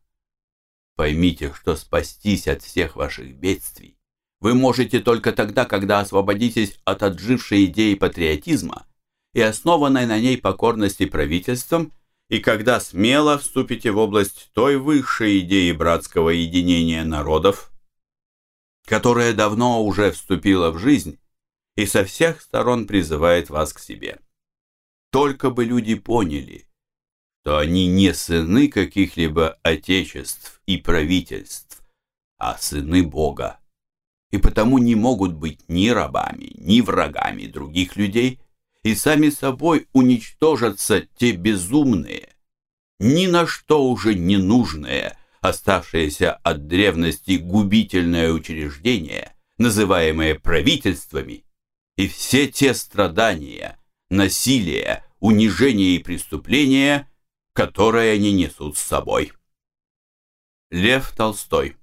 Поймите, 0.97 1.53
что 1.53 1.77
спастись 1.77 2.49
от 2.49 2.63
всех 2.63 2.97
ваших 2.97 3.35
бедствий 3.35 3.99
вы 4.41 4.55
можете 4.55 4.99
только 4.99 5.31
тогда, 5.31 5.67
когда 5.67 6.01
освободитесь 6.01 6.81
от 6.87 7.03
отжившей 7.03 7.67
идеи 7.67 7.93
патриотизма 7.97 8.87
и 9.35 9.43
основанной 9.43 10.07
на 10.07 10.19
ней 10.19 10.39
покорности 10.39 11.05
правительством 11.05 11.93
и 12.31 12.39
когда 12.39 12.81
смело 12.81 13.37
вступите 13.37 13.91
в 13.91 13.99
область 13.99 14.49
той 14.55 14.79
высшей 14.79 15.41
идеи 15.41 15.73
братского 15.73 16.31
единения 16.31 17.05
народов, 17.05 17.70
которая 18.91 19.33
давно 19.33 19.85
уже 19.85 20.11
вступила 20.11 20.73
в 20.73 20.79
жизнь 20.79 21.21
и 21.77 21.87
со 21.87 22.05
всех 22.05 22.43
сторон 22.43 22.89
призывает 22.89 23.49
вас 23.49 23.73
к 23.73 23.79
себе. 23.79 24.19
Только 25.13 25.51
бы 25.51 25.65
люди 25.65 25.95
поняли, 25.95 26.67
что 27.41 27.59
они 27.59 27.87
не 27.87 28.13
сыны 28.13 28.67
каких-либо 28.67 29.61
отечеств 29.63 30.61
и 30.67 30.77
правительств, 30.77 31.81
а 32.37 32.59
сыны 32.59 33.05
Бога, 33.05 33.61
и 34.33 34.39
потому 34.39 34.79
не 34.79 34.97
могут 34.97 35.35
быть 35.35 35.69
ни 35.69 35.89
рабами, 35.91 36.51
ни 36.57 36.81
врагами 36.81 37.47
других 37.47 37.95
людей– 37.97 38.41
и 38.83 38.95
сами 38.95 39.29
собой 39.29 39.89
уничтожатся 39.93 41.03
те 41.19 41.33
безумные, 41.33 42.35
ни 42.99 43.27
на 43.27 43.47
что 43.47 43.87
уже 43.87 44.15
не 44.15 44.39
нужные, 44.39 45.19
оставшиеся 45.41 46.35
от 46.35 46.67
древности 46.67 47.33
губительное 47.33 48.33
учреждение, 48.33 49.35
называемое 49.59 50.35
правительствами, 50.35 51.45
и 51.97 52.09
все 52.09 52.49
те 52.49 52.75
страдания, 52.75 53.79
насилие, 54.09 55.05
унижение 55.19 55.97
и 55.97 56.03
преступления, 56.03 57.11
которые 57.53 58.13
они 58.13 58.33
несут 58.33 58.79
с 58.79 58.83
собой. 58.83 59.33
Лев 60.71 61.13
Толстой 61.17 61.77